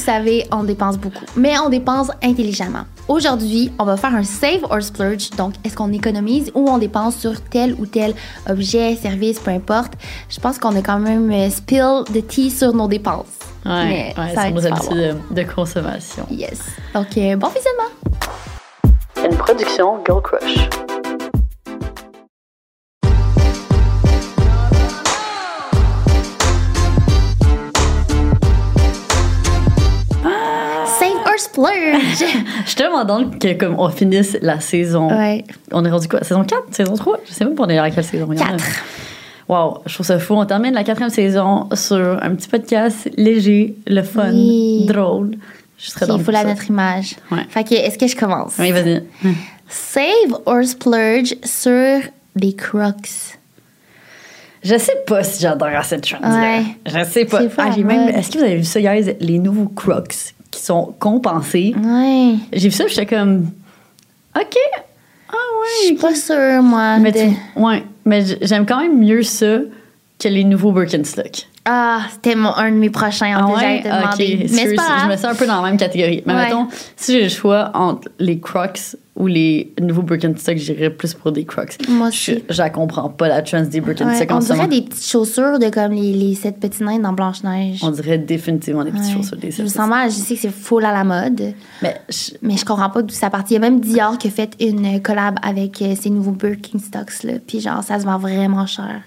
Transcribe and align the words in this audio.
savez, 0.00 0.46
on 0.50 0.64
dépense 0.64 0.96
beaucoup, 0.98 1.24
mais 1.36 1.58
on 1.58 1.68
dépense 1.68 2.10
intelligemment. 2.22 2.84
Aujourd'hui, 3.08 3.72
on 3.78 3.84
va 3.84 3.96
faire 3.96 4.14
un 4.14 4.24
save 4.24 4.64
or 4.70 4.82
splurge. 4.82 5.30
Donc, 5.30 5.54
est-ce 5.64 5.76
qu'on 5.76 5.92
économise 5.92 6.50
ou 6.54 6.68
on 6.68 6.78
dépense 6.78 7.16
sur 7.16 7.40
tel 7.40 7.74
ou 7.74 7.86
tel 7.86 8.14
objet, 8.48 8.96
service, 8.96 9.38
peu 9.38 9.50
importe. 9.50 9.92
Je 10.28 10.40
pense 10.40 10.58
qu'on 10.58 10.76
a 10.76 10.82
quand 10.82 10.98
même 10.98 11.30
euh, 11.30 11.50
spill 11.50 12.04
de 12.12 12.20
tea 12.20 12.50
sur 12.50 12.72
nos 12.72 12.88
dépenses. 12.88 13.38
Ouais, 13.66 13.84
Mais 13.84 14.14
ouais, 14.16 14.34
ça 14.34 14.46
sur 14.46 14.54
nos 14.54 14.66
habitudes 14.66 15.16
de, 15.30 15.34
de 15.34 15.42
consommation. 15.42 16.26
Yes. 16.30 16.60
Donc, 16.94 17.16
euh, 17.16 17.36
bon 17.36 17.48
visionnement. 17.48 17.90
Une 19.24 19.36
production 19.36 20.02
Girl 20.06 20.22
Crush. 20.22 20.89
Je 32.64 32.66
suis 32.68 32.76
tellement 32.76 33.04
dans 33.04 33.28
que 33.30 33.52
comme 33.54 33.76
on 33.78 33.88
finisse 33.88 34.36
la 34.42 34.60
saison. 34.60 35.08
ouais. 35.10 35.44
On 35.72 35.84
est 35.84 35.90
rendu 35.90 36.08
quoi? 36.08 36.22
Saison 36.22 36.44
4? 36.44 36.62
Saison 36.72 36.94
3? 36.94 37.18
Je 37.26 37.32
sais 37.32 37.44
même 37.44 37.54
pas 37.54 37.64
on 37.64 37.68
est 37.68 37.78
à 37.78 37.90
quelle 37.90 38.04
saison. 38.04 38.28
il 38.32 38.38
y 38.38 38.42
en 38.42 38.46
a. 38.46 38.50
4. 38.56 38.64
Wow, 39.48 39.78
je 39.86 39.94
trouve 39.94 40.06
ça 40.06 40.18
fou. 40.18 40.34
On 40.34 40.46
termine 40.46 40.74
la 40.74 40.84
quatrième 40.84 41.10
saison 41.10 41.68
sur 41.74 42.22
un 42.22 42.34
petit 42.36 42.48
podcast 42.48 43.10
léger, 43.16 43.74
le 43.86 44.02
fun, 44.02 44.30
Oui. 44.32 44.86
drôle. 44.86 45.32
Je 45.76 45.90
serais 45.90 46.06
Il 46.14 46.22
faut 46.22 46.30
la 46.30 46.44
notre 46.44 46.68
image. 46.68 47.16
Ouais. 47.32 47.38
Fait 47.48 47.64
que, 47.64 47.74
est-ce 47.74 47.98
que 47.98 48.06
je 48.06 48.14
commence? 48.14 48.52
Oui, 48.58 48.70
vas-y. 48.70 49.02
Save 49.68 50.38
or 50.46 50.62
splurge 50.64 51.34
sur 51.42 52.00
des 52.36 52.54
crocs. 52.54 53.08
Je 54.62 54.76
sais 54.76 54.96
pas 55.06 55.22
si 55.24 55.40
j'adore 55.40 55.70
cette 55.84 56.02
trend 56.02 56.18
Ouais. 56.22 56.62
Je 56.86 57.02
sais 57.04 57.24
pas. 57.24 57.40
Ah, 57.56 57.70
j'ai 57.74 57.82
même. 57.82 58.08
Est-ce 58.10 58.30
que 58.30 58.38
vous 58.38 58.44
avez 58.44 58.56
vu 58.56 58.64
ça, 58.64 58.80
guys? 58.80 59.16
Les 59.20 59.38
nouveaux 59.38 59.68
Crocs 59.68 60.34
qui 60.50 60.60
sont 60.60 60.94
compensés. 60.98 61.74
Ouais. 61.82 62.34
J'ai 62.52 62.68
vu 62.68 62.74
ça, 62.74 62.86
j'étais 62.86 63.06
comme. 63.06 63.50
OK. 64.38 64.56
Ah 65.28 65.34
Je 65.80 65.84
suis 65.86 65.94
ouais. 65.94 66.00
pas 66.00 66.14
sûre, 66.14 66.62
moi. 66.62 66.98
Mais 66.98 67.12
de- 67.12 67.18
tu- 67.18 67.60
ouais, 67.60 67.84
mais 68.04 68.24
j'aime 68.42 68.66
quand 68.66 68.80
même 68.80 68.98
mieux 68.98 69.22
ça 69.22 69.58
que 70.20 70.28
les 70.28 70.44
nouveaux 70.44 70.72
Birkenstock. 70.72 71.46
Ah, 71.64 72.00
c'était 72.10 72.34
mon, 72.34 72.54
un 72.54 72.70
de 72.70 72.76
mes 72.76 72.90
prochains. 72.90 73.34
Ah 73.36 73.46
ok. 73.46 73.82
demander. 73.84 74.36
Mais 74.42 74.48
c'est 74.48 74.60
Excuse, 74.62 74.76
pas 74.76 74.98
Je 75.04 75.08
me 75.10 75.16
sens 75.16 75.24
un 75.26 75.34
peu 75.34 75.46
dans 75.46 75.60
la 75.62 75.68
même 75.68 75.78
catégorie. 75.78 76.22
Mais 76.26 76.34
Ouais. 76.34 76.44
mettons, 76.46 76.68
si 76.96 77.12
j'ai 77.12 77.22
le 77.24 77.28
choix 77.28 77.70
entre 77.74 78.08
les 78.18 78.40
Crocs 78.40 78.96
ou 79.14 79.26
les 79.26 79.72
nouveaux 79.80 80.00
Birkenstock, 80.02 80.56
j'irais 80.56 80.88
plus 80.90 81.12
pour 81.14 81.32
des 81.32 81.44
Crocs. 81.44 81.76
Moi 81.88 82.08
Je, 82.10 82.32
aussi. 82.32 82.44
je 82.48 82.58
la 82.58 82.70
comprends 82.70 83.10
pas, 83.10 83.28
la 83.28 83.42
trend 83.42 83.60
des 83.62 83.78
Ouais, 83.80 83.86
Birkenstock 83.94 84.28
on 84.30 84.36
en 84.36 84.40
ce 84.40 84.52
moment. 84.52 84.64
dirait 84.66 84.80
des 84.80 84.88
petites 84.88 85.06
chaussures 85.06 85.58
de 85.58 85.68
comme 85.68 85.92
les, 85.92 86.12
les 86.14 86.34
sept 86.34 86.58
petits 86.58 86.82
nains 86.82 86.98
dans 86.98 87.12
Blanche-Neige. 87.12 87.80
On 87.82 87.90
dirait 87.90 88.18
définitivement 88.18 88.82
des 88.84 88.90
petites 88.92 89.06
Ouais. 89.08 89.22
chaussures. 89.22 89.36
Des 89.36 89.50
Je 89.50 89.62
me 89.62 89.68
sens 89.68 89.86
mal, 89.88 90.10
je 90.10 90.16
sais 90.16 90.34
que 90.36 90.40
c'est 90.40 90.50
full 90.52 90.84
à 90.86 90.92
la 90.92 91.04
mode, 91.04 91.52
Mais 91.82 92.00
je- 92.08 92.32
mais 92.42 92.56
je 92.56 92.64
comprends 92.64 92.88
pas 92.90 93.02
d'où 93.02 93.14
ça 93.14 93.28
part. 93.28 93.44
Il 93.50 93.52
y 93.52 93.56
a 93.56 93.60
même 93.60 93.80
Dior 93.80 94.16
qui 94.16 94.28
a 94.28 94.30
fait 94.30 94.54
une 94.60 95.00
collab 95.02 95.36
avec 95.42 95.82
euh, 95.82 95.94
ces 96.00 96.08
nouveaux 96.10 96.32
Birkenstocks, 96.32 97.22
là. 97.24 97.34
Puis 97.46 97.60
genre, 97.60 97.82
ça 97.84 98.00
se 98.00 98.04
vend 98.06 98.18
vraiment 98.18 98.66
cher. 98.66 99.02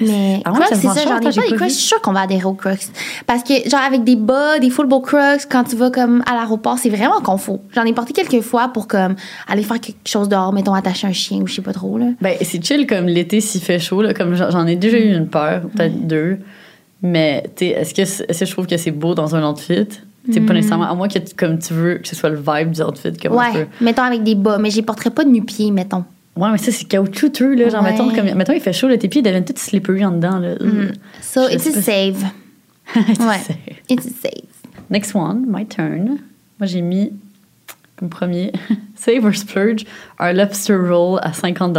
Mais 0.00 0.40
Ah 0.44 0.52
ouais, 0.52 0.60
Crocs, 0.60 0.78
c'est 0.80 0.88
ça, 0.88 1.02
j'en 1.04 1.18
ai 1.18 1.20
pas 1.20 1.30
des 1.30 1.56
Crocs. 1.56 1.68
Je 1.68 1.74
suis 1.74 1.88
sûre 1.88 2.00
qu'on 2.00 2.12
va 2.12 2.20
adhérer 2.20 2.44
aux 2.44 2.54
Crocs. 2.54 2.86
Parce 3.26 3.42
que, 3.42 3.68
genre, 3.68 3.80
avec 3.80 4.04
des 4.04 4.16
bas, 4.16 4.58
des 4.58 4.70
full 4.70 4.86
beaux 4.86 5.00
Crocs, 5.00 5.46
quand 5.50 5.64
tu 5.64 5.76
vas 5.76 5.90
comme 5.90 6.22
à 6.26 6.34
l'aéroport, 6.34 6.78
c'est 6.78 6.90
vraiment 6.90 7.20
confort. 7.20 7.60
J'en 7.74 7.84
ai 7.84 7.92
porté 7.92 8.12
quelques 8.12 8.42
fois 8.42 8.68
pour 8.68 8.88
comme 8.88 9.16
aller 9.48 9.62
faire 9.62 9.80
quelque 9.80 10.06
chose 10.06 10.28
dehors, 10.28 10.52
mettons, 10.52 10.74
attacher 10.74 11.06
un 11.06 11.12
chien 11.12 11.40
ou 11.40 11.46
je 11.46 11.54
sais 11.54 11.62
pas 11.62 11.72
trop, 11.72 11.98
là. 11.98 12.06
Ben, 12.20 12.36
c'est 12.42 12.64
chill 12.64 12.86
comme 12.86 13.06
l'été 13.06 13.40
s'il 13.40 13.60
fait 13.60 13.78
chaud. 13.78 14.02
Là, 14.02 14.14
comme 14.14 14.34
j'en 14.34 14.66
ai 14.66 14.76
déjà 14.76 14.98
eu 14.98 15.14
une 15.14 15.28
paire, 15.28 15.62
peut-être 15.74 16.06
deux. 16.06 16.38
Mais 17.02 17.42
tu 17.56 17.66
sais, 17.66 17.72
est-ce 17.72 17.94
que, 17.94 18.02
est-ce 18.02 18.40
que 18.40 18.46
je 18.46 18.52
trouve 18.52 18.66
que 18.66 18.76
c'est 18.76 18.92
beau 18.92 19.14
dans 19.14 19.34
un 19.34 19.48
outfit? 19.48 19.88
C'est 20.30 20.40
pas 20.40 20.54
nécessairement. 20.54 20.88
À 20.88 20.94
moins 20.94 21.08
que 21.08 21.18
tu, 21.18 21.34
comme 21.34 21.58
tu 21.58 21.74
veux 21.74 21.94
que 21.96 22.06
ce 22.06 22.14
soit 22.14 22.30
le 22.30 22.36
vibe 22.36 22.70
du 22.70 22.80
outfit. 22.82 23.08
Mm. 23.08 23.32
Ouais, 23.32 23.68
mettons 23.80 24.02
avec 24.02 24.22
des 24.22 24.36
bas, 24.36 24.58
mais 24.58 24.70
je 24.70 24.76
les 24.76 24.82
porterais 24.82 25.10
pas 25.10 25.24
de 25.24 25.30
nu-pieds, 25.30 25.72
mettons. 25.72 26.04
Ouais, 26.36 26.50
mais 26.50 26.58
ça, 26.58 26.72
c'est 26.72 26.86
caoutchouteux. 26.86 27.54
Là, 27.54 27.68
genre, 27.68 27.82
Ouais. 27.82 27.90
mettons, 27.92 28.10
comme, 28.14 28.32
mettons, 28.34 28.52
il 28.54 28.60
fait 28.60 28.72
chaud, 28.72 28.88
là, 28.88 28.96
tes 28.96 29.08
pieds 29.08 29.20
deviennent 29.22 29.44
tous 29.44 29.56
slippery 29.60 30.04
en 30.04 30.12
dedans. 30.12 30.38
Là. 30.38 30.54
So, 31.20 31.48
Je 31.48 31.54
it's 31.54 31.66
a 31.66 31.82
save. 31.82 32.24
Ouais. 32.96 33.38
C'est- 33.46 33.58
It's 33.90 34.06
a 34.06 34.10
save. 34.10 34.44
Next 34.90 35.14
one, 35.14 35.44
my 35.48 35.66
turn. 35.66 36.18
Moi, 36.58 36.66
j'ai 36.66 36.80
mis 36.82 37.12
comme 37.96 38.08
premier 38.08 38.52
Save 38.96 39.24
or 39.24 39.34
Splurge, 39.34 39.84
un 40.18 40.32
lobster 40.32 40.74
roll 40.76 41.18
à 41.22 41.32
50 41.32 41.76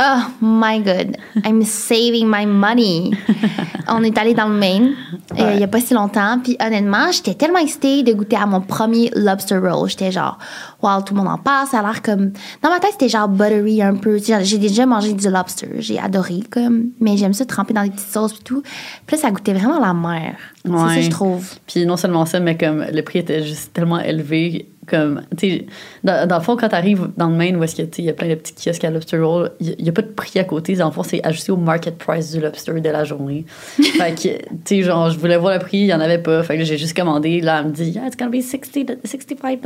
Oh 0.00 0.22
my 0.40 0.80
god, 0.80 1.16
I'm 1.44 1.62
saving 1.64 2.28
my 2.28 2.46
money. 2.46 3.10
On 3.88 4.02
est 4.04 4.16
allé 4.16 4.32
dans 4.34 4.46
le 4.48 4.54
Maine 4.54 4.92
euh, 5.32 5.34
Ouais. 5.44 5.54
il 5.56 5.60
y 5.60 5.64
a 5.64 5.68
pas 5.68 5.80
si 5.80 5.92
longtemps, 5.94 6.38
puis 6.42 6.56
honnêtement, 6.64 7.10
j'étais 7.10 7.34
tellement 7.34 7.58
excitée 7.58 8.02
de 8.04 8.12
goûter 8.12 8.36
à 8.36 8.46
mon 8.46 8.60
premier 8.60 9.10
lobster 9.16 9.58
roll. 9.58 9.88
J'étais 9.88 10.12
genre, 10.12 10.38
wow, 10.82 11.00
tout 11.02 11.14
le 11.14 11.18
monde 11.20 11.28
en 11.32 11.38
parle, 11.38 11.66
ça 11.66 11.80
a 11.80 11.82
l'air 11.82 12.00
comme. 12.02 12.30
Dans 12.62 12.70
ma 12.70 12.78
tête, 12.78 12.92
c'était 12.92 13.08
genre 13.08 13.28
buttery 13.28 13.82
un 13.82 13.96
peu. 13.96 14.18
J'ai 14.18 14.58
déjà 14.58 14.86
mangé 14.86 15.14
du 15.14 15.28
lobster, 15.28 15.68
j'ai 15.78 15.98
adoré, 15.98 16.42
comme. 16.50 16.90
Mais 17.00 17.16
j'aime 17.16 17.32
ça 17.32 17.44
tremper 17.44 17.74
dans 17.74 17.82
des 17.82 17.90
petites 17.90 18.10
sauces 18.10 18.34
et 18.34 18.44
tout. 18.44 18.62
Puis 19.06 19.16
là, 19.16 19.22
ça 19.22 19.30
goûtait 19.32 19.54
vraiment 19.54 19.80
la 19.80 19.94
mer. 19.94 20.36
C'est 20.64 20.70
ça, 20.70 21.00
je 21.00 21.10
trouve. 21.10 21.54
Puis 21.66 21.86
non 21.86 21.96
seulement 21.96 22.24
ça, 22.24 22.38
mais 22.40 22.56
comme 22.56 22.84
le 22.92 23.02
prix 23.02 23.18
était 23.20 23.42
juste 23.42 23.72
tellement 23.72 23.98
élevé. 24.00 24.68
Comme, 24.88 25.22
tu 25.36 25.50
sais, 25.50 25.66
dans, 26.04 26.26
dans 26.28 26.38
le 26.38 26.42
fond, 26.42 26.56
quand 26.56 26.68
t'arrives 26.68 27.08
dans 27.16 27.28
le 27.28 27.36
Maine 27.36 27.56
où 27.56 27.64
est-ce 27.64 27.76
que, 27.76 27.82
tu 27.82 27.96
sais, 27.96 28.02
il 28.02 28.04
y 28.06 28.10
a 28.10 28.14
plein 28.14 28.28
de 28.28 28.34
petits 28.34 28.54
kiosques 28.54 28.84
à 28.84 28.90
lobster 28.90 29.18
roll, 29.18 29.50
il 29.60 29.76
n'y 29.82 29.88
a, 29.88 29.92
pas 29.92 30.02
de 30.02 30.08
prix 30.08 30.38
à 30.38 30.44
côté. 30.44 30.74
Dans 30.76 30.86
le 30.86 30.92
fond, 30.92 31.02
c'est 31.02 31.24
ajusté 31.24 31.52
au 31.52 31.56
market 31.56 31.98
price 31.98 32.32
du 32.32 32.40
lobster 32.40 32.80
de 32.80 32.88
la 32.88 33.04
journée. 33.04 33.44
fait 33.76 34.14
que, 34.14 34.38
tu 34.38 34.48
sais, 34.64 34.82
genre, 34.82 35.10
je 35.10 35.18
voulais 35.18 35.36
voir 35.36 35.54
le 35.54 35.60
prix, 35.60 35.78
il 35.78 35.86
n'y 35.86 35.94
en 35.94 36.00
avait 36.00 36.18
pas. 36.18 36.42
Fait 36.42 36.54
que 36.54 36.60
là, 36.60 36.64
j'ai 36.64 36.78
juste 36.78 36.96
commandé. 36.96 37.40
Là, 37.40 37.60
elle 37.60 37.66
me 37.66 37.72
dit, 37.72 37.90
yeah, 37.90 38.06
it's 38.06 38.16
gonna 38.16 38.30
be 38.30 38.40
60, 38.40 38.98
65 39.04 39.60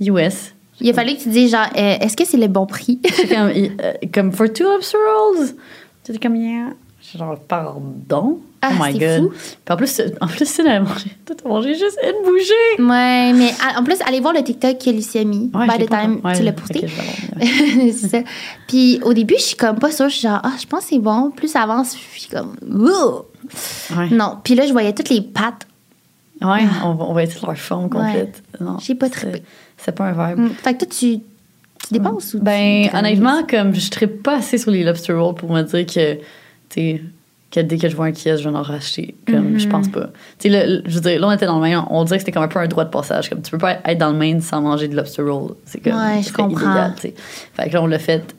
US. 0.00 0.54
Il 0.80 0.90
a 0.90 0.94
fallu 0.94 1.14
que 1.14 1.22
tu 1.22 1.28
dises, 1.28 1.50
genre, 1.52 1.68
euh, 1.76 1.96
est-ce 2.00 2.16
que 2.16 2.24
c'est 2.24 2.38
le 2.38 2.48
bon 2.48 2.66
prix? 2.66 2.98
Comme, 3.28 3.48
euh, 3.48 3.92
comme 4.12 4.32
for 4.32 4.52
two 4.52 4.64
lobster 4.64 4.98
rolls? 4.98 5.54
C'était 6.02 6.18
comme, 6.18 6.36
yeah. 6.36 6.70
Genre, 7.16 7.38
pardon? 7.38 8.40
Ah, 8.64 8.70
oh 8.72 8.82
my 8.84 8.96
god. 8.96 9.18
fou. 9.22 9.28
Puis 9.64 9.74
en 9.74 9.76
plus, 9.76 10.00
en 10.20 10.26
plus, 10.28 10.38
tu 10.38 10.46
sais, 10.46 10.80
mangé, 10.80 11.10
tout 11.26 11.34
a 11.44 11.48
mangé 11.48 11.74
juste 11.74 11.98
une 12.02 12.24
bouchée. 12.24 12.82
Ouais, 12.82 13.32
mais 13.32 13.50
en 13.76 13.82
plus, 13.82 13.96
allez 14.06 14.20
voir 14.20 14.32
le 14.34 14.42
TikTok 14.44 14.78
que 14.78 14.90
Lucie 14.90 15.18
a 15.18 15.24
mis. 15.24 15.50
Ouais, 15.52 15.66
by 15.66 15.84
the 15.84 15.88
time, 15.90 16.20
ouais, 16.24 16.32
tu 16.36 16.42
l'as 16.44 16.52
posté. 16.52 16.86
c'est 17.40 18.08
ça. 18.08 18.18
Puis 18.68 19.00
au 19.02 19.12
début, 19.14 19.34
je 19.36 19.42
suis 19.42 19.56
comme 19.56 19.78
pas 19.80 19.90
sûre. 19.90 20.08
Je 20.08 20.14
suis 20.14 20.28
genre, 20.28 20.40
ah, 20.44 20.52
je 20.60 20.66
pense 20.66 20.82
que 20.84 20.90
c'est 20.90 20.98
bon. 21.00 21.30
Plus 21.32 21.48
ça 21.48 21.62
avance, 21.62 21.96
je 22.14 22.20
suis 22.20 22.28
comme, 22.30 22.54
Ouh! 22.70 23.22
Ouais. 23.96 24.08
Non. 24.10 24.38
Puis 24.44 24.54
là, 24.54 24.64
je 24.66 24.72
voyais 24.72 24.92
toutes 24.94 25.08
les 25.10 25.20
pattes. 25.20 25.66
Ouais, 26.40 26.62
on 26.84 26.94
va, 26.94 27.04
on 27.04 27.12
va 27.12 27.22
être 27.24 27.44
leur 27.46 27.56
forme 27.58 27.88
complète. 27.90 28.42
Non, 28.60 28.78
J'ai 28.80 28.94
pas 28.94 29.08
trippé. 29.10 29.42
C'est 29.76 29.92
pas 29.92 30.04
un 30.06 30.12
vibe. 30.34 30.38
Mm. 30.38 30.50
Fait 30.62 30.74
que 30.74 30.78
toi, 30.84 30.88
tu, 30.88 31.18
tu 31.18 31.92
dépenses 31.92 32.34
ou 32.34 32.38
tu- 32.38 32.44
Ben, 32.44 32.88
tu- 32.88 32.96
honnêtement, 32.96 33.42
comme 33.48 33.74
je 33.74 33.90
trippe 33.90 34.22
pas 34.22 34.36
assez 34.36 34.58
sur 34.58 34.70
les 34.70 34.82
lobster 34.84 35.12
rolls 35.12 35.34
pour 35.34 35.52
me 35.52 35.62
dire 35.62 35.86
que, 35.86 36.18
tu 36.68 37.02
que 37.52 37.60
dès 37.60 37.76
que 37.76 37.88
je 37.88 37.94
vois 37.94 38.06
un 38.06 38.12
kiosque, 38.12 38.42
je 38.42 38.48
vais 38.48 38.56
en 38.56 38.62
racheter. 38.62 39.14
Comme, 39.26 39.58
je 39.58 39.68
pense 39.68 39.88
pas. 39.88 40.06
Tu 40.38 40.48
sais, 40.48 40.48
là, 40.48 40.80
je 40.86 40.94
veux 40.94 41.00
dire, 41.00 41.20
là, 41.20 41.28
on 41.28 41.32
était 41.32 41.46
dans 41.46 41.56
le 41.56 41.62
Maine, 41.62 41.82
on 41.90 42.02
dirait 42.04 42.16
que 42.16 42.22
c'était 42.22 42.32
comme 42.32 42.42
un 42.44 42.48
peu 42.48 42.58
un 42.58 42.66
droit 42.66 42.84
de 42.84 42.90
passage. 42.90 43.28
Comme, 43.28 43.42
tu 43.42 43.50
peux 43.50 43.58
pas 43.58 43.78
être 43.84 43.98
dans 43.98 44.10
le 44.10 44.16
Maine 44.18 44.40
sans 44.40 44.60
manger 44.62 44.88
de 44.88 44.96
lobster 44.96 45.22
roll. 45.22 45.54
C'est 45.66 45.80
comme, 45.82 45.92
Ouais, 45.94 46.22
je 46.22 46.32
comprends. 46.32 46.48
illégal, 46.60 46.94
tu 46.96 47.02
sais. 47.02 47.14
Fait 47.54 47.68
que 47.68 47.74
là, 47.74 47.82
on 47.82 47.86
l'a 47.86 47.98
fait. 47.98 48.34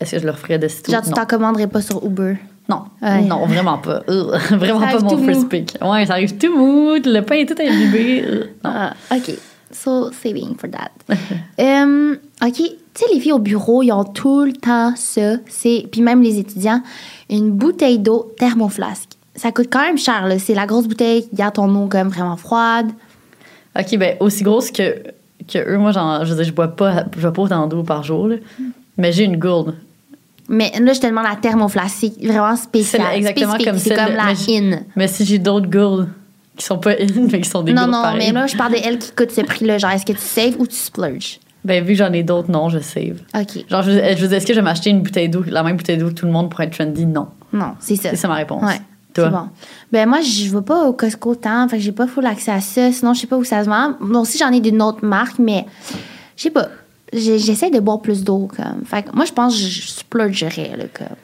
Est-ce 0.00 0.12
que 0.12 0.18
je 0.18 0.24
le 0.26 0.32
referais 0.32 0.58
de 0.58 0.68
sitôt? 0.68 0.92
Genre, 0.92 1.02
tu 1.02 1.10
t'en 1.12 1.24
commanderais 1.26 1.68
pas 1.68 1.80
sur 1.80 2.04
Uber? 2.04 2.36
Non, 2.68 2.82
Ouais. 3.00 3.22
non, 3.22 3.46
vraiment 3.46 3.78
pas. 3.78 4.02
Vraiment 4.50 4.80
Ça 4.80 4.98
pas 4.98 5.00
mon 5.00 5.18
first 5.18 5.48
pick. 5.48 5.78
Ouais, 5.80 6.04
ça 6.04 6.14
arrive 6.14 6.36
tout 6.36 6.52
mou, 6.54 6.94
le 7.02 7.20
pain 7.20 7.36
est 7.36 7.46
tout 7.46 7.54
imbibé. 7.62 8.24
Ah, 8.64 8.92
OK. 9.12 9.30
So, 9.70 10.10
saving 10.10 10.56
for 10.56 10.68
that. 10.70 10.90
Um, 11.58 12.16
OK. 12.44 12.62
Tu 12.96 13.04
sais, 13.04 13.12
les 13.14 13.20
filles 13.20 13.32
au 13.32 13.38
bureau, 13.38 13.82
ils 13.82 13.92
ont 13.92 14.04
tout 14.04 14.44
le 14.44 14.52
temps 14.54 14.94
ça. 14.96 15.36
C'est, 15.48 15.86
puis 15.92 16.00
même 16.00 16.22
les 16.22 16.38
étudiants, 16.38 16.80
une 17.28 17.50
bouteille 17.50 17.98
d'eau 17.98 18.32
thermoflasque. 18.38 19.10
Ça 19.34 19.52
coûte 19.52 19.68
quand 19.70 19.82
même 19.82 19.98
cher, 19.98 20.26
là. 20.26 20.38
C'est 20.38 20.54
la 20.54 20.64
grosse 20.66 20.86
bouteille 20.88 21.28
qui 21.28 21.36
garde 21.36 21.54
ton 21.54 21.74
eau 21.74 21.88
comme 21.88 22.08
vraiment 22.08 22.36
froide. 22.36 22.86
Ok, 23.78 23.98
ben 23.98 24.16
aussi 24.20 24.42
grosse 24.42 24.70
que, 24.70 25.02
que 25.46 25.58
eux, 25.58 25.76
moi, 25.76 25.92
genre, 25.92 26.24
je 26.24 26.30
veux 26.30 26.36
dire, 26.36 26.44
je 26.46 26.52
bois 26.52 26.68
pas, 26.68 27.04
je 27.14 27.20
bois 27.20 27.32
pas 27.34 27.42
autant 27.42 27.66
d'eau 27.66 27.82
par 27.82 28.02
jour, 28.02 28.28
là. 28.28 28.36
mais 28.96 29.12
j'ai 29.12 29.24
une 29.24 29.36
gourde. 29.36 29.74
Mais 30.48 30.72
là, 30.80 30.92
je 30.94 31.00
te 31.00 31.06
demande 31.06 31.24
la 31.28 31.36
thermoflasque. 31.36 31.96
C'est 32.18 32.26
vraiment 32.26 32.56
spécial. 32.56 33.02
C'est 33.10 33.16
exactement 33.18 33.54
spécifique. 33.56 33.72
comme 33.72 33.78
C'est 33.78 33.94
comme 33.94 34.12
de- 34.12 34.16
la 34.16 34.24
mais 34.72 34.74
in. 34.76 34.80
Mais 34.96 35.08
si 35.08 35.26
j'ai 35.26 35.38
d'autres 35.38 35.68
gourdes 35.68 36.08
qui 36.56 36.64
sont 36.64 36.78
pas 36.78 36.92
in, 36.92 37.06
mais 37.30 37.40
qui 37.42 37.50
sont 37.50 37.62
des 37.62 37.72
Non, 37.74 37.82
gourdes 37.82 37.92
non, 37.94 38.02
pareilles, 38.02 38.28
mais 38.28 38.32
là, 38.32 38.46
je 38.46 38.56
parle 38.56 38.72
de 38.72 38.78
elle 38.82 38.98
qui 38.98 39.10
coûte 39.12 39.32
ce 39.32 39.42
prix-là. 39.42 39.76
Genre, 39.76 39.90
est-ce 39.90 40.06
que 40.06 40.12
tu 40.12 40.18
saves 40.18 40.54
ou 40.58 40.66
tu 40.66 40.76
splurges? 40.76 41.40
Ben 41.66 41.84
vu 41.84 41.92
que 41.92 41.98
j'en 41.98 42.12
ai 42.12 42.22
d'autres, 42.22 42.50
non, 42.50 42.68
je 42.68 42.78
save. 42.78 43.18
OK. 43.34 43.64
Genre, 43.68 43.82
je, 43.82 43.90
je 43.90 44.26
est-ce 44.26 44.46
que 44.46 44.54
je 44.54 44.58
vais 44.58 44.64
m'acheter 44.64 44.90
une 44.90 45.02
bouteille 45.02 45.28
d'eau, 45.28 45.44
la 45.46 45.62
même 45.62 45.76
bouteille 45.76 45.98
d'eau 45.98 46.08
que 46.08 46.14
tout 46.14 46.26
le 46.26 46.32
monde 46.32 46.50
pour 46.50 46.60
être 46.60 46.72
trendy? 46.72 47.06
Non. 47.06 47.26
Non, 47.52 47.72
c'est 47.80 47.96
ça. 47.96 48.10
C'est 48.10 48.16
ça 48.16 48.28
ma 48.28 48.34
réponse. 48.34 48.62
Ouais. 48.62 48.80
Toi? 49.14 49.28
Bon. 49.28 49.48
Ben 49.92 50.08
moi, 50.08 50.20
je 50.20 50.54
vais 50.54 50.62
pas 50.62 50.84
au 50.84 50.92
Costco 50.92 51.34
tant, 51.34 51.68
fait 51.68 51.78
que 51.78 51.82
j'ai 51.82 51.92
pas 51.92 52.06
full 52.06 52.24
accès 52.26 52.52
à 52.52 52.60
ça. 52.60 52.92
Sinon, 52.92 53.14
je 53.14 53.20
sais 53.20 53.26
pas 53.26 53.36
où 53.36 53.44
ça 53.44 53.64
se 53.64 53.68
vend. 53.68 53.94
Moi 54.00 54.20
aussi, 54.20 54.38
j'en 54.38 54.52
ai 54.52 54.60
d'une 54.60 54.80
autre 54.80 55.04
marque, 55.04 55.38
mais 55.38 55.66
je 56.36 56.44
sais 56.44 56.50
pas. 56.50 56.68
J'essaie 57.12 57.70
de 57.70 57.80
boire 57.80 58.00
plus 58.00 58.24
d'eau, 58.24 58.48
comme. 58.54 58.84
Fait 58.84 59.02
que 59.02 59.14
moi, 59.14 59.24
je 59.24 59.32
pense 59.32 59.54
que 59.54 59.60
je 59.60 59.88
splurgerais, 59.88 60.76
là, 60.76 60.84
comme. 60.92 61.16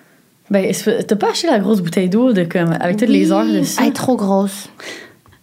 Ben, 0.51 0.73
t'as 1.07 1.17
pas 1.17 1.31
acheté 1.31 1.47
la 1.47 1.59
grosse 1.59 1.81
bouteille 1.81 2.09
d'eau 2.09 2.33
de 2.33 2.45
comme, 2.45 2.73
avec 2.81 2.99
toutes 2.99 3.09
les 3.09 3.33
heures 3.33 3.47
dessus? 3.47 3.79
Elle 3.81 3.89
est 3.89 3.93
trop 3.93 4.17
grosse. 4.17 4.69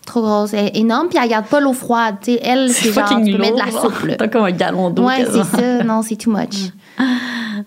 Trop 0.10 0.22
grosse. 0.22 0.54
Elle 0.54 0.66
est 0.66 0.78
énorme, 0.78 1.08
puis 1.08 1.20
elle 1.22 1.30
garde 1.30 1.46
pas 1.46 1.60
l'eau 1.60 1.74
froide. 1.74 2.16
Tu 2.22 2.34
sais, 2.34 2.40
elle, 2.44 2.72
c'est 2.72 2.92
genre, 2.92 3.08
tu 3.24 3.32
peux 3.32 3.38
mettre 3.38 3.54
de 3.58 3.60
la 3.60 3.72
soupe, 3.80 4.04
là. 4.06 4.16
T'as 4.16 4.28
comme 4.28 4.44
un 4.44 4.52
gallon 4.52 4.90
d'eau. 4.90 5.04
Ouais, 5.06 5.18
quasiment. 5.18 5.44
c'est 5.56 5.78
ça. 5.78 5.84
Non, 5.84 6.02
c'est 6.02 6.16
too 6.16 6.32
much. 6.32 6.72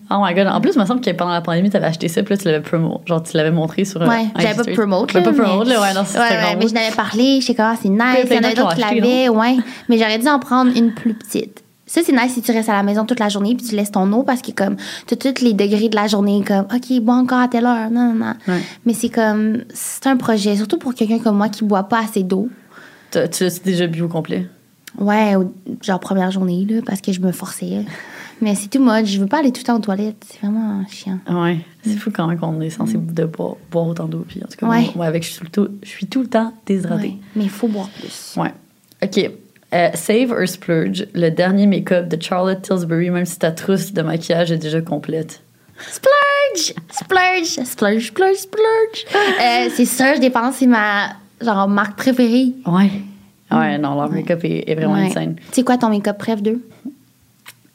Oh 0.09 0.15
my 0.23 0.33
god. 0.33 0.47
En 0.47 0.59
plus, 0.59 0.71
il 0.75 0.79
me 0.79 0.85
semble 0.85 1.01
que 1.01 1.09
pendant 1.11 1.31
la 1.33 1.41
pandémie, 1.41 1.69
t'avais 1.69 1.85
acheté 1.85 2.07
ça, 2.07 2.23
puis 2.23 2.33
là, 2.33 2.37
tu 2.37 2.45
l'avais 2.45 2.61
promo. 2.61 3.01
Genre, 3.05 3.21
tu 3.21 3.37
l'avais 3.37 3.51
montré 3.51 3.85
sur. 3.85 4.01
euh, 4.01 4.07
Ouais, 4.07 4.25
j'avais 4.39 4.55
pas 4.55 4.71
promote. 4.73 5.13
T'avais 5.13 5.25
là, 5.25 5.31
pas 5.31 5.43
promote, 5.43 5.67
là, 5.67 5.81
ouais, 5.81 5.93
non, 5.93 6.01
c'est 6.05 6.17
Ouais, 6.17 6.25
ouais, 6.29 6.55
mais 6.57 6.67
je 6.67 6.73
n'avais 6.73 6.95
parlé, 6.95 7.39
je 7.41 7.45
sais 7.45 7.53
comment 7.55 7.75
c'est 7.79 7.89
nice. 7.89 7.99
Il 8.25 8.33
y 8.33 8.37
en 8.39 8.43
avait 8.43 8.53
d'autres 8.55 8.75
qui 8.75 8.81
l'avaient, 8.81 9.29
ouais. 9.29 9.57
Mais 9.89 9.97
j'aurais 9.97 10.17
dû 10.17 10.27
en 10.27 10.39
prendre 10.39 10.75
une 10.75 10.93
plus 10.93 11.13
petite. 11.13 11.62
Ça, 11.85 12.01
c'est 12.03 12.13
nice 12.13 12.33
si 12.33 12.41
tu 12.41 12.51
restes 12.51 12.69
à 12.69 12.73
la 12.73 12.83
maison 12.83 13.05
toute 13.05 13.19
la 13.19 13.27
journée 13.29 13.55
puis 13.55 13.65
tu 13.65 13.75
laisses 13.75 13.91
ton 13.91 14.11
eau 14.13 14.23
parce 14.23 14.41
que, 14.41 14.51
comme, 14.51 14.77
tu 15.05 15.13
as 15.13 15.17
tous 15.17 15.43
les 15.43 15.53
degrés 15.53 15.89
de 15.89 15.95
la 15.95 16.07
journée, 16.07 16.41
comme, 16.47 16.65
OK, 16.73 16.99
bois 17.01 17.15
encore 17.15 17.39
à 17.39 17.47
telle 17.49 17.65
heure. 17.65 17.91
Non, 17.91 18.13
non, 18.13 18.25
non. 18.25 18.33
Ouais. 18.47 18.61
Mais 18.85 18.93
c'est 18.93 19.09
comme, 19.09 19.63
c'est 19.73 20.07
un 20.07 20.15
projet, 20.17 20.55
surtout 20.55 20.77
pour 20.77 20.93
quelqu'un 20.95 21.19
comme 21.19 21.35
moi 21.37 21.49
qui 21.49 21.63
boit 21.65 21.83
pas 21.83 21.99
assez 21.99 22.23
d'eau. 22.23 22.49
Tu 23.11 23.19
l'as 23.19 23.59
déjà 23.63 23.87
bu 23.87 24.01
au 24.01 24.07
complet? 24.07 24.47
Ouais, 24.97 25.33
genre 25.81 25.99
première 25.99 26.31
journée, 26.31 26.65
là, 26.69 26.81
parce 26.85 27.01
que 27.01 27.11
je 27.11 27.19
me 27.19 27.31
forçais. 27.31 27.83
Mais 28.41 28.55
c'est 28.55 28.67
tout 28.69 28.79
mode. 28.83 29.05
Je 29.05 29.19
veux 29.19 29.27
pas 29.27 29.39
aller 29.39 29.51
tout 29.51 29.59
le 29.61 29.65
temps 29.65 29.75
aux 29.77 29.81
toilettes. 29.81 30.23
C'est 30.29 30.39
vraiment 30.45 30.83
chiant. 30.87 31.19
Ouais. 31.29 31.59
C'est 31.83 31.95
fou 31.97 32.11
quand 32.13 32.27
même 32.27 32.37
qu'on 32.39 32.59
est 32.61 32.69
censé 32.69 32.97
de 32.97 33.25
boire, 33.25 33.55
boire 33.71 33.87
autant 33.87 34.05
d'eau. 34.05 34.25
Puis 34.27 34.39
en 34.43 34.47
tout 34.47 34.57
cas, 34.57 34.65
Mm. 34.65 34.69
Ouais. 34.69 34.89
moi, 34.95 35.05
avec, 35.05 35.23
je 35.23 35.29
suis, 35.31 35.39
tout, 35.49 35.61
le 35.61 35.67
temps- 35.67 35.73
je 35.83 35.89
suis 35.89 36.05
tout 36.07 36.21
le 36.21 36.27
temps 36.27 36.53
déshydratée. 36.65 37.07
Ouais. 37.07 37.17
Mais 37.35 37.43
il 37.43 37.49
faut 37.49 37.67
boire 37.67 37.89
plus. 37.89 38.35
Ouais. 38.37 38.53
OK. 39.03 39.31
Euh, 39.73 39.89
save 39.95 40.31
or 40.31 40.47
splurge, 40.47 41.07
le 41.15 41.29
dernier 41.29 41.65
make-up 41.65 42.07
de 42.07 42.21
Charlotte 42.21 42.61
Tilbury, 42.61 43.09
même 43.09 43.25
si 43.25 43.39
ta 43.39 43.51
trousse 43.51 43.91
de 43.91 44.01
maquillage 44.03 44.51
est 44.51 44.57
déjà 44.57 44.81
complète. 44.81 45.41
Splurge! 45.79 46.75
Splurge! 46.91 47.65
Splurge, 47.67 48.07
splurge, 48.07 48.35
splurge! 48.37 49.05
Euh, 49.41 49.69
c'est 49.75 49.85
sûr, 49.85 50.13
je 50.15 50.19
dépense, 50.21 50.57
c'est 50.57 50.67
ma 50.67 51.09
genre, 51.41 51.67
marque 51.67 51.97
préférée. 51.97 52.53
Ouais. 52.67 52.91
Ouais, 53.51 53.77
non, 53.79 53.95
leur 53.95 54.11
make-up 54.11 54.41
est, 54.43 54.69
est 54.69 54.75
vraiment 54.75 54.93
Mm. 54.95 54.99
Ouais. 54.99 55.07
insane. 55.07 55.35
C'est 55.51 55.63
quoi 55.63 55.77
ton 55.77 55.89
make-up 55.89 56.17
préf 56.19 56.41
2? 56.43 56.61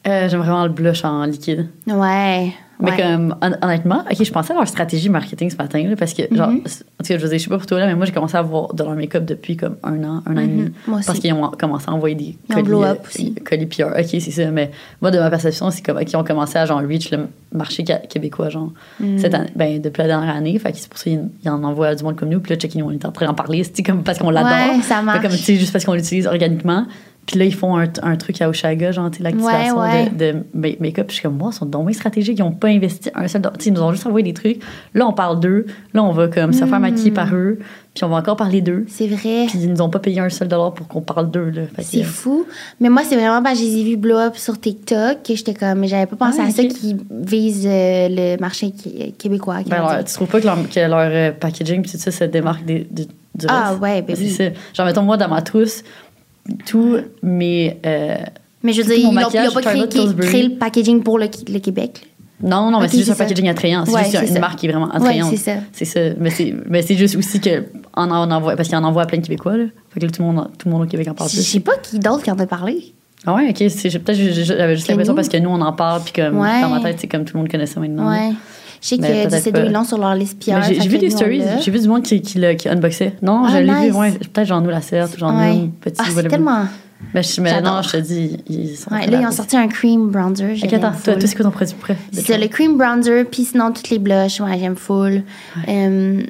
Euh, 0.07 0.29
J'aime 0.29 0.39
vraiment 0.39 0.63
le 0.63 0.69
blush 0.71 1.03
en 1.03 1.25
liquide. 1.25 1.67
Ouais. 1.85 2.53
Mais 2.81 2.91
ouais. 2.91 2.97
comme, 2.97 3.35
hon- 3.41 3.57
honnêtement, 3.61 4.03
ok, 4.09 4.23
je 4.23 4.31
pensais 4.31 4.53
à 4.53 4.55
leur 4.55 4.67
stratégie 4.67 5.09
marketing 5.09 5.49
ce 5.49 5.57
matin, 5.57 5.83
là, 5.85 5.95
parce 5.97 6.13
que, 6.13 6.23
genre, 6.33 6.47
Mhm. 6.49 6.61
c- 6.65 6.83
en 6.99 7.03
tout 7.03 7.09
cas, 7.09 7.17
je 7.17 7.23
veux 7.23 7.29
dire, 7.29 7.37
je 7.37 7.43
sais 7.43 7.49
pas 7.49 7.57
pour 7.57 7.65
toi, 7.65 7.77
là, 7.79 7.87
mais 7.87 7.95
moi, 7.95 8.05
j'ai 8.05 8.13
commencé 8.13 8.37
à 8.37 8.41
voir 8.41 8.73
de 8.73 8.81
leur 8.83 8.95
make-up 8.95 9.25
depuis 9.25 9.57
comme 9.57 9.75
un 9.83 10.01
an, 10.05 10.23
un 10.25 10.37
an 10.37 10.39
et 10.39 10.47
demi. 10.47 10.61
Mhm. 10.61 10.71
Moi 10.87 10.99
Parce 11.05 11.19
qu'ils 11.19 11.33
ont 11.33 11.49
commencé 11.51 11.85
à 11.89 11.93
envoyer 11.93 12.15
des 12.15 12.37
colis, 12.49 12.63
blow 12.63 12.83
up 12.83 12.99
aussi. 13.05 13.35
colis 13.35 13.65
PR. 13.65 13.87
Ok, 13.99 14.05
c'est 14.07 14.31
ça, 14.31 14.49
mais 14.49 14.71
moi, 15.01 15.11
de 15.11 15.19
ma 15.19 15.29
perception, 15.29 15.69
c'est 15.71 15.81
comme, 15.81 15.97
ok, 15.97 16.07
ont 16.15 16.23
commencé 16.23 16.57
à, 16.57 16.65
genre, 16.65 16.79
reach 16.79 17.11
le 17.11 17.27
marché 17.53 17.83
québécois, 17.83 18.47
genre, 18.49 18.71
Mhm. 19.01 19.17
cette 19.19 19.33
année, 19.33 19.49
ben, 19.57 19.81
depuis 19.81 19.99
la 20.01 20.07
dernière 20.07 20.33
année. 20.33 20.57
Fait 20.57 20.71
que 20.71 20.77
c'est 20.77 20.87
pour 20.87 20.97
ça 20.99 21.03
qu'ils 21.09 21.27
ils 21.43 21.49
en 21.49 21.61
envoient 21.65 21.87
à 21.87 21.95
du 21.95 22.03
monde 22.05 22.15
comme 22.15 22.29
nous. 22.29 22.39
Puis 22.39 22.51
là, 22.53 22.55
check, 22.57 22.71
on 22.81 22.91
est 22.91 23.03
en 23.05 23.11
train 23.11 23.25
d'en 23.25 23.33
parler, 23.33 23.63
c'est 23.63 23.83
comme 23.83 24.03
parce 24.03 24.19
qu'on 24.19 24.29
l'adore. 24.29 24.51
Ouais, 24.51 24.81
ça 24.83 24.97
Fait 24.99 25.03
marche. 25.03 25.21
Comme, 25.21 25.31
juste 25.31 25.73
parce 25.73 25.83
qu'on 25.83 25.95
l'utilise 25.95 26.27
organiquement. 26.27 26.85
Puis 27.29 27.37
là, 27.37 27.45
ils 27.45 27.53
font 27.53 27.77
un, 27.77 27.83
un 28.01 28.15
truc 28.15 28.41
à 28.41 28.49
Oshaga, 28.49 28.91
genre, 28.91 29.11
l'activation 29.19 29.77
Ouais, 29.79 29.87
ouais. 29.91 30.09
de, 30.09 30.31
de 30.31 30.37
ma- 30.55 30.67
make-up. 30.79 31.05
Puis 31.05 31.17
je 31.17 31.19
suis 31.19 31.21
comme, 31.21 31.37
moi, 31.37 31.51
ils 31.53 31.55
sont 31.55 31.67
donc 31.67 31.93
stratégiques. 31.93 32.39
Ils 32.39 32.41
n'ont 32.41 32.53
pas 32.53 32.69
investi 32.69 33.11
un 33.13 33.27
seul 33.27 33.43
dollar. 33.43 33.55
Ils 33.63 33.71
nous 33.71 33.81
ont 33.83 33.91
juste 33.91 34.07
envoyé 34.07 34.23
des 34.23 34.33
trucs. 34.33 34.59
Là, 34.95 35.05
on 35.05 35.13
parle 35.13 35.39
d'eux. 35.39 35.67
Là, 35.93 36.03
on 36.03 36.11
va 36.11 36.27
comme 36.27 36.53
se 36.53 36.65
faire 36.65 36.79
maquiller 36.79 37.11
par 37.11 37.31
eux. 37.35 37.59
Puis 37.93 38.03
on 38.03 38.09
va 38.09 38.15
encore 38.17 38.35
parler 38.35 38.61
d'eux. 38.61 38.85
C'est 38.87 39.05
vrai. 39.07 39.45
Puis 39.47 39.59
ils 39.61 39.69
nous 39.71 39.79
ont 39.79 39.89
pas 39.91 39.99
payé 39.99 40.19
un 40.21 40.29
seul 40.29 40.47
dollar 40.47 40.73
pour 40.73 40.87
qu'on 40.87 41.01
parle 41.01 41.29
d'eux, 41.29 41.53
C'est 41.81 42.01
fou. 42.01 42.47
Mais 42.79 42.89
moi, 42.89 43.03
c'est 43.03 43.15
vraiment 43.15 43.43
que 43.43 43.55
je 43.55 43.61
les 43.63 43.77
ai 43.77 43.83
vus 43.83 43.97
blow 43.97 44.17
up 44.17 44.35
sur 44.35 44.59
TikTok 44.59 45.21
que 45.23 45.35
j'étais 45.35 45.53
comme, 45.53 45.79
mais 45.81 45.87
j'avais 45.87 46.07
pas 46.07 46.15
pensé 46.15 46.39
Ah, 46.41 46.47
à 46.47 46.49
ça 46.49 46.63
qui 46.63 46.97
vise 47.11 47.63
euh, 47.67 48.07
le 48.09 48.37
marché 48.41 48.73
québécois. 49.19 49.57
Ben 49.67 49.77
alors, 49.85 50.03
tu 50.03 50.13
trouves 50.13 50.27
pas 50.27 50.39
que 50.41 50.45
leur, 50.47 50.57
que 50.67 50.79
leur, 50.79 50.97
euh, 50.99 51.31
packaging 51.31 51.83
tout 51.83 51.97
ça 51.97 52.09
se 52.11 52.23
démarque 52.23 52.65
des- 52.65 52.87
du, 52.89 53.03
du 53.35 53.45
Ah, 53.47 53.69
reste? 53.69 53.81
ouais, 53.81 54.01
ben 54.01 54.15
C'est 54.15 54.47
oui. 54.49 54.53
Genre, 54.73 54.85
mettons, 54.87 55.03
moi, 55.03 55.17
dans 55.17 55.27
ma 55.29 55.41
trousse, 55.41 55.83
tous 56.65 56.97
mes... 57.23 57.77
euh, 57.85 58.15
Mais 58.63 58.73
je 58.73 58.81
veux 58.81 58.87
tout 58.87 58.93
dire, 58.95 59.09
ils 59.09 59.13
n'ont 59.13 59.51
pas 59.53 59.61
créé, 59.61 59.87
créé 60.19 60.43
le 60.43 60.55
packaging 60.57 61.01
pour 61.03 61.17
le, 61.19 61.27
le 61.51 61.59
Québec? 61.59 62.05
Non, 62.41 62.71
non, 62.71 62.79
mais 62.79 62.87
c'est 62.87 62.97
juste 62.99 63.09
un 63.09 63.15
ça. 63.15 63.23
packaging 63.25 63.49
attrayant. 63.49 63.83
C'est 63.85 63.91
Ouais, 63.93 64.05
juste 64.05 64.21
une 64.21 64.27
ça. 64.35 64.39
marque 64.39 64.59
qui 64.59 64.67
est 64.67 64.71
vraiment 64.71 64.85
Ouais, 64.87 64.95
attrayante. 64.95 65.29
c'est 65.31 65.37
ça. 65.37 65.51
C'est 65.73 65.85
ça. 65.85 65.99
Mais 66.19 66.29
c'est, 66.29 66.53
mais 66.69 66.81
juste 66.83 67.17
aussi 67.17 67.41
que 67.41 67.65
en, 67.93 68.09
en 68.09 68.31
envoie, 68.31 68.55
parce 68.55 68.69
qu'il 68.69 68.77
en 68.77 68.83
envoie 68.85 69.01
à 69.01 69.05
plein 69.07 69.17
de 69.17 69.23
Québécois, 69.25 69.57
là. 69.57 69.65
Fait 69.89 69.99
que 69.99 70.05
là, 70.05 70.11
tout 70.11 70.21
le 70.21 70.27
monde, 70.31 70.49
tout 70.57 70.69
le 70.69 70.73
monde 70.73 70.83
au 70.83 70.85
Québec 70.85 71.07
en 71.09 71.13
parle 71.15 71.29
Je 71.29 71.35
plus. 71.35 71.43
sais 71.43 71.59
pas 71.59 71.73
qui 71.83 71.99
d'autre 71.99 72.23
qui 72.23 72.31
en 72.31 72.39
a 72.39 72.45
parlé. 72.45 72.93
Ah 73.25 73.33
ouais, 73.35 73.49
ok. 73.49 73.57
Peut-être 73.57 74.13
j'avais 74.13 74.75
juste 74.77 74.87
l'impression 74.87 75.13
parce 75.15 75.27
que 75.27 75.35
nous, 75.35 75.49
on 75.49 75.59
en 75.59 75.73
parle, 75.73 76.01
puis 76.01 76.13
comme 76.13 76.37
Ouais. 76.39 76.61
dans 76.61 76.69
ma 76.69 76.79
tête, 76.79 76.95
c'est 77.01 77.07
comme 77.07 77.25
tout 77.25 77.33
le 77.35 77.41
monde 77.41 77.51
connaît 77.51 77.65
ça 77.65 77.81
maintenant. 77.81 78.09
Ouais. 78.09 78.31
Je 78.81 78.87
sais 78.87 78.97
Dissédo 79.27 79.59
pas. 79.59 79.65
ils 79.65 79.71
l'ont 79.71 79.83
sur 79.83 79.97
leur 79.97 80.15
liste 80.15 80.37
j'ai, 80.67 80.87
vu 80.87 80.97
des 80.97 81.09
stories, 81.09 81.41
j'ai 81.63 81.71
vu 81.71 81.79
du 81.79 81.87
monde 81.87 82.03
qui, 82.03 82.21
qui, 82.21 82.39
qui 82.57 82.69
unboxait. 82.69 83.13
Non, 83.21 83.43
Ah, 83.45 83.49
je 83.51 83.57
l'ai 83.57 83.89
vu, 83.89 83.95
ouais. 83.95 84.11
Peut-être 84.11 84.47
genre 84.47 84.61
nous 84.61 84.69
la 84.69 84.81
serre, 84.81 85.07
Ouais. 85.21 85.53
nous, 85.55 85.67
petit, 85.81 85.99
Ah, 85.99 86.05
c'est 86.13 86.27
tellement. 86.27 86.65
Mais, 87.13 87.23
je, 87.23 87.39
mais 87.41 87.61
non, 87.61 87.81
je 87.81 87.91
te 87.91 87.97
dis, 87.97 88.37
ils 88.49 88.75
sont. 88.75 88.91
Ouais, 88.91 89.07
là, 89.07 89.19
ils 89.21 89.25
ont 89.25 89.31
sorti 89.31 89.55
un 89.55 89.67
cream 89.69 90.09
bronzer. 90.09 90.59
Ok, 90.61 90.73
attends, 90.73 90.91
toi, 90.91 91.15
toi, 91.15 91.27
c'est 91.27 91.35
quoi 91.35 91.45
ton 91.45 91.51
produit 91.51 91.73
prêt? 91.75 91.95
C'est 92.11 92.37
le 92.37 92.47
cream 92.47 92.77
bronzer, 92.77 93.23
puis 93.23 93.45
sinon, 93.45 93.71
toutes 93.71 93.89
les 93.89 93.99
blushs. 93.99 94.41
Ouais, 94.41 94.57
j'aime 94.59 94.75
full. 94.75 95.23
Euh, 95.69 96.21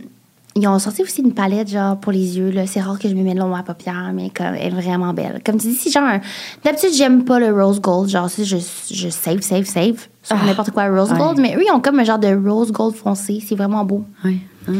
ils 0.61 0.67
ont 0.67 0.79
sorti 0.79 1.01
aussi 1.03 1.21
une 1.21 1.33
palette, 1.33 1.69
genre, 1.69 1.97
pour 1.97 2.11
les 2.11 2.37
yeux. 2.37 2.49
là. 2.51 2.65
C'est 2.67 2.81
rare 2.81 2.99
que 2.99 3.07
je 3.09 3.15
me 3.15 3.23
mette 3.23 3.37
long 3.37 3.53
à 3.55 3.63
paupières, 3.63 4.11
mais 4.13 4.29
comme, 4.29 4.55
elle 4.55 4.67
est 4.67 4.81
vraiment 4.81 5.13
belle. 5.13 5.41
Comme 5.45 5.57
tu 5.57 5.67
dis, 5.67 5.73
c'est 5.75 5.89
genre. 5.91 6.03
un- 6.03 6.21
D'habitude, 6.63 6.89
j'aime 6.95 7.23
pas 7.25 7.39
le 7.39 7.51
rose 7.53 7.79
gold. 7.81 8.09
Genre, 8.09 8.29
ça, 8.29 8.43
je, 8.43 8.57
je 8.91 9.09
save, 9.09 9.41
save, 9.41 9.65
save. 9.65 10.07
Sur 10.23 10.37
Ah, 10.41 10.45
n'importe 10.45 10.71
quoi 10.71 10.87
rose 10.89 11.11
ouais. 11.11 11.17
gold. 11.17 11.39
Mais 11.39 11.55
eux, 11.55 11.63
ils 11.67 11.71
ont 11.71 11.79
comme 11.79 11.99
un 11.99 12.03
genre 12.03 12.19
de 12.19 12.35
rose 12.35 12.71
gold 12.71 12.95
foncé. 12.95 13.41
C'est 13.47 13.55
vraiment 13.55 13.83
beau. 13.85 14.03
Ouais. 14.23 14.37
Ah. 14.67 14.71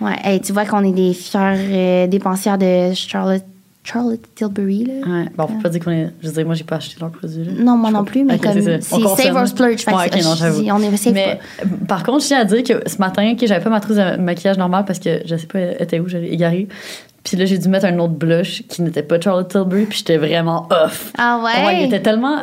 Ouais, 0.00 0.16
hey, 0.24 0.40
tu 0.40 0.52
vois 0.52 0.64
qu'on 0.64 0.82
est 0.82 0.90
des 0.92 1.14
fiers 1.14 1.38
euh, 1.56 2.06
dépensières 2.08 2.58
de 2.58 2.92
Charlotte, 2.92 3.44
Charlotte 3.84 4.20
Tilbury, 4.36 4.84
là. 4.84 4.92
Ouais, 5.06 5.26
bon, 5.36 5.48
faut 5.48 5.58
pas 5.60 5.68
dire 5.68 5.84
qu'on 5.84 5.90
est. 5.90 6.10
Je 6.22 6.28
veux 6.28 6.32
dire, 6.34 6.46
moi, 6.46 6.54
j'ai 6.54 6.62
pas 6.64 6.76
acheté 6.76 6.96
leurs 7.00 7.10
produits. 7.10 7.44
là. 7.44 7.52
Non, 7.58 7.76
moi 7.76 7.90
Je 7.90 7.94
non 7.96 8.04
plus, 8.04 8.24
mais 8.24 8.38
pas. 8.38 8.48
Ok, 8.50 8.54
comme 8.54 8.62
c'est 8.80 8.94
On 8.94 9.16
save 9.16 9.34
or 9.36 9.48
splurge. 9.48 9.84
Que 9.84 9.90
Ouais, 9.90 10.06
ok, 10.06 10.12
c'est- 10.12 10.22
non, 10.22 10.34
j'avoue. 10.36 10.62
on 10.70 10.78
est 10.92 10.96
safe 10.96 11.12
Mais 11.12 11.40
euh, 11.62 11.66
par 11.88 12.04
contre, 12.04 12.20
je 12.22 12.28
tiens 12.28 12.40
à 12.40 12.44
dire 12.44 12.62
que 12.62 12.88
ce 12.88 12.98
matin, 12.98 13.32
ok, 13.32 13.44
j'avais 13.44 13.62
pas 13.64 13.70
ma 13.70 13.80
trousse 13.80 13.96
de 13.96 14.16
maquillage 14.18 14.56
normale 14.58 14.84
parce 14.84 15.00
que 15.00 15.20
je 15.26 15.36
sais 15.36 15.46
pas, 15.48 15.58
elle 15.58 15.76
était 15.82 15.98
où, 15.98 16.06
j'allais 16.08 16.28
égarée. 16.28 16.68
Puis 17.24 17.36
là, 17.36 17.44
j'ai 17.44 17.58
dû 17.58 17.68
mettre 17.68 17.86
un 17.86 17.98
autre 17.98 18.14
blush 18.14 18.62
qui 18.68 18.82
n'était 18.82 19.02
pas 19.02 19.20
Charlotte 19.20 19.48
Tilbury, 19.48 19.86
puis 19.86 19.98
j'étais 19.98 20.16
vraiment 20.16 20.68
off. 20.70 21.12
Ah 21.18 21.40
ouais? 21.44 21.80
il 21.82 21.86
était 21.86 22.02
tellement 22.02 22.38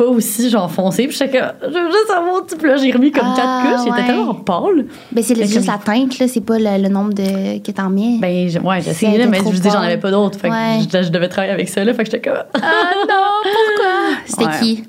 pas 0.00 0.06
aussi 0.06 0.48
genre 0.48 0.70
foncé, 0.70 1.06
puis 1.08 1.14
j'étais 1.16 1.38
comme, 1.38 1.50
je 1.62 1.78
veux 1.78 1.90
juste 1.90 2.10
avoir 2.10 2.42
petit, 2.46 2.56
puis 2.56 2.68
là, 2.68 2.76
j'ai 2.78 2.90
remis 2.90 3.12
comme 3.12 3.26
Ah, 3.26 3.34
quatre 3.36 3.62
couches, 3.76 3.86
il 3.86 3.92
ouais. 3.92 3.98
était 3.98 4.06
tellement 4.08 4.34
pâle. 4.34 4.86
Ben, 5.12 5.22
c'est 5.22 5.34
juste 5.36 5.54
comme- 5.54 5.66
la 5.66 5.78
teinte, 5.78 6.18
là. 6.18 6.26
C'est 6.26 6.40
pas 6.40 6.58
le, 6.58 6.82
le 6.82 6.88
nombre 6.88 7.12
de, 7.12 7.58
que 7.58 7.70
t'en 7.70 7.90
mets. 7.90 8.16
Ben, 8.18 8.48
je- 8.48 8.58
ouais, 8.60 8.80
j'essayais, 8.80 9.18
là, 9.18 9.26
mais 9.26 9.38
je 9.38 9.60
dire, 9.60 9.70
j'en 9.72 9.80
avais 9.80 9.98
pas 9.98 10.10
d'autres. 10.10 10.38
Fait 10.38 10.48
que 10.48 10.54
je, 10.90 11.02
je 11.04 11.08
devais 11.10 11.28
travailler 11.28 11.52
avec 11.52 11.68
ça, 11.68 11.84
là, 11.84 11.92
fait 11.92 12.04
que 12.04 12.10
j'étais 12.10 12.30
comme, 12.30 12.42
ah 12.54 12.60
non, 13.08 13.42
pourquoi? 13.42 14.16
C'était 14.24 14.44
Ouais. 14.46 14.58
qui? 14.60 14.84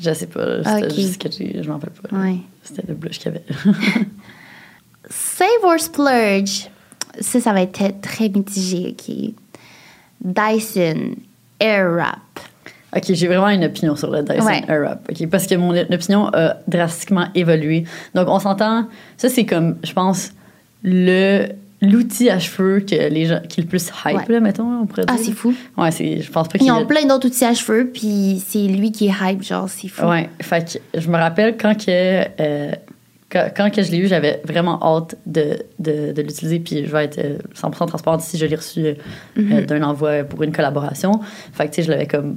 je 0.00 0.12
sais 0.12 0.26
pas, 0.26 0.64
c'était 0.64 0.86
Ok. 0.86 0.94
juste 0.94 1.22
que 1.22 1.30
j'ai- 1.30 1.62
je 1.62 1.68
m'en 1.68 1.74
rappelle 1.74 1.90
pas. 1.90 2.08
C'était 2.64 2.82
le 2.88 2.94
blush 2.94 3.18
qu'il 3.20 3.32
y 3.32 3.34
avait. 3.36 3.44
Save 5.10 5.62
or 5.62 5.78
splurge? 5.78 6.68
Ça, 7.20 7.40
ça 7.40 7.52
va 7.52 7.62
être 7.62 7.72
très, 7.72 7.92
très 7.92 8.28
mitigé, 8.28 8.96
OK? 8.98 9.14
Dyson 10.24 11.14
Airwrap. 11.60 12.18
Ok, 12.96 13.04
j'ai 13.08 13.26
vraiment 13.26 13.48
une 13.48 13.64
opinion 13.64 13.96
sur 13.96 14.10
le 14.10 14.22
Dyson 14.22 14.46
Ouais. 14.46 14.62
Airwrap. 14.68 15.08
ok, 15.10 15.28
parce 15.28 15.46
que 15.46 15.54
mon 15.56 15.76
opinion 15.76 16.28
a 16.32 16.56
drastiquement 16.68 17.26
évolué. 17.34 17.84
Donc, 18.14 18.28
on 18.28 18.38
s'entend, 18.38 18.86
ça, 19.16 19.28
c'est 19.28 19.44
comme, 19.44 19.76
je 19.82 19.92
pense, 19.92 20.32
le 20.82 21.46
l'outil 21.82 22.30
à 22.30 22.38
cheveux 22.38 22.80
que 22.80 22.94
les 22.94 23.26
gens, 23.26 23.40
qui 23.46 23.60
est 23.60 23.64
le 23.64 23.68
plus 23.68 23.90
hype, 24.06 24.16
Ouais. 24.16 24.24
là, 24.28 24.40
mettons, 24.40 24.64
on 24.80 24.86
pourrait 24.86 25.02
Ah, 25.06 25.16
dire. 25.16 25.24
c'est 25.26 25.32
fou. 25.32 25.52
Ouais, 25.76 25.90
c'est, 25.90 26.22
je 26.22 26.30
pense 26.30 26.48
pas 26.48 26.56
qu'il 26.56 26.66
Ils 26.66 26.70
y 26.70 26.72
ont 26.72 26.76
a- 26.78 26.84
plein 26.86 27.04
d'autres 27.04 27.26
outils 27.26 27.44
à 27.44 27.52
cheveux, 27.52 27.90
puis 27.92 28.42
c'est 28.46 28.60
lui 28.68 28.90
qui 28.90 29.06
est 29.08 29.12
hype, 29.20 29.42
genre, 29.42 29.68
c'est 29.68 29.88
fou. 29.88 30.06
Ouais, 30.06 30.30
fait 30.40 30.78
que 30.94 30.98
je 31.00 31.08
me 31.10 31.16
rappelle 31.18 31.58
quand 31.58 31.74
que, 31.76 32.22
euh, 32.40 32.72
quand, 33.30 33.48
quand 33.54 33.70
que 33.70 33.82
je 33.82 33.90
l'ai 33.90 33.98
eu, 33.98 34.06
j'avais 34.06 34.40
vraiment 34.46 34.78
hâte 34.82 35.16
de, 35.26 35.58
de, 35.78 36.12
de 36.12 36.22
l'utiliser. 36.22 36.58
Puis 36.60 36.86
je 36.86 36.90
vais 36.90 37.04
être 37.04 37.18
euh, 37.18 37.36
100% 37.54 37.86
transparente 37.86 38.22
si 38.22 38.38
je 38.38 38.46
l'ai 38.46 38.56
reçu 38.56 38.86
euh, 38.86 38.94
Mhm. 39.36 39.52
euh, 39.52 39.60
d'un 39.66 39.82
envoi 39.82 40.22
pour 40.24 40.42
une 40.42 40.52
collaboration. 40.52 41.20
Fait 41.52 41.64
que 41.66 41.70
tu 41.74 41.76
sais, 41.76 41.82
je 41.82 41.90
l'avais 41.90 42.06
comme. 42.06 42.36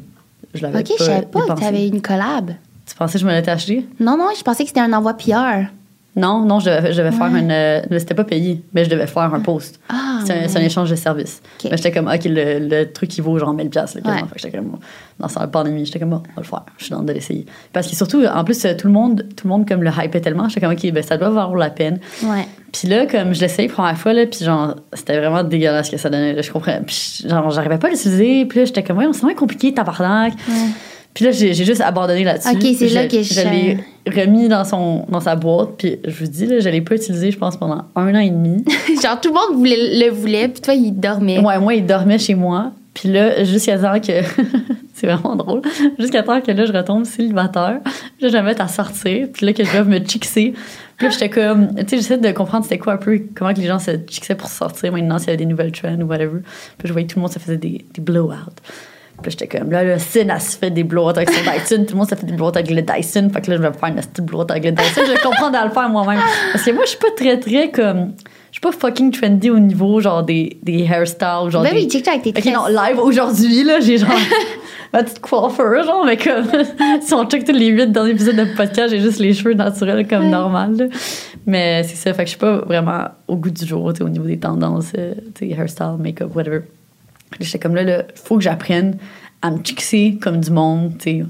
Je 0.54 0.62
l'avais 0.62 0.80
OK, 0.80 0.92
je 0.98 1.04
savais 1.04 1.22
pas 1.26 1.40
que 1.40 1.46
dépensé. 1.46 1.62
t'avais 1.64 1.88
une 1.88 2.02
collab. 2.02 2.52
Tu 2.86 2.96
pensais 2.96 3.14
que 3.14 3.20
je 3.20 3.26
me 3.28 3.34
l'étais 3.34 3.52
acheté? 3.52 3.86
Non, 4.00 4.18
non, 4.18 4.30
je 4.38 4.44
pensais 4.44 4.64
que 4.64 4.70
c'était 4.70 4.80
un 4.82 4.94
envoi 4.94 5.14
PR. 5.16 5.68
Non, 6.18 6.44
non, 6.44 6.60
je 6.60 6.66
devais, 6.70 6.92
je 6.94 6.98
devais 6.98 7.12
faire 7.12 7.28
une. 7.28 7.52
euh, 7.52 7.82
C'était 8.00 8.16
pas 8.16 8.24
payé, 8.24 8.64
mais 8.74 8.84
je 8.84 8.90
devais 8.90 9.06
faire 9.06 9.32
un 9.34 9.40
post. 9.40 9.80
Ah, 9.88 10.20
c'est, 10.26 10.58
un, 10.58 10.62
échange 10.62 10.90
de 10.90 10.96
services. 10.96 11.42
Mais 11.64 11.78
j'étais 11.78 11.92
comme, 11.92 12.08
OK, 12.08 12.22
le, 12.26 12.60
le 12.60 12.92
truc, 12.92 13.16
il 13.18 13.22
vaut 13.22 13.38
genre 13.38 13.56
1000$. 13.56 13.74
Là, 13.76 13.86
quasiment. 13.86 14.12
Ouais. 14.12 14.18
Fait 14.22 14.26
que 14.36 14.40
j'étais 14.42 14.58
comme, 14.58 14.78
dans 15.20 15.48
pandémie, 15.48 15.86
j'étais 15.86 16.00
comme, 16.00 16.10
bon, 16.10 16.24
on 16.32 16.34
va 16.36 16.42
le 16.42 16.44
faire. 16.44 16.66
Je 16.78 16.86
suis 16.86 16.92
dans 16.92 17.04
de 17.04 17.14
l'essayer. 17.14 17.46
Parce 17.72 17.88
que 17.88 17.96
surtout, 17.96 18.26
en 18.26 18.44
plus, 18.44 18.66
euh, 18.66 18.74
tout 18.76 18.88
le 18.88 18.94
monde, 18.94 19.26
tout 19.36 19.48
le 19.48 19.50
monde 19.50 19.68
comme 19.68 19.84
le 19.84 19.92
hype 19.96 20.20
tellement, 20.22 20.50
j'étais 20.50 20.62
comme, 20.62 20.74
OK, 20.74 20.92
ben, 20.92 21.04
ça 21.04 21.18
doit 21.18 21.30
valoir 21.30 21.56
la 21.56 21.70
peine. 21.70 22.00
Ouais. 22.24 22.48
Puis 22.74 22.88
là, 22.88 23.06
comme 23.06 23.34
je 23.34 23.42
l'essayais 23.42 23.68
la 23.68 23.74
première 23.76 23.98
fois, 23.98 24.14
là, 24.14 24.26
puis 24.26 24.44
genre, 24.44 24.76
c'était 24.94 25.18
vraiment 25.20 25.44
dégueulasse 25.44 25.86
ce 25.88 25.92
que 25.92 25.98
ça 25.98 26.10
donnait. 26.10 26.34
là, 26.34 26.42
je 26.42 26.52
comprends. 26.52 26.80
Puis 26.86 27.24
genre, 27.28 27.50
j'arrivais 27.52 27.78
pas 27.78 27.88
à 27.88 27.92
l'utiliser. 27.92 28.46
Puis 28.46 28.60
là, 28.60 28.66
j'étais 28.66 28.84
comme, 28.84 28.98
ouais, 28.98 29.06
c'est 29.14 29.22
vraiment 29.22 29.38
compliqué, 29.40 29.74
tabarnak. 29.74 30.34
Ouais. 30.34 30.56
Puis 31.18 31.26
là, 31.26 31.32
j'ai 31.32 31.52
juste 31.56 31.82
abandonné 31.82 32.24
là-dessus. 32.24 32.50
Ok, 32.50 32.62
c'est 32.78 32.90
là 32.90 33.08
que 33.08 33.24
je- 33.24 33.34
Je 33.34 33.42
l'ai 33.50 33.78
remis 34.24 34.48
dans, 34.48 34.64
son, 34.64 35.04
dans 35.10 35.20
sa 35.20 35.36
boîte, 35.36 35.70
puis 35.80 35.98
je 36.06 36.12
vous 36.24 36.30
dis, 36.30 36.46
là, 36.46 36.60
je 36.60 36.70
l'ai 36.70 36.82
pas 36.82 36.94
utilisé, 36.94 37.32
je 37.32 37.40
pense, 37.40 37.58
pendant 37.58 37.86
un 37.96 38.14
an 38.14 38.20
et 38.20 38.30
demi. 38.30 38.64
Genre, 39.02 39.20
tout 39.20 39.30
le 39.30 39.34
monde 39.34 39.58
voulait, 39.58 39.98
le 40.06 40.12
voulait, 40.12 40.48
puis 40.48 40.62
toi, 40.62 40.76
il 40.76 40.92
dormait. 40.92 41.40
Ouais, 41.40 41.58
moi, 41.58 41.74
il 41.74 41.88
dormait 41.88 42.20
chez 42.20 42.36
moi. 42.36 42.72
Puis 42.94 43.10
là, 43.10 43.44
jusqu'à 43.44 43.80
temps 43.80 44.00
que. 44.00 44.22
c'est 44.94 45.08
vraiment 45.08 45.36
drôle. 45.36 45.62
Jusqu'à 45.98 46.22
temps 46.22 46.40
que 46.40 46.52
là, 46.52 46.66
je 46.68 46.72
retombe 46.72 47.04
célibataire. 47.06 47.80
Là, 48.22 48.30
je 48.30 48.38
me 48.38 48.44
mets 48.44 48.62
à 48.62 48.68
sortir. 48.68 49.28
Puis 49.34 49.44
là, 49.48 49.54
que 49.54 49.64
je 49.64 49.72
dois 49.72 49.86
me 49.86 49.98
chixer. 50.06 50.54
Puis 50.98 51.08
là, 51.08 51.12
j'étais 51.12 51.30
comme. 51.32 51.74
Tu 51.78 51.82
sais, 51.88 51.98
j'essaie 51.98 52.18
de 52.20 52.32
comprendre 52.32 52.64
c'était 52.64 52.78
quoi 52.78 52.94
un 52.94 52.98
peu, 52.98 53.20
comment 53.34 53.56
que 53.56 53.60
les 53.60 53.66
gens 53.68 53.80
se 53.80 53.90
chixaient 54.08 54.36
pour 54.36 54.50
sortir 54.50 54.92
maintenant, 54.94 55.18
s'il 55.18 55.30
y 55.30 55.30
avait 55.32 55.38
des 55.38 55.48
nouvelles 55.48 55.72
trends 55.72 56.00
ou 56.00 56.06
whatever. 56.06 56.42
Puis 56.78 56.88
je 56.88 56.94
voyais 56.94 57.08
que 57.08 57.14
tout 57.14 57.18
le 57.20 57.24
monde 57.24 57.32
se 57.32 57.40
faisait 57.40 57.58
des, 57.58 57.84
des 57.92 58.02
blow-out. 58.02 58.54
Puis 59.22 59.32
j'étais 59.32 59.48
comme, 59.58 59.72
là, 59.72 59.84
le 59.84 59.98
Sin, 59.98 60.28
elle 60.30 60.40
se 60.42 60.58
fait 60.58 60.70
des 60.70 60.84
blow 60.84 61.10
avec 61.10 61.30
son 61.30 61.42
Dyson. 61.52 61.86
Tout 61.86 61.94
le 61.94 61.98
monde 61.98 62.10
se 62.10 62.16
fait 62.16 62.26
des 62.26 62.34
blow 62.34 62.48
avec 62.50 62.70
le 62.70 62.82
Dyson. 62.82 63.30
Fait 63.34 63.42
que 63.42 63.50
là, 63.52 63.58
je 63.58 63.62
vais 63.64 63.70
me 63.70 63.74
faire 63.74 63.90
une 63.90 63.96
petite 63.96 64.22
blow 64.22 64.42
avec 64.48 64.64
le 64.64 64.72
Dyson. 64.72 65.02
Je 65.08 65.12
vais 65.14 65.18
comprendre 65.20 65.58
à 65.58 65.66
le 65.66 65.72
faire 65.72 65.90
moi-même. 65.90 66.20
Parce 66.54 66.64
que 66.64 66.72
moi, 66.72 66.84
je 66.86 66.90
suis 66.92 67.00
pas 67.00 67.12
très, 67.16 67.40
très 67.40 67.72
comme. 67.72 68.14
Je 68.52 68.60
suis 68.60 68.62
pas 68.62 68.72
fucking 68.72 69.12
trendy 69.12 69.50
au 69.50 69.60
niveau, 69.60 70.00
genre, 70.00 70.24
des, 70.24 70.58
des 70.64 70.84
hairstyles. 70.84 71.50
Genre 71.50 71.64
Ben 71.64 71.74
des, 71.74 71.88
oui, 71.92 72.04
avec 72.08 72.22
tes 72.24 72.30
Ok, 72.30 72.36
tresses. 72.42 72.54
non, 72.54 72.68
live 72.68 73.00
aujourd'hui, 73.00 73.64
là, 73.64 73.80
j'ai 73.80 73.98
genre 73.98 74.10
ma 74.94 75.04
petite 75.04 75.20
coiffeur, 75.20 75.84
genre, 75.84 76.06
mais 76.06 76.18
comme 76.18 76.46
si 77.02 77.14
on 77.14 77.26
check 77.26 77.44
tous 77.44 77.52
les 77.52 77.68
huit 77.68 77.92
dans 77.92 78.04
l'épisode 78.04 78.36
de 78.36 78.46
podcast, 78.56 78.90
j'ai 78.92 79.00
juste 79.02 79.20
les 79.20 79.34
cheveux 79.34 79.54
naturels 79.54 80.08
comme 80.08 80.24
Ouais. 80.26 80.30
normal. 80.30 80.76
là. 80.78 80.86
Mais 81.46 81.84
c'est 81.84 81.96
ça, 81.96 82.14
fait 82.14 82.24
que 82.24 82.28
je 82.28 82.30
suis 82.32 82.40
pas 82.40 82.58
vraiment 82.60 83.06
au 83.28 83.36
goût 83.36 83.50
du 83.52 83.66
jour, 83.66 83.92
tu 83.94 83.98
sais, 83.98 84.04
au 84.04 84.10
niveau 84.10 84.26
des 84.26 84.40
tendances, 84.40 84.92
euh, 84.98 85.14
tu 85.36 85.50
sais, 85.50 85.56
hairstyle, 85.56 85.96
make-up, 86.00 86.34
whatever. 86.36 86.62
J'étais 87.40 87.60
comme 87.60 87.76
là, 87.76 87.84
là, 87.84 88.04
faut 88.16 88.38
que 88.38 88.44
j'apprenne 88.44 88.98
à 89.42 89.52
me 89.52 89.58
chixer 89.64 90.18
comme 90.22 90.40
du 90.40 90.50
monde, 90.52 90.94
tu 90.98 91.20
sais, 91.20 91.26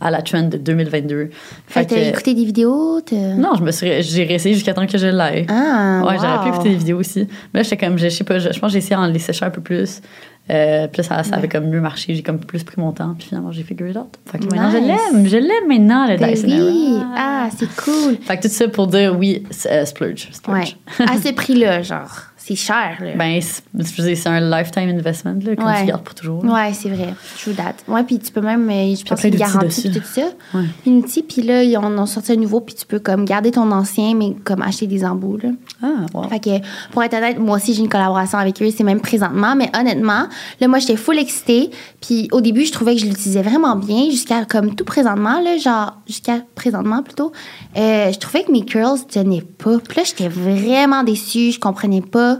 à 0.00 0.10
la 0.10 0.20
trend 0.20 0.42
de 0.42 0.58
2022. 0.58 1.30
Fait 1.68 1.84
que 1.86 1.90
t'as 1.94 2.08
écouté 2.08 2.34
des 2.34 2.44
vidéos. 2.44 3.00
Non, 3.12 3.52
je 3.56 3.62
me 3.62 3.70
suis, 3.70 4.02
j'ai 4.02 4.24
réessayé 4.24 4.54
jusqu'à 4.54 4.74
temps 4.74 4.86
que 4.86 4.98
je 4.98 5.06
l'aie. 5.06 5.46
Ah, 5.48 6.02
Ouais, 6.06 6.16
j'aurais 6.20 6.42
pu 6.42 6.48
écouter 6.54 6.68
des 6.70 6.76
vidéos 6.76 6.98
aussi. 6.98 7.26
Mais 7.54 7.60
là, 7.60 7.62
j'étais 7.62 7.78
comme, 7.78 7.96
je, 7.98 8.08
sais 8.08 8.24
pas, 8.24 8.38
je, 8.38 8.52
je 8.52 8.58
pense 8.60 8.68
que 8.68 8.72
j'ai 8.72 8.78
essayé 8.78 8.96
en 8.96 9.06
les 9.06 9.18
sécher 9.18 9.46
un 9.46 9.50
peu 9.50 9.62
plus. 9.62 10.02
Euh, 10.48 10.86
puis 10.86 11.02
ça, 11.02 11.24
ça 11.24 11.36
avait 11.36 11.48
comme 11.48 11.66
mieux 11.68 11.80
marché. 11.80 12.14
J'ai 12.14 12.22
comme 12.22 12.38
plus 12.38 12.62
pris 12.62 12.78
mon 12.80 12.92
temps. 12.92 13.14
Puis 13.18 13.28
finalement, 13.28 13.50
j'ai 13.50 13.62
figure 13.64 13.88
it 13.88 13.96
out. 13.96 14.14
Fait 14.30 14.38
que 14.38 14.44
maintenant, 14.44 14.70
je 14.70 14.76
Nice. 14.76 14.86
l'aime. 15.12 15.26
Je 15.26 15.36
l'aime 15.38 15.66
maintenant, 15.68 16.06
le 16.06 16.16
Ben 16.18 16.30
Dyson 16.34 16.46
oui. 16.46 16.98
Ah, 17.16 17.48
c'est 17.56 17.74
cool. 17.82 18.16
Fait 18.20 18.36
que 18.36 18.42
tout 18.42 18.48
ça 18.54 18.68
pour 18.68 18.86
dire, 18.86 19.16
oui, 19.18 19.42
c'est, 19.50 19.72
euh, 19.72 19.84
splurge. 19.86 20.28
splurge. 20.30 20.76
Ouais. 21.00 21.06
À 21.08 21.16
ce 21.20 21.32
prix-là, 21.32 21.82
genre. 21.82 22.10
C'est 22.46 22.54
cher, 22.54 22.98
là. 23.00 23.16
Ben, 23.16 23.40
c'est, 23.42 24.26
un 24.28 24.40
lifetime 24.40 24.88
investment, 24.90 25.40
là, 25.42 25.56
comme 25.56 25.66
Ouais. 25.66 25.80
tu 25.80 25.86
gardes 25.86 26.04
pour 26.04 26.14
toujours. 26.14 26.44
là. 26.44 26.52
Ouais, 26.52 26.72
c'est 26.74 26.90
vrai. 26.90 27.12
True 27.42 27.54
that. 27.54 27.74
Ouais, 27.88 28.04
puis 28.04 28.20
tu 28.20 28.30
peux 28.30 28.40
même, 28.40 28.70
euh, 28.70 28.94
je 28.94 29.04
pense 29.04 29.20
qu'il 29.20 29.32
puis 29.32 29.90
tout 29.90 30.06
ça. 30.06 30.28
Ouais. 30.54 30.62
Unity, 30.86 31.24
puis 31.24 31.42
là, 31.42 31.64
ils 31.64 31.76
en 31.76 31.98
ont 31.98 32.06
sorti 32.06 32.30
un 32.30 32.36
nouveau, 32.36 32.60
puis 32.60 32.76
tu 32.76 32.86
peux 32.86 33.00
comme 33.00 33.24
garder 33.24 33.50
ton 33.50 33.68
ancien, 33.72 34.14
mais 34.14 34.36
comme 34.44 34.62
acheter 34.62 34.86
des 34.86 35.04
embouts, 35.04 35.38
là. 35.38 35.48
Ah, 35.82 36.06
wow. 36.14 36.28
Fait 36.28 36.38
que, 36.38 36.50
pour 36.92 37.02
être 37.02 37.14
honnête, 37.14 37.36
moi 37.40 37.56
aussi, 37.56 37.74
j'ai 37.74 37.80
une 37.80 37.88
collaboration 37.88 38.38
avec 38.38 38.62
eux, 38.62 38.68
c'est 38.70 38.84
même 38.84 39.00
présentement. 39.00 39.56
Mais 39.56 39.68
honnêtement, 39.76 40.28
là, 40.60 40.68
moi, 40.68 40.78
j'étais 40.78 40.96
full 40.96 41.18
excitée. 41.18 41.72
Puis 42.00 42.28
au 42.30 42.40
début, 42.40 42.64
je 42.64 42.70
trouvais 42.70 42.94
que 42.94 43.00
je 43.00 43.06
l'utilisais 43.06 43.42
vraiment 43.42 43.74
bien, 43.74 44.08
jusqu'à 44.08 44.44
comme 44.44 44.76
tout 44.76 44.84
présentement, 44.84 45.40
là, 45.40 45.56
genre, 45.56 45.96
jusqu'à 46.06 46.42
présentement 46.54 47.02
plutôt. 47.02 47.32
Euh, 47.76 48.12
je 48.12 48.18
trouvais 48.20 48.44
que 48.44 48.52
mes 48.52 48.64
curls 48.64 49.04
tenaient 49.08 49.42
pas. 49.42 49.78
Puis 49.78 49.96
là, 49.96 50.04
j'étais 50.06 50.28
vraiment 50.28 51.02
déçue, 51.02 51.50
je 51.50 51.58
comprenais 51.58 52.02
pas. 52.02 52.35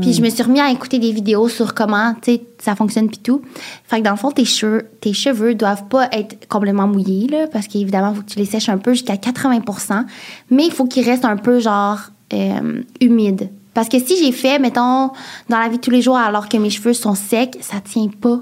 Puis 0.00 0.12
je 0.12 0.22
me 0.22 0.30
suis 0.30 0.42
remis 0.42 0.60
à 0.60 0.70
écouter 0.70 0.98
des 0.98 1.12
vidéos 1.12 1.48
sur 1.48 1.74
comment, 1.74 2.14
tu 2.14 2.32
sais, 2.32 2.42
ça 2.58 2.74
fonctionne, 2.74 3.08
puis 3.08 3.18
tout. 3.18 3.42
Fait 3.84 3.98
que 3.98 4.04
dans 4.04 4.12
le 4.12 4.16
fond, 4.16 4.30
tes 4.30 4.44
cheveux, 4.44 4.88
tes 5.00 5.12
cheveux 5.12 5.54
doivent 5.54 5.88
pas 5.88 6.08
être 6.12 6.48
complètement 6.48 6.86
mouillés, 6.86 7.28
là, 7.28 7.46
parce 7.46 7.66
qu'évidemment, 7.66 8.10
il 8.12 8.16
faut 8.16 8.22
que 8.22 8.30
tu 8.30 8.38
les 8.38 8.46
sèches 8.46 8.68
un 8.68 8.78
peu 8.78 8.92
jusqu'à 8.92 9.14
80% 9.14 10.04
mais 10.50 10.66
il 10.66 10.72
faut 10.72 10.86
qu'ils 10.86 11.04
restent 11.04 11.24
un 11.24 11.36
peu, 11.36 11.60
genre, 11.60 11.98
euh, 12.32 12.82
humide. 13.00 13.50
Parce 13.72 13.88
que 13.88 13.98
si 13.98 14.16
j'ai 14.22 14.32
fait, 14.32 14.58
mettons, 14.58 15.10
dans 15.48 15.58
la 15.58 15.68
vie 15.68 15.76
de 15.76 15.80
tous 15.80 15.90
les 15.90 16.02
jours, 16.02 16.16
alors 16.16 16.48
que 16.48 16.56
mes 16.56 16.70
cheveux 16.70 16.92
sont 16.92 17.14
secs, 17.14 17.58
ça 17.60 17.80
tient 17.80 18.08
pas. 18.20 18.40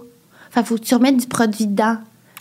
Fait 0.50 0.64
faut 0.64 0.76
que 0.76 0.82
tu 0.82 0.94
remettes 0.94 1.16
du 1.16 1.26
produit 1.26 1.66
dedans. 1.66 1.96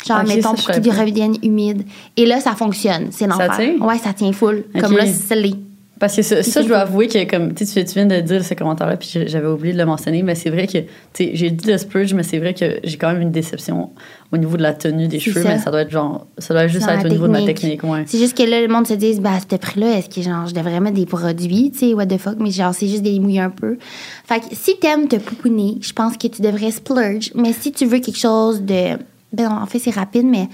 Genre, 0.05 0.23
mettons, 0.25 0.55
pour 0.55 0.71
qu'ils 0.71 0.91
reviennent 0.91 1.37
humides. 1.43 1.85
Et 2.17 2.25
là, 2.25 2.41
ça 2.41 2.53
fonctionne. 2.53 3.07
C'est 3.11 3.27
l'enfer. 3.27 3.55
tient? 3.55 3.87
Ouais, 3.87 3.97
ça 3.97 4.13
tient 4.13 4.33
full. 4.33 4.65
Comme 4.79 4.97
là, 4.97 5.05
c'est 5.05 5.13
scellé. 5.13 5.53
Parce 6.01 6.15
que 6.15 6.23
ça, 6.23 6.41
ça, 6.41 6.63
je 6.63 6.67
dois 6.67 6.79
avouer 6.79 7.07
que, 7.07 7.29
comme 7.29 7.53
tu 7.53 7.63
viens 7.63 8.07
de 8.07 8.21
dire 8.21 8.43
ce 8.43 8.55
commentaire-là, 8.55 8.97
puis 8.97 9.19
j'avais 9.27 9.47
oublié 9.47 9.71
de 9.71 9.77
le 9.77 9.85
mentionner, 9.85 10.23
mais 10.23 10.33
c'est 10.33 10.49
vrai 10.49 10.65
que, 10.65 10.79
tu 10.79 10.87
sais, 11.13 11.31
j'ai 11.35 11.51
dit 11.51 11.67
le 11.67 11.77
splurge, 11.77 12.15
mais 12.15 12.23
c'est 12.23 12.39
vrai 12.39 12.55
que 12.55 12.79
j'ai 12.83 12.97
quand 12.97 13.13
même 13.13 13.21
une 13.21 13.29
déception 13.29 13.91
au 14.31 14.37
niveau 14.37 14.57
de 14.57 14.63
la 14.63 14.73
tenue 14.73 15.07
des 15.07 15.19
cheveux, 15.19 15.43
ça. 15.43 15.49
mais 15.49 15.59
ça 15.59 15.69
doit 15.69 15.81
être 15.81 15.91
genre, 15.91 16.25
ça 16.39 16.55
doit 16.55 16.65
juste 16.65 16.87
être 16.89 17.05
au 17.05 17.07
niveau 17.09 17.27
de 17.27 17.33
ma 17.33 17.43
technique. 17.43 17.83
ouais. 17.83 18.05
C'est 18.07 18.17
juste 18.17 18.35
que 18.35 18.41
là, 18.41 18.63
le 18.63 18.67
monde 18.67 18.87
se 18.87 18.95
dit, 18.95 19.19
bah, 19.19 19.33
à 19.33 19.39
ce 19.41 19.55
prix-là, 19.55 19.99
est-ce 19.99 20.09
que 20.09 20.23
genre, 20.23 20.47
je 20.47 20.55
devrais 20.55 20.79
mettre 20.79 20.95
des 20.95 21.05
produits, 21.05 21.69
tu 21.69 21.77
sais, 21.77 21.93
what 21.93 22.07
the 22.07 22.17
fuck, 22.17 22.37
mais 22.39 22.49
genre, 22.49 22.73
c'est 22.73 22.87
juste 22.87 23.03
des 23.03 23.19
mouiller 23.19 23.41
un 23.41 23.51
peu. 23.51 23.77
Fait 24.25 24.39
que 24.39 24.45
si 24.53 24.79
t'aimes 24.79 25.07
te 25.07 25.17
pouponner, 25.17 25.77
je 25.81 25.93
pense 25.93 26.17
que 26.17 26.25
tu 26.25 26.41
devrais 26.41 26.71
splurge. 26.71 27.31
Mais 27.35 27.53
si 27.53 27.71
tu 27.71 27.85
veux 27.85 27.99
quelque 27.99 28.17
chose 28.17 28.63
de. 28.63 28.97
Ben, 29.33 29.51
en 29.51 29.67
fait, 29.67 29.77
c'est 29.77 29.91
rapide, 29.91 30.25
mais 30.25 30.47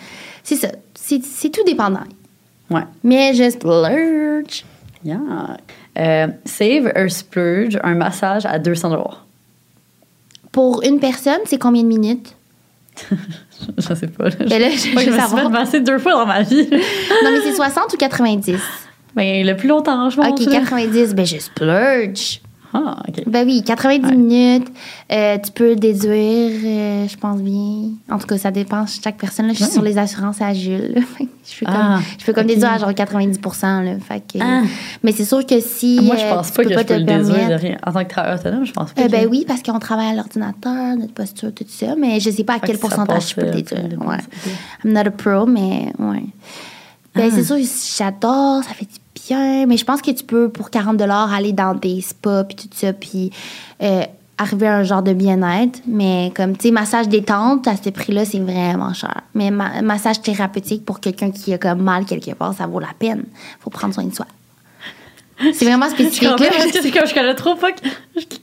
c'est 0.44 0.58
ça. 0.58 0.68
C'est 0.94 1.52
tout 1.54 1.64
dépendant. 1.66 2.04
Ouais. 2.70 2.84
Mais 3.02 3.34
je 3.34 3.50
splurge. 3.50 4.66
Yeah. 5.04 5.58
Euh, 5.98 6.28
save 6.46 6.92
or 6.96 7.10
splurge, 7.10 7.80
un 7.84 7.96
massage 7.96 8.46
à 8.46 8.60
200 8.60 8.90
dollars. 8.90 9.26
Pour 10.52 10.84
une 10.84 11.00
personne, 11.00 11.40
c'est 11.46 11.60
combien 11.60 11.84
de 11.84 11.88
minutes? 11.88 12.36
je 13.78 13.94
sais 13.94 14.08
pas. 14.08 14.30
Là. 14.30 14.36
Ben 14.50 14.62
là, 14.62 14.70
je 14.72 14.78
je 14.78 14.90
veux 14.90 14.96
me 14.96 15.02
suis 15.02 15.12
fait 15.12 15.50
masser 15.50 15.82
deux 15.82 16.00
fois 16.00 16.14
dans 16.14 16.26
ma 16.26 16.42
vie. 16.42 16.68
Non, 17.24 17.32
mais 17.32 17.42
c'est 17.44 17.54
60 17.54 17.94
ou 17.94 17.98
90? 17.98 18.60
ben, 19.16 19.46
le 19.46 19.56
plus 19.56 19.68
longtemps, 19.68 20.10
je 20.10 20.18
pense. 20.18 20.28
Ok, 20.28 20.46
là. 20.48 20.60
90, 20.60 21.14
ben 21.16 21.26
je 21.26 21.38
splurge. 21.38 22.42
Ah, 22.74 22.98
ok. 23.08 23.24
Ben 23.28 23.46
oui, 23.48 23.64
90 23.64 24.06
Ouais. 24.10 24.16
minutes. 24.16 24.68
Euh, 25.12 25.38
tu 25.44 25.52
peux 25.52 25.76
déduire, 25.76 26.52
euh, 26.66 27.08
je 27.08 27.16
pense 27.18 27.42
bien. 27.42 27.92
En 28.12 28.18
tout 28.20 28.28
cas, 28.28 28.38
ça 28.38 28.52
dépend 28.52 28.84
de 28.84 28.90
chaque 28.90 29.18
personne. 29.18 29.48
Là, 29.48 29.54
je 29.54 29.58
suis 29.60 29.66
Ouais. 29.66 29.72
sur 29.72 29.82
les 29.82 29.98
assurances 29.98 30.42
à 30.42 30.54
Jules. 30.54 30.96
je 31.46 31.54
fais 31.54 31.66
comme, 31.66 31.74
Ah, 31.76 32.00
je 32.20 32.26
peux 32.26 32.34
comme 32.34 32.46
déduire 32.48 32.72
à 32.74 32.78
genre 32.78 32.94
90 32.94 33.40
là, 33.64 33.84
fait 34.06 34.20
que, 34.20 34.38
Ah. 34.42 34.64
Mais 35.02 35.14
c'est 35.14 35.24
sûr 35.26 35.46
que 35.46 35.60
si. 35.62 36.00
Moi, 36.04 36.18
je 36.18 36.24
euh, 36.26 36.34
pense 36.36 36.48
tu 36.48 36.54
pas 36.58 36.64
que 36.64 36.68
peux 36.68 36.74
je 36.74 36.80
peux 36.80 36.86
te 36.86 36.94
le 36.94 37.04
déduire 37.04 37.50
de 37.50 37.54
rien. 37.54 37.78
En 37.86 37.94
tant 37.94 38.04
que 38.04 38.10
travailleur 38.10 38.40
autonome, 38.40 38.66
je 38.66 38.74
pense 38.74 38.92
pas. 38.92 39.02
Euh, 39.02 39.06
que- 39.06 39.12
ben 39.12 39.28
oui, 39.32 39.46
parce 39.48 39.64
qu'on 39.64 39.80
travaille 39.80 40.10
à 40.10 40.14
l'ordinateur, 40.14 40.96
notre 40.98 41.14
posture, 41.14 41.54
tout 41.54 41.66
ça. 41.70 41.96
Mais 41.98 42.20
je 42.20 42.30
sais 42.30 42.44
pas 42.44 42.56
à 42.56 42.60
quel 42.60 42.78
pourcentage 42.78 43.30
je 43.30 43.36
peux 43.36 43.46
le 43.46 43.52
déduire. 43.52 43.84
Ouais. 44.06 44.18
I'm 44.84 44.92
not 44.94 45.08
a 45.08 45.12
pro, 45.12 45.46
mais 45.46 45.94
ouais. 46.00 46.24
Ben, 47.16 47.30
Ah. 47.32 47.34
c'est 47.34 47.44
sûr, 47.46 47.58
j'adore, 47.98 48.64
ça 48.64 48.74
fait 48.74 48.86
du 48.86 49.00
Mais 49.36 49.78
je 49.78 49.86
pense 49.86 50.02
que 50.02 50.12
tu 50.12 50.24
peux, 50.24 50.50
pour 50.50 50.70
40 50.70 51.02
aller 51.02 51.54
dans 51.54 51.74
des 51.74 52.02
spas, 52.02 52.44
puis 52.44 52.56
tout 52.56 52.68
ça, 52.74 52.94
puis 52.94 53.32
euh, 53.82 54.04
arriver 54.38 54.68
à 54.68 54.78
un 54.78 54.84
genre 54.84 55.02
de 55.04 55.14
bien-être. 55.14 55.80
Mais 55.88 56.32
comme, 56.36 56.56
tu 56.56 56.68
sais, 56.68 56.72
massage 56.72 57.08
détente, 57.10 57.68
à 57.68 57.76
ce 57.76 57.90
prix-là, 57.90 58.26
c'est 58.26 58.40
vraiment 58.40 58.94
cher. 58.94 59.22
Mais 59.34 59.52
ma- 59.52 59.82
massage 59.82 60.22
thérapeutique 60.22 60.86
pour 60.86 61.00
quelqu'un 61.00 61.32
qui 61.32 61.54
a 61.54 61.58
comme 61.58 61.82
mal 61.82 62.06
quelque 62.06 62.32
part, 62.32 62.54
ça 62.54 62.68
vaut 62.68 62.80
la 62.80 62.94
peine. 62.98 63.24
faut 63.60 63.70
prendre 63.70 63.94
soin 63.94 64.06
de 64.06 64.14
soi. 64.14 64.26
C'est 65.54 65.66
vraiment 65.66 65.88
spécifique. 65.90 66.28
c'est 66.82 66.92
comme 66.92 67.06
je 67.08 67.14
connais 67.14 67.36
trop 67.36 67.54
pas 67.56 67.68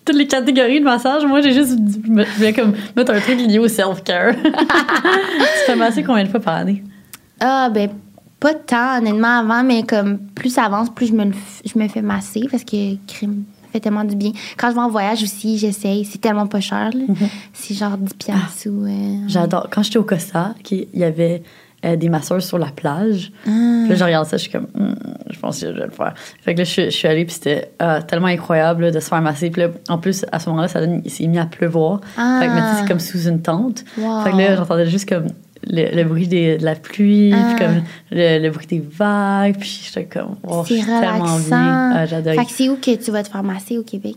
toutes 0.05 0.14
les 0.17 0.29
catégories 0.29 0.79
de 0.79 0.85
massage. 0.85 1.25
Moi, 1.26 1.41
j'ai 1.41 1.53
juste 1.53 1.76
je 1.76 2.37
voulais 2.37 2.53
comme 2.53 2.73
mettre 2.97 3.12
un 3.12 3.19
truc 3.21 3.38
lié 3.41 3.59
au 3.59 3.67
self-care. 3.67 4.35
tu 4.45 5.64
fais 5.67 5.75
masser 5.75 6.05
combien 6.05 6.23
de 6.23 6.29
fois 6.29 6.38
par 6.38 6.55
année? 6.55 6.85
Ah, 7.41 7.69
ben, 7.69 7.91
pas 8.45 8.55
tant, 8.55 8.99
honnêtement, 8.99 9.39
avant, 9.41 9.65
mais 9.65 9.83
comme 9.85 10.19
plus 10.19 10.51
ça 10.51 10.65
avance, 10.65 10.89
plus 10.95 11.07
je 11.07 11.15
me, 11.15 11.25
je 11.65 11.79
me 11.79 11.89
fais 11.89 12.03
masser 12.03 12.43
parce 12.51 12.63
que 12.65 12.97
crime 13.07 13.45
fait 13.73 13.81
tellement 13.81 14.05
du 14.05 14.15
bien. 14.15 14.31
Quand 14.57 14.69
je 14.71 14.75
vais 14.75 14.81
en 14.81 14.89
voyage 14.91 15.23
aussi, 15.25 15.59
j'essaye. 15.59 16.05
C'est 16.05 16.21
tellement 16.21 16.47
pas 16.47 16.61
cher. 16.61 16.91
Mhm. 16.95 17.17
C'est 17.53 17.75
genre 17.75 17.97
10 17.99 18.15
piastres 18.15 18.69
ou. 18.69 18.85
euh, 18.87 19.17
J'adore. 19.27 19.69
Quand 19.71 19.83
j'étais 19.83 19.97
au 19.99 20.05
Costa, 20.05 20.55
qu'il 20.63 20.87
y 20.95 21.03
avait 21.03 21.43
euh, 21.85 21.97
des 21.97 22.09
masseurs 22.09 22.41
sur 22.41 22.57
la 22.59 22.67
plage. 22.69 23.33
Ah. 23.47 23.51
Puis 23.51 23.89
là, 23.89 23.95
je 23.97 24.05
regarde 24.05 24.27
ça, 24.27 24.37
je 24.37 24.43
suis 24.43 24.53
comme, 24.53 24.69
Hmm, 24.77 24.95
je 25.29 25.39
pense 25.41 25.61
que 25.61 25.67
je 25.67 25.73
vais 25.73 25.87
le 25.87 25.91
faire. 25.91 26.15
Fait 26.43 26.55
que 26.55 26.59
là, 26.59 26.65
je, 26.65 26.71
suis- 26.71 26.85
je 26.85 26.91
suis 26.91 27.09
allée, 27.09 27.25
puis 27.25 27.35
c'était 27.35 27.73
euh, 27.83 28.01
tellement 28.03 28.29
incroyable 28.29 28.85
là, 28.85 28.91
de 28.93 29.01
se 29.01 29.09
faire 29.09 29.21
masser. 29.23 29.51
Puis 29.51 29.63
là, 29.63 29.69
en 29.89 29.99
plus, 29.99 30.25
à 30.31 30.39
ce 30.39 30.49
moment-là, 30.51 30.69
ça 30.69 30.81
donne, 30.81 31.03
il 31.05 31.11
s'est 31.11 31.27
mis 31.27 31.39
à 31.39 31.47
pleuvoir. 31.47 32.01
Ah. 32.17 32.39
Fait 32.41 32.47
que, 32.47 32.53
c'est 32.79 32.87
comme 32.89 33.01
sous 33.01 33.27
une 33.29 33.43
tente. 33.43 33.85
Wow. 33.99 34.23
Fait 34.23 34.31
que 34.31 34.37
là, 34.37 34.55
j'entendais 34.57 34.87
juste 34.87 35.09
comme 35.09 35.27
le, 35.68 35.94
le 35.97 36.04
bruit 36.04 36.26
des- 36.28 36.59
de 36.59 36.64
la 36.64 36.75
pluie, 36.75 37.33
Ah. 37.35 37.54
puis 37.56 37.64
comme 37.66 37.83
le, 38.11 38.38
le 38.42 38.50
bruit 38.50 38.66
des 38.66 38.80
vagues. 38.80 39.56
Puis 39.59 39.83
j'étais 39.87 40.04
comme, 40.06 40.37
oh, 40.47 40.64
c'est 40.66 40.76
tellement 40.76 41.38
bien. 41.38 41.92
Ah, 41.94 42.06
J'adore. 42.06 42.35
fait 42.35 42.44
que 42.44 42.50
c'est 42.52 42.68
où 42.68 42.76
que 42.76 42.94
tu 42.97 43.11
vas 43.11 43.23
te 43.23 43.28
faire 43.30 43.42
masser 43.42 43.78
au 43.78 43.83
Québec? 43.83 44.16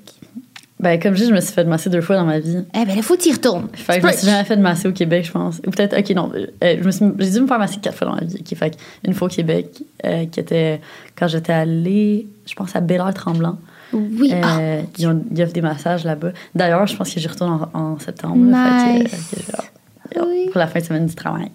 Ben, 0.79 0.99
comme 0.99 1.15
je 1.15 1.23
dis, 1.23 1.29
je 1.29 1.33
me 1.33 1.41
suis 1.41 1.53
fait 1.53 1.63
masser 1.63 1.89
deux 1.89 2.01
fois 2.01 2.17
dans 2.17 2.25
ma 2.25 2.37
vie. 2.37 2.59
Eh 2.79 2.85
ben, 2.85 2.95
là, 2.95 3.01
faut 3.01 3.15
que 3.17 3.23
tu 3.23 3.29
y 3.29 3.33
retournes. 3.33 3.67
Fait 3.73 3.95
que 3.95 4.01
je 4.03 4.07
me 4.07 4.11
suis 4.17 4.27
jamais 4.27 4.43
fait 4.43 4.57
masser 4.57 4.87
au 4.87 4.91
Québec, 4.91 5.25
je 5.25 5.31
pense. 5.31 5.57
Ou 5.65 5.71
peut-être, 5.71 5.97
ok, 5.97 6.09
non. 6.15 6.31
euh, 6.35 6.75
je 6.79 6.83
me 6.85 6.91
suis, 6.91 7.05
j'ai 7.17 7.31
dû 7.31 7.39
me 7.41 7.47
faire 7.47 7.57
masser 7.57 7.79
quatre 7.81 7.97
fois 7.97 8.07
dans 8.07 8.13
ma 8.13 8.21
vie. 8.21 8.37
ok. 8.39 8.55
fait 8.55 8.77
une 9.03 9.15
fois 9.15 9.27
au 9.27 9.31
Québec, 9.31 9.69
euh, 10.05 10.25
qui 10.27 10.39
était 10.39 10.79
quand 11.17 11.27
j'étais 11.27 11.53
allée, 11.53 12.27
je 12.45 12.53
pense 12.53 12.75
à 12.75 12.81
Bel 12.81 12.97
Air 12.99 13.11
Tremblant. 13.15 13.57
Oui. 13.91 14.31
ah, 14.43 14.59
Euh, 14.59 14.81
ils, 14.99 15.07
ont, 15.07 15.19
ils 15.35 15.41
offrent 15.41 15.53
des 15.53 15.61
massages 15.61 16.03
là-bas. 16.03 16.31
D'ailleurs, 16.53 16.85
je 16.85 16.95
pense 16.95 17.11
que 17.11 17.19
j'y 17.19 17.27
retourne 17.27 17.67
en, 17.73 17.79
en 17.79 17.97
septembre. 17.99 18.51
là. 18.51 18.85
Fait 18.85 18.99
que, 18.99 19.03
Nice. 19.05 19.51
Oui. 20.25 20.49
Pour 20.51 20.59
la 20.59 20.67
fin 20.67 20.79
de 20.79 20.85
semaine 20.85 21.05
du 21.05 21.15
travail. 21.15 21.51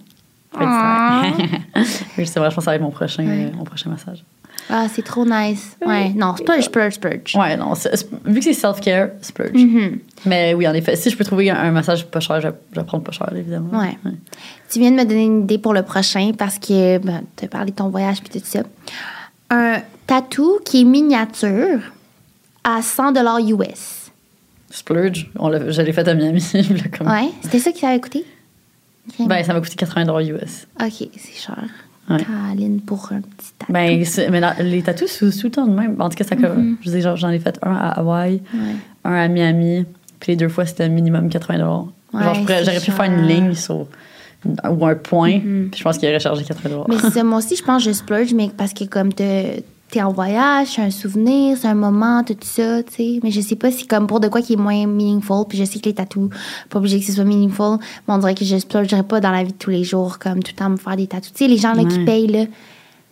Ça- 0.53 1.23
oui, 2.17 2.27
c'est 2.27 2.39
vrai, 2.39 2.49
je 2.51 2.55
pense 2.55 2.57
que 2.57 2.61
ça 2.63 2.71
va 2.71 2.75
être 2.75 2.81
mon 2.81 2.91
prochain, 2.91 3.23
mon 3.55 3.63
prochain 3.63 3.89
massage. 3.89 4.23
Ah, 4.69 4.85
c'est 4.93 5.01
trop 5.01 5.25
nice. 5.25 5.75
Ouais, 5.85 6.09
non, 6.13 6.35
splurge, 6.37 6.65
splurge, 6.65 6.93
splurge. 6.93 7.35
Ouais, 7.35 7.57
non, 7.57 7.73
vu 8.25 8.39
que 8.39 8.45
c'est 8.45 8.53
self-care, 8.53 9.09
splurge. 9.21 9.51
Mhm. 9.61 9.99
Mais 10.25 10.53
oui, 10.53 10.67
en 10.67 10.73
effet, 10.73 10.95
si 10.95 11.09
je 11.09 11.17
peux 11.17 11.25
trouver 11.25 11.49
un, 11.49 11.55
un 11.57 11.71
massage 11.71 12.05
pas 12.05 12.19
cher, 12.21 12.39
je 12.39 12.47
vais, 12.47 12.53
je 12.71 12.79
vais 12.79 12.85
prendre 12.85 13.03
pas 13.03 13.11
cher, 13.11 13.29
évidemment. 13.35 13.77
Ouais. 13.77 13.97
Tu 14.69 14.79
viens 14.79 14.91
de 14.91 14.95
me 14.95 15.03
donner 15.03 15.25
une 15.25 15.41
idée 15.43 15.57
pour 15.57 15.73
le 15.73 15.81
prochain 15.83 16.31
parce 16.37 16.59
que 16.59 16.97
ben, 16.99 17.23
tu 17.35 17.45
as 17.45 17.47
parlé 17.47 17.71
de 17.71 17.75
ton 17.75 17.89
voyage 17.89 18.21
puis 18.21 18.39
tout 18.39 18.45
ça. 18.45 18.61
Un 19.49 19.81
tatou 20.07 20.59
qui 20.63 20.81
est 20.81 20.85
miniature 20.85 21.79
à 22.63 22.81
100 22.81 23.15
US. 23.49 24.11
Splurge, 24.69 25.29
on 25.37 25.51
je 25.71 25.81
l'ai 25.81 25.93
fait 25.93 26.07
à 26.07 26.13
Miami. 26.13 26.41
comme- 26.97 27.07
Ouais, 27.07 27.29
c'était 27.41 27.59
ça 27.59 27.71
qui 27.71 27.81
t'avait 27.81 27.99
coûté? 27.99 28.25
Ben, 29.19 29.43
ça 29.43 29.53
m'a 29.53 29.59
coûté 29.61 29.75
80 29.75 30.19
US. 30.21 30.67
Ok, 30.81 31.09
c'est 31.17 31.33
cher. 31.35 31.63
Ouais. 32.09 32.17
Pour 32.85 33.09
un 33.13 33.21
petit 33.21 33.51
tatou. 33.57 33.71
Ben, 33.73 34.03
mais 34.31 34.39
la- 34.39 34.55
les 34.61 34.81
tatous, 34.81 35.09
c'est 35.09 35.29
tout 35.31 35.45
le 35.47 35.51
temps 35.51 35.67
de 35.67 35.73
même. 35.73 35.95
En 36.01 36.09
tout 36.09 36.17
cas, 36.17 36.23
ça, 36.25 36.35
je 36.37 36.89
veux 36.91 36.99
dire, 36.99 37.15
j'en 37.15 37.29
ai 37.29 37.39
fait 37.39 37.57
un 37.63 37.73
à 37.75 37.89
Hawaï, 37.99 38.35
Mm-hmm. 38.53 38.57
Ouais. 38.59 38.75
un 39.05 39.13
à 39.13 39.27
Miami, 39.29 39.85
puis 40.19 40.33
les 40.33 40.35
deux 40.35 40.49
fois, 40.49 40.65
c'était 40.65 40.89
minimum 40.89 41.29
80 41.29 41.57
Genre, 41.57 41.87
Ouais, 42.13 42.21
je 42.35 42.39
pourrais- 42.41 42.59
c'est 42.59 42.65
j'aurais 42.65 42.79
pu 42.85 42.91
faire 42.91 43.05
une 43.05 43.27
ligne 43.27 43.53
sur, 43.55 43.87
ou 44.45 44.85
un 44.85 44.95
point, 44.95 45.39
puis 45.39 45.71
je 45.79 45.83
pense 45.83 45.97
qu'il 45.97 46.09
aurait 46.09 46.19
chargé 46.19 46.43
80 46.43 46.85
Mais 46.89 46.97
c'est 46.99 47.09
ça, 47.13 47.23
moi 47.23 47.37
aussi, 47.39 47.55
je 47.55 47.63
pense 47.63 47.83
que 47.83 47.89
je 47.89 47.95
splurge, 47.95 48.33
mais 48.33 48.49
parce 48.55 48.73
que 48.73 48.83
comme 48.83 49.13
te- 49.13 49.61
t'es 49.93 50.01
en 50.01 50.11
voyage, 50.11 50.69
c'est 50.75 50.81
un 50.81 50.89
souvenir, 50.89 51.55
c'est 51.57 51.67
un 51.67 51.75
moment, 51.75 52.23
tout 52.23 52.35
ça, 52.41 52.81
tu 52.83 52.93
sais. 52.95 53.19
Mais 53.23 53.29
je 53.31 53.39
sais 53.41 53.55
pas 53.55 53.69
si 53.71 53.85
comme 53.85 54.07
pour 54.07 54.19
de 54.19 54.27
quoi 54.27 54.41
qui 54.41 54.53
est 54.53 54.57
moins 54.57 54.87
meaningful, 54.87 55.45
puis 55.47 55.57
je 55.57 55.65
sais 55.65 55.79
que 55.79 55.85
les 55.85 55.93
tatous, 55.93 56.29
pas 56.69 56.79
obligé 56.79 56.99
que 56.99 57.05
ce 57.05 57.11
soit 57.11 57.23
meaningful, 57.23 57.77
mais 58.07 58.13
on 58.15 58.17
dirait 58.17 58.33
que 58.35 58.43
je 58.45 58.57
splurgerais 58.57 59.03
pas 59.03 59.19
dans 59.19 59.31
la 59.31 59.43
vie 59.43 59.53
de 59.53 59.57
tous 59.57 59.69
les 59.69 59.83
jours, 59.83 60.17
comme 60.19 60.41
tout 60.41 60.51
le 60.53 60.57
temps 60.57 60.69
me 60.69 60.77
faire 60.77 60.95
des 60.95 61.07
tatous. 61.07 61.31
Tu 61.33 61.43
sais, 61.43 61.47
les 61.47 61.57
gens 61.57 61.73
là, 61.73 61.83
qui 61.85 61.99
payent 62.05 62.27
là, 62.27 62.45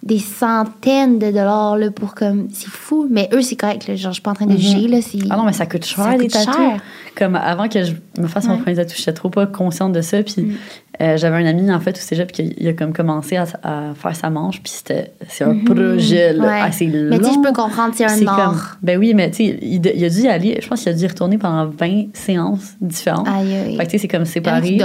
des 0.03 0.17
centaines 0.17 1.19
de 1.19 1.27
dollars 1.29 1.77
là, 1.77 1.91
pour 1.91 2.15
comme. 2.15 2.47
C'est 2.51 2.67
fou, 2.69 3.07
mais 3.11 3.29
eux, 3.33 3.43
c'est 3.43 3.55
correct, 3.55 3.87
là, 3.87 3.95
genre, 3.95 4.11
je 4.11 4.15
suis 4.15 4.23
pas 4.23 4.31
en 4.31 4.33
train 4.33 4.47
de 4.47 4.57
juger, 4.57 4.87
là. 4.87 4.99
c'est- 5.01 5.19
Ah 5.29 5.37
non, 5.37 5.43
mais 5.43 5.53
ça 5.53 5.67
coûte 5.67 5.85
cher, 5.85 6.03
Ça 6.05 6.11
des 6.17 6.23
coûte 6.27 6.31
tatous. 6.31 6.55
cher. 6.55 6.81
Comme 7.15 7.35
avant 7.35 7.67
que 7.69 7.83
je 7.83 7.93
me 8.19 8.27
fasse 8.27 8.47
mon 8.47 8.55
Ouais. 8.55 8.61
premier 8.61 8.75
tatou, 8.77 8.95
j'étais 8.97 9.13
trop 9.13 9.29
pas 9.29 9.45
consciente 9.45 9.93
de 9.93 10.01
ça. 10.01 10.23
Puis 10.23 10.41
Mm. 10.41 10.53
Euh, 10.99 11.15
j'avais 11.17 11.37
un 11.37 11.45
ami, 11.45 11.71
en 11.71 11.79
fait, 11.79 11.91
au 11.97 11.99
cégep, 12.01 12.31
qui 12.31 12.53
il 12.57 12.67
a 12.67 12.73
comme 12.73 12.91
commencé 12.93 13.37
à, 13.37 13.45
à 13.63 13.93
faire 13.95 14.15
sa 14.15 14.29
manche. 14.29 14.61
Puis 14.61 14.71
c'était, 14.75 15.11
c'est 15.29 15.43
un 15.45 15.55
projet, 15.63 16.33
là. 16.33 16.43
Ouais. 16.43 16.61
assez 16.61 16.87
long. 16.87 17.09
Mais 17.09 17.17
tu 17.19 17.25
sais, 17.25 17.31
je 17.33 17.39
peux 17.41 17.53
comprendre, 17.53 17.93
c'est 17.95 18.03
un 18.05 18.27
art. 18.27 18.35
comme- 18.71 18.77
ben 18.83 18.97
oui, 18.99 19.13
mais 19.13 19.31
tu 19.31 19.37
sais, 19.37 19.57
il, 19.61 19.85
il 19.85 20.05
a 20.05 20.09
dû 20.09 20.19
y 20.21 20.27
aller. 20.27 20.59
Je 20.61 20.67
pense 20.67 20.81
qu'il 20.81 20.91
a 20.91 20.93
dû 20.93 21.03
y 21.03 21.07
retourner 21.07 21.37
pendant 21.37 21.65
20 21.67 22.07
séances 22.13 22.73
différentes. 22.81 23.27
Aïe, 23.27 23.53
aïe. 23.55 23.77
Fait 23.77 23.85
que 23.85 23.91
tu 23.91 23.91
sais, 23.91 23.97
c'est 23.99 24.07
comme 24.07 24.25
séparé. 24.25 24.77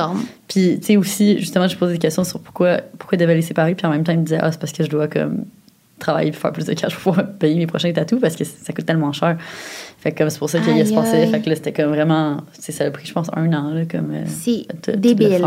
Puis, 0.48 0.78
tu 0.78 0.86
sais, 0.86 0.96
aussi, 0.96 1.38
justement, 1.38 1.66
je 1.66 1.76
posais 1.76 1.94
des 1.94 1.98
questions 1.98 2.22
sur 2.24 2.38
pourquoi, 2.40 2.78
pourquoi 2.98 3.16
il 3.16 3.20
devait 3.20 3.34
les 3.34 3.42
séparer. 3.42 3.74
Puis 3.74 3.86
en 3.86 3.90
même 3.90 4.04
temps, 4.04 4.12
il 4.12 4.20
me 4.20 4.24
disait, 4.24 4.38
ah, 4.40 4.52
c'est 4.52 4.60
parce 4.60 4.72
que 4.72 4.84
je 4.84 4.88
dois 4.88 5.08
comme 5.08 5.44
travailler 5.98 6.30
pour 6.30 6.40
faire 6.40 6.52
plus 6.52 6.64
de 6.66 6.72
cash 6.74 6.94
pour 6.94 7.14
pouvoir 7.14 7.26
payer 7.38 7.56
mes 7.56 7.66
prochains 7.66 7.92
tatous 7.92 8.20
parce 8.20 8.36
que 8.36 8.44
ça 8.44 8.72
coûte 8.72 8.84
tellement 8.86 9.12
cher. 9.12 9.36
Fait 9.98 10.12
que 10.12 10.18
comme 10.18 10.30
c'est 10.30 10.38
pour 10.38 10.50
ça 10.50 10.60
qu'il 10.60 10.72
Aïe, 10.72 10.86
se 10.86 10.92
passait. 10.94 11.22
aïe. 11.22 11.30
Fait 11.30 11.40
que 11.40 11.48
là, 11.48 11.56
c'était 11.56 11.72
comme 11.72 11.88
vraiment. 11.90 12.38
Ça 12.58 12.84
a 12.84 12.90
pris, 12.90 13.06
je 13.06 13.12
pense, 13.12 13.28
un 13.34 13.52
an, 13.54 13.70
là, 13.72 13.84
comme. 13.90 14.12
euh, 14.12 14.24
C'est 14.26 14.66
débile. 14.96 15.44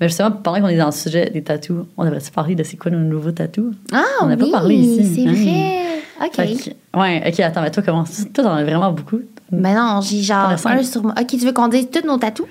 Mais 0.00 0.08
justement, 0.08 0.32
pendant 0.32 0.60
qu'on 0.60 0.68
est 0.68 0.76
dans 0.78 0.86
le 0.86 0.92
sujet 0.92 1.30
des 1.30 1.42
tatous, 1.42 1.84
on 1.96 2.04
devrait-tu 2.04 2.30
parler 2.32 2.54
de 2.54 2.62
c'est 2.64 2.76
quoi 2.76 2.90
nos 2.90 2.98
nouveaux 2.98 3.30
tatous? 3.32 3.74
Ah, 3.92 4.02
On 4.22 4.26
n'a 4.26 4.36
pas 4.36 4.50
parlé 4.50 4.74
ici. 4.76 5.14
C'est 5.14 5.28
Hein. 5.28 5.32
vrai. 5.34 6.26
OK. 6.26 6.34
Fait 6.34 6.70
que- 6.94 6.98
ouais, 6.98 7.22
ok, 7.28 7.40
attends, 7.40 7.62
mais 7.62 7.70
toi, 7.70 7.82
comment. 7.84 8.04
Toi, 8.04 8.44
t'en 8.44 8.52
as 8.54 8.64
vraiment 8.64 8.92
beaucoup? 8.92 9.20
Ben 9.52 9.74
non, 9.74 10.00
j'ai 10.00 10.22
genre 10.22 10.48
un 10.64 10.82
sur 10.82 11.02
moi. 11.02 11.14
OK, 11.20 11.26
tu 11.26 11.36
veux 11.38 11.52
qu'on 11.52 11.68
dise 11.68 11.88
tous 11.92 12.06
nos 12.06 12.16
tatous? 12.16 12.46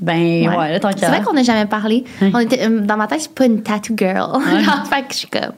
Ben, 0.00 0.48
ouais, 0.48 0.72
là, 0.72 0.80
tant 0.80 0.90
C'est 0.96 1.06
vrai 1.06 1.22
qu'on 1.22 1.32
n'a 1.32 1.42
jamais 1.42 1.66
parlé. 1.66 2.04
Ouais. 2.22 2.30
On 2.34 2.38
était, 2.38 2.66
euh, 2.66 2.80
dans 2.80 2.96
ma 2.96 3.06
tête, 3.06 3.18
je 3.18 3.22
suis 3.24 3.32
pas 3.34 3.46
une 3.46 3.62
tattoo 3.62 3.94
girl. 3.96 4.32
Genre, 4.62 4.86
fait 4.90 5.02
que 5.02 5.12
je 5.12 5.16
suis 5.18 5.28
comme. 5.28 5.52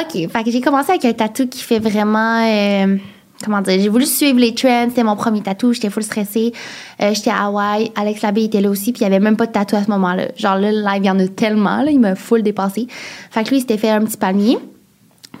OK, 0.00 0.30
fait 0.30 0.44
que 0.44 0.50
j'ai 0.50 0.60
commencé 0.60 0.90
avec 0.90 1.04
un 1.04 1.12
tatou 1.12 1.46
qui 1.48 1.62
fait 1.62 1.78
vraiment. 1.78 2.44
euh, 2.46 2.96
comment 3.44 3.60
dire? 3.60 3.80
J'ai 3.80 3.88
voulu 3.88 4.06
suivre 4.06 4.38
les 4.38 4.54
trends. 4.54 4.86
C'était 4.88 5.02
mon 5.04 5.16
premier 5.16 5.40
tatou. 5.42 5.72
J'étais 5.72 5.90
full 5.90 6.02
stressée. 6.02 6.52
Euh, 7.02 7.12
J'étais 7.14 7.30
à 7.30 7.44
Hawaï. 7.46 7.90
Alex 7.96 8.22
Labbé 8.22 8.44
était 8.44 8.60
là 8.60 8.70
aussi. 8.70 8.92
Puis 8.92 9.00
il 9.02 9.08
n'y 9.08 9.14
avait 9.14 9.22
même 9.24 9.36
pas 9.36 9.46
de 9.46 9.52
tatou 9.52 9.76
à 9.76 9.82
ce 9.84 9.90
moment-là. 9.90 10.28
Genre 10.36 10.56
là, 10.56 10.70
le 10.72 10.80
live, 10.80 11.02
il 11.02 11.06
y 11.06 11.10
en 11.10 11.18
a 11.18 11.26
tellement. 11.28 11.82
Là, 11.82 11.90
il 11.90 12.00
m'a 12.00 12.14
full 12.14 12.42
dépassé. 12.42 12.86
Fait 13.30 13.42
que 13.44 13.50
lui, 13.50 13.56
il 13.58 13.60
s'était 13.60 13.78
fait 13.78 13.90
un 13.90 14.04
petit 14.04 14.16
palmier. 14.16 14.58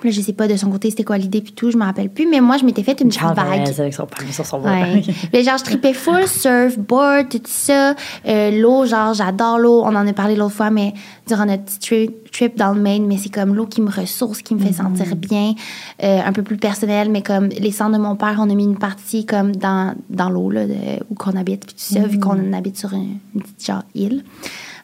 Là, 0.04 0.10
je 0.10 0.20
sais 0.20 0.32
pas 0.32 0.46
de 0.48 0.56
son 0.56 0.70
côté 0.70 0.90
c'était 0.90 1.04
quoi 1.04 1.18
l'idée 1.18 1.40
puis 1.40 1.52
tout, 1.52 1.70
je 1.70 1.76
me 1.76 1.84
rappelle 1.84 2.10
plus. 2.10 2.26
Mais 2.28 2.40
moi, 2.40 2.56
je 2.58 2.64
m'étais 2.64 2.82
fait 2.82 3.00
une 3.00 3.08
petite 3.08 3.20
vague. 3.34 3.60
Avec 3.80 3.94
son 3.94 4.06
sur 4.32 4.46
son. 4.46 4.60
Ouais. 4.62 5.02
Mais 5.32 5.42
genre, 5.44 5.58
je 5.58 5.64
tripais 5.64 5.92
full 5.94 6.26
surfboard, 6.26 7.28
tout 7.28 7.40
ça. 7.44 7.94
Euh, 8.26 8.50
l'eau, 8.50 8.86
genre, 8.86 9.14
j'adore 9.14 9.58
l'eau. 9.58 9.82
On 9.82 9.94
en 9.94 10.06
a 10.06 10.12
parlé 10.12 10.36
l'autre 10.36 10.54
fois, 10.54 10.70
mais 10.70 10.92
durant 11.26 11.46
notre 11.46 11.64
petit 11.64 11.78
trip, 11.78 12.30
trip 12.32 12.56
dans 12.56 12.72
le 12.72 12.80
Maine, 12.80 13.06
mais 13.06 13.16
c'est 13.16 13.28
comme 13.30 13.54
l'eau 13.54 13.66
qui 13.66 13.80
me 13.80 13.90
ressource, 13.90 14.42
qui 14.42 14.54
me 14.54 14.60
fait 14.60 14.72
sentir 14.72 15.16
bien. 15.16 15.54
Euh, 16.02 16.20
un 16.24 16.32
peu 16.32 16.42
plus 16.42 16.56
personnel, 16.56 17.10
mais 17.10 17.22
comme 17.22 17.48
les 17.48 17.70
cendres 17.72 17.96
de 17.96 18.02
mon 18.02 18.16
père, 18.16 18.36
on 18.38 18.50
a 18.50 18.54
mis 18.54 18.64
une 18.64 18.78
partie 18.78 19.24
comme 19.26 19.54
dans, 19.56 19.94
dans 20.10 20.30
l'eau, 20.30 20.50
là, 20.50 20.66
de- 20.66 20.74
où 21.10 21.14
qu'on 21.14 21.36
habite, 21.36 21.66
puis 21.66 21.74
tout 21.74 21.94
ça, 21.94 22.00
vu 22.06 22.18
qu'on 22.18 22.52
habite 22.52 22.78
sur 22.78 22.92
une, 22.92 23.18
une 23.34 23.42
petite 23.42 23.66
genre 23.66 23.82
île. 23.94 24.24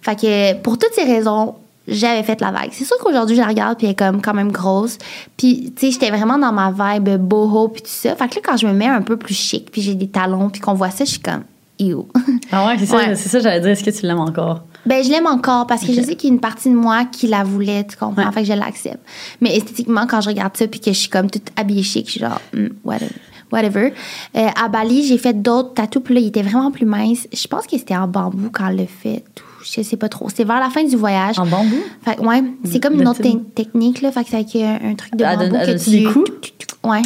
Fait 0.00 0.16
que 0.20 0.54
pour 0.62 0.78
toutes 0.78 0.92
ces 0.94 1.04
raisons, 1.04 1.54
j'avais 1.88 2.22
fait 2.22 2.40
la 2.40 2.50
vague. 2.52 2.70
C'est 2.72 2.84
sûr 2.84 2.96
qu'aujourd'hui, 2.98 3.36
je 3.36 3.40
la 3.40 3.48
regarde, 3.48 3.76
puis 3.78 3.86
elle 3.86 3.92
est 3.92 3.98
comme 3.98 4.20
quand 4.22 4.34
même 4.34 4.52
grosse. 4.52 4.98
Puis, 5.36 5.72
tu 5.76 5.86
sais, 5.86 5.92
j'étais 5.92 6.10
vraiment 6.10 6.38
dans 6.38 6.52
ma 6.52 6.70
vibe 6.70 7.16
boho, 7.20 7.68
puis 7.68 7.82
tout 7.82 7.88
ça. 7.90 8.14
Fait 8.16 8.28
que 8.28 8.36
là, 8.36 8.40
quand 8.44 8.56
je 8.56 8.66
me 8.66 8.72
mets 8.72 8.86
un 8.86 9.02
peu 9.02 9.16
plus 9.16 9.34
chic, 9.34 9.70
puis 9.70 9.82
j'ai 9.82 9.94
des 9.94 10.08
talons, 10.08 10.48
puis 10.50 10.60
qu'on 10.60 10.74
voit 10.74 10.90
ça, 10.90 11.04
je 11.04 11.10
suis 11.10 11.20
comme, 11.20 11.42
ew. 11.80 12.04
Ah 12.52 12.66
ouais, 12.66 12.76
c'est 12.78 12.86
ça, 12.86 12.96
Ouais. 12.96 13.14
c'est 13.16 13.28
ça, 13.28 13.40
j'allais 13.40 13.60
dire. 13.60 13.70
Est-ce 13.70 13.84
que 13.84 13.90
tu 13.90 14.06
l'aimes 14.06 14.20
encore? 14.20 14.62
Ben, 14.84 15.02
je 15.04 15.10
l'aime 15.10 15.26
encore 15.28 15.66
parce 15.68 15.82
que 15.84 15.92
je 15.92 16.00
sais 16.00 16.16
qu'il 16.16 16.28
y 16.28 16.32
a 16.32 16.34
une 16.34 16.40
partie 16.40 16.68
de 16.68 16.74
moi 16.74 17.04
qui 17.04 17.28
la 17.28 17.44
voulait, 17.44 17.84
tu 17.84 17.96
comprends? 17.96 18.24
Ouais. 18.26 18.32
Fait 18.32 18.42
que 18.42 18.48
je 18.48 18.52
l'accepte. 18.52 18.98
Mais 19.40 19.56
esthétiquement, 19.56 20.06
quand 20.08 20.20
je 20.20 20.28
regarde 20.28 20.56
ça 20.56 20.66
puis 20.66 20.80
que 20.80 20.92
je 20.92 20.98
suis 20.98 21.08
comme 21.08 21.30
toute 21.30 21.50
habillée 21.56 21.84
chic, 21.84 22.06
je 22.06 22.10
suis 22.12 22.20
genre, 22.20 22.40
Hmm, 22.52 22.66
whatever. 22.84 23.12
whatever. 23.52 23.92
Euh, 24.36 24.48
à 24.60 24.68
Bali, 24.68 25.06
j'ai 25.06 25.18
fait 25.18 25.40
d'autres 25.40 25.74
tatous, 25.74 26.02
puis 26.02 26.14
là, 26.14 26.20
il 26.20 26.26
était 26.28 26.42
vraiment 26.42 26.72
plus 26.72 26.84
mince. 26.86 27.28
Je 27.32 27.46
pense 27.46 27.66
que 27.68 27.78
c'était 27.78 27.96
en 27.96 28.08
bambou 28.08 28.50
quand 28.52 28.66
on 28.72 28.76
l'a 28.76 28.86
fait. 28.86 29.22
Je 29.64 29.82
sais 29.82 29.96
pas 29.96 30.08
trop. 30.08 30.28
C'était 30.28 30.44
vers 30.44 30.60
la 30.60 30.70
fin 30.70 30.84
du 30.84 30.96
voyage. 30.96 31.38
En 31.38 31.46
bambou? 31.46 31.76
Fait 32.04 32.18
ouais, 32.20 32.42
c'est 32.64 32.80
comme 32.80 33.00
une 33.00 33.08
autre 33.08 33.22
technique, 33.54 34.02
là. 34.02 34.12
Fait 34.12 34.24
que 34.24 34.30
c'est 34.30 34.36
avec 34.36 34.56
un, 34.56 34.94
truc 34.94 35.14
de 35.16 35.24
bambou 35.24 35.56
que 35.56 35.76
tu... 35.76 36.66
Ouais. 36.84 37.02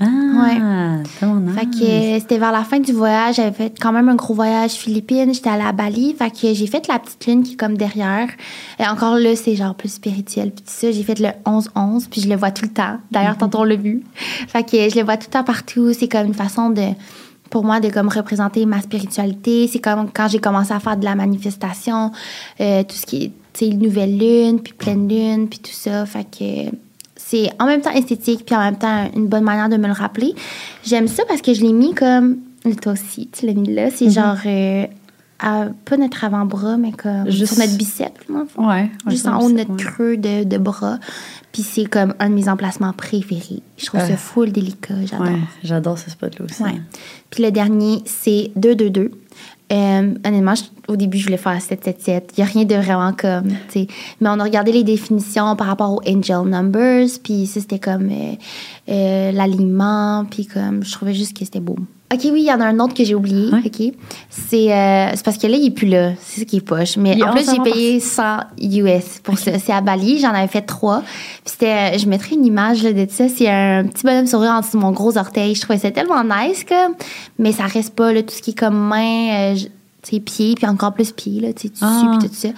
Ah, 0.00 0.04
nice. 0.04 1.08
Fait 1.56 1.66
que 1.66 1.84
euh, 1.84 2.18
c'était 2.20 2.38
vers 2.38 2.52
la 2.52 2.62
fin 2.62 2.78
du 2.78 2.92
voyage. 2.92 3.36
J'avais 3.36 3.50
fait 3.50 3.74
quand 3.80 3.90
même 3.90 4.08
un 4.08 4.14
gros 4.14 4.32
voyage 4.32 4.72
Philippines. 4.72 5.34
J'étais 5.34 5.50
allée 5.50 5.64
à 5.64 5.72
Bali. 5.72 6.14
Fait 6.16 6.30
que 6.30 6.54
j'ai 6.54 6.66
fait 6.68 6.86
la 6.86 7.00
petite 7.00 7.26
lune 7.26 7.42
qui 7.42 7.54
est 7.54 7.56
comme 7.56 7.76
derrière. 7.76 8.28
Et 8.78 8.86
encore 8.86 9.18
là, 9.18 9.34
c'est 9.34 9.56
genre 9.56 9.74
plus 9.74 9.92
spirituel. 9.94 10.52
Puis 10.52 10.62
tout 10.64 10.70
ça, 10.72 10.92
j'ai 10.92 11.02
fait 11.02 11.18
le 11.18 11.30
11-11. 11.44 12.06
Puis 12.08 12.20
je 12.20 12.28
le 12.28 12.36
vois 12.36 12.52
tout 12.52 12.64
le 12.64 12.72
temps. 12.72 12.98
D'ailleurs, 13.10 13.32
Mhm. 13.32 13.38
tantôt 13.38 13.58
on 13.58 13.64
l'a 13.64 13.74
vu. 13.74 14.04
Fait 14.14 14.62
que 14.62 14.88
je 14.88 14.96
le 14.96 15.04
vois 15.04 15.16
tout 15.16 15.26
le 15.28 15.32
temps 15.32 15.44
partout. 15.44 15.92
C'est 15.92 16.06
comme 16.08 16.26
une 16.26 16.34
façon 16.34 16.70
de 16.70 16.82
pour 17.50 17.64
moi 17.64 17.80
de 17.80 17.88
comme 17.90 18.08
représenter 18.08 18.66
ma 18.66 18.80
spiritualité. 18.80 19.68
C'est 19.68 19.78
comme 19.78 20.10
quand 20.12 20.28
j'ai 20.28 20.38
commencé 20.38 20.72
à 20.72 20.80
faire 20.80 20.96
de 20.96 21.04
la 21.04 21.14
manifestation 21.14 22.12
euh, 22.60 22.82
tout 22.82 22.96
ce 22.96 23.06
qui 23.06 23.32
est 23.60 23.74
nouvelle 23.74 24.16
lune 24.16 24.60
puis 24.60 24.72
pleine 24.72 25.08
lune 25.08 25.48
puis 25.48 25.58
tout 25.58 25.72
ça. 25.72 26.06
Fait 26.06 26.24
que 26.24 26.70
c'est 27.16 27.50
en 27.58 27.66
même 27.66 27.80
temps 27.80 27.92
esthétique 27.92 28.44
puis 28.46 28.54
en 28.54 28.60
même 28.60 28.78
temps 28.78 29.10
une 29.14 29.26
bonne 29.26 29.44
manière 29.44 29.68
de 29.68 29.76
me 29.76 29.86
le 29.86 29.92
rappeler. 29.92 30.34
J'aime 30.84 31.08
ça 31.08 31.24
parce 31.26 31.42
que 31.42 31.52
je 31.54 31.62
l'ai 31.62 31.72
mis 31.72 31.94
comme 31.94 32.38
toi 32.82 32.92
aussi, 32.92 33.28
tu 33.32 33.46
l'as 33.46 33.54
mis 33.54 33.72
là, 33.72 33.90
c'est 33.90 34.10
genre 34.10 34.36
euh, 34.44 34.86
à- 35.40 35.66
pas 35.84 35.96
notre 35.96 36.24
avant-bras 36.24 36.76
mais 36.76 36.92
comme 36.92 37.30
Juste- 37.30 37.54
sur 37.54 37.62
notre 37.62 37.76
fond. 38.46 38.68
Ouais. 38.68 38.90
Juste 39.08 39.26
en 39.26 39.40
haut 39.40 39.50
de 39.50 39.56
notre 39.56 39.70
ouais. 39.70 39.76
creux 39.76 40.16
de, 40.16 40.44
de 40.44 40.58
bras. 40.58 40.98
Puis 41.52 41.62
c'est 41.62 41.86
comme 41.86 42.14
un 42.18 42.28
de 42.30 42.34
mes 42.34 42.48
emplacements 42.48 42.92
préférés. 42.92 43.62
Je 43.76 43.86
trouve 43.86 44.00
Euh, 44.00 44.06
ça 44.08 44.16
full 44.16 44.52
délicat, 44.52 44.94
j'adore. 45.06 45.26
Ouais, 45.28 45.38
j'adore 45.64 45.98
ce 45.98 46.10
spot-là 46.10 46.44
aussi. 46.44 46.62
Puis 47.30 47.42
le 47.42 47.50
dernier, 47.50 48.02
c'est 48.04 48.50
222. 48.56 49.10
Euh, 49.70 50.14
honnêtement, 50.24 50.54
je- 50.54 50.62
au 50.90 50.96
début, 50.96 51.18
je 51.18 51.24
voulais 51.24 51.36
faire 51.36 51.60
777. 51.60 52.32
Il 52.36 52.40
n'y 52.42 52.48
a 52.48 52.50
rien 52.52 52.64
de 52.64 52.74
vraiment 52.74 53.12
comme. 53.12 53.48
Mais 53.74 53.86
on 54.22 54.40
a 54.40 54.42
regardé 54.44 54.72
les 54.72 54.82
définitions 54.82 55.56
par 55.56 55.66
rapport 55.66 55.92
aux 55.92 56.00
angel 56.08 56.40
numbers. 56.48 57.06
Puis 57.22 57.46
ça, 57.46 57.60
c'était 57.60 57.78
comme 57.78 58.08
euh, 58.10 58.34
euh, 58.88 59.32
l'alignement. 59.32 60.24
Puis 60.30 60.46
comme, 60.46 60.82
je 60.84 60.92
trouvais 60.92 61.12
juste 61.14 61.36
que 61.36 61.44
c'était 61.44 61.60
beau. 61.60 61.76
OK, 62.12 62.20
oui, 62.32 62.40
il 62.40 62.46
y 62.46 62.52
en 62.52 62.60
a 62.60 62.64
un 62.64 62.78
autre 62.80 62.94
que 62.94 63.04
j'ai 63.04 63.14
oublié. 63.14 63.52
Ouais. 63.52 63.60
OK. 63.66 63.92
C'est 64.30 64.72
euh, 64.72 65.10
c'est 65.14 65.22
parce 65.24 65.36
que 65.36 65.46
là, 65.46 65.56
il 65.58 65.64
n'est 65.64 65.70
plus 65.70 65.86
là. 65.88 66.12
C'est 66.22 66.40
ça 66.40 66.46
qui 66.46 66.56
est 66.56 66.60
poche. 66.62 66.96
Mais 66.96 67.14
Il 67.16 67.22
en 67.24 67.32
plus, 67.32 67.44
j'ai 67.50 67.60
payé 67.70 68.00
100 68.00 68.22
US 68.62 69.20
pour 69.22 69.38
ça. 69.38 69.58
C'est 69.58 69.72
à 69.72 69.82
Bali. 69.82 70.18
J'en 70.18 70.30
avais 70.32 70.48
fait 70.48 70.62
trois. 70.62 71.00
Puis 71.02 71.52
c'était, 71.52 71.94
euh, 71.94 71.98
je 71.98 72.06
mettrai 72.06 72.34
une 72.36 72.46
image 72.46 72.82
là, 72.82 72.92
de 72.94 73.06
ça. 73.10 73.28
C'est 73.28 73.48
un 73.48 73.84
petit 73.84 74.04
bonhomme 74.04 74.26
sourire 74.26 74.52
en 74.52 74.60
dessous 74.60 74.78
de 74.78 74.82
mon 74.82 74.92
gros 74.92 75.18
orteil. 75.18 75.54
Je 75.54 75.60
trouvais 75.60 75.78
ça 75.78 75.90
tellement 75.90 76.24
nice, 76.24 76.64
comme. 76.64 76.94
Mais 77.38 77.52
ça 77.52 77.64
reste 77.64 77.94
pas, 77.94 78.10
là, 78.12 78.22
tout 78.22 78.34
ce 78.34 78.40
qui 78.40 78.50
est 78.52 78.58
comme 78.58 78.78
main, 78.88 79.52
euh, 79.52 79.56
je- 79.56 79.66
tu 80.00 80.14
sais, 80.14 80.20
pied, 80.20 80.54
puis 80.54 80.66
encore 80.66 80.94
plus 80.94 81.10
pied, 81.12 81.40
là, 81.40 81.52
tu 81.52 81.66
sais, 81.68 81.74
Ah. 81.82 82.16
puis 82.20 82.28
tout 82.28 82.34
ça. 82.34 82.48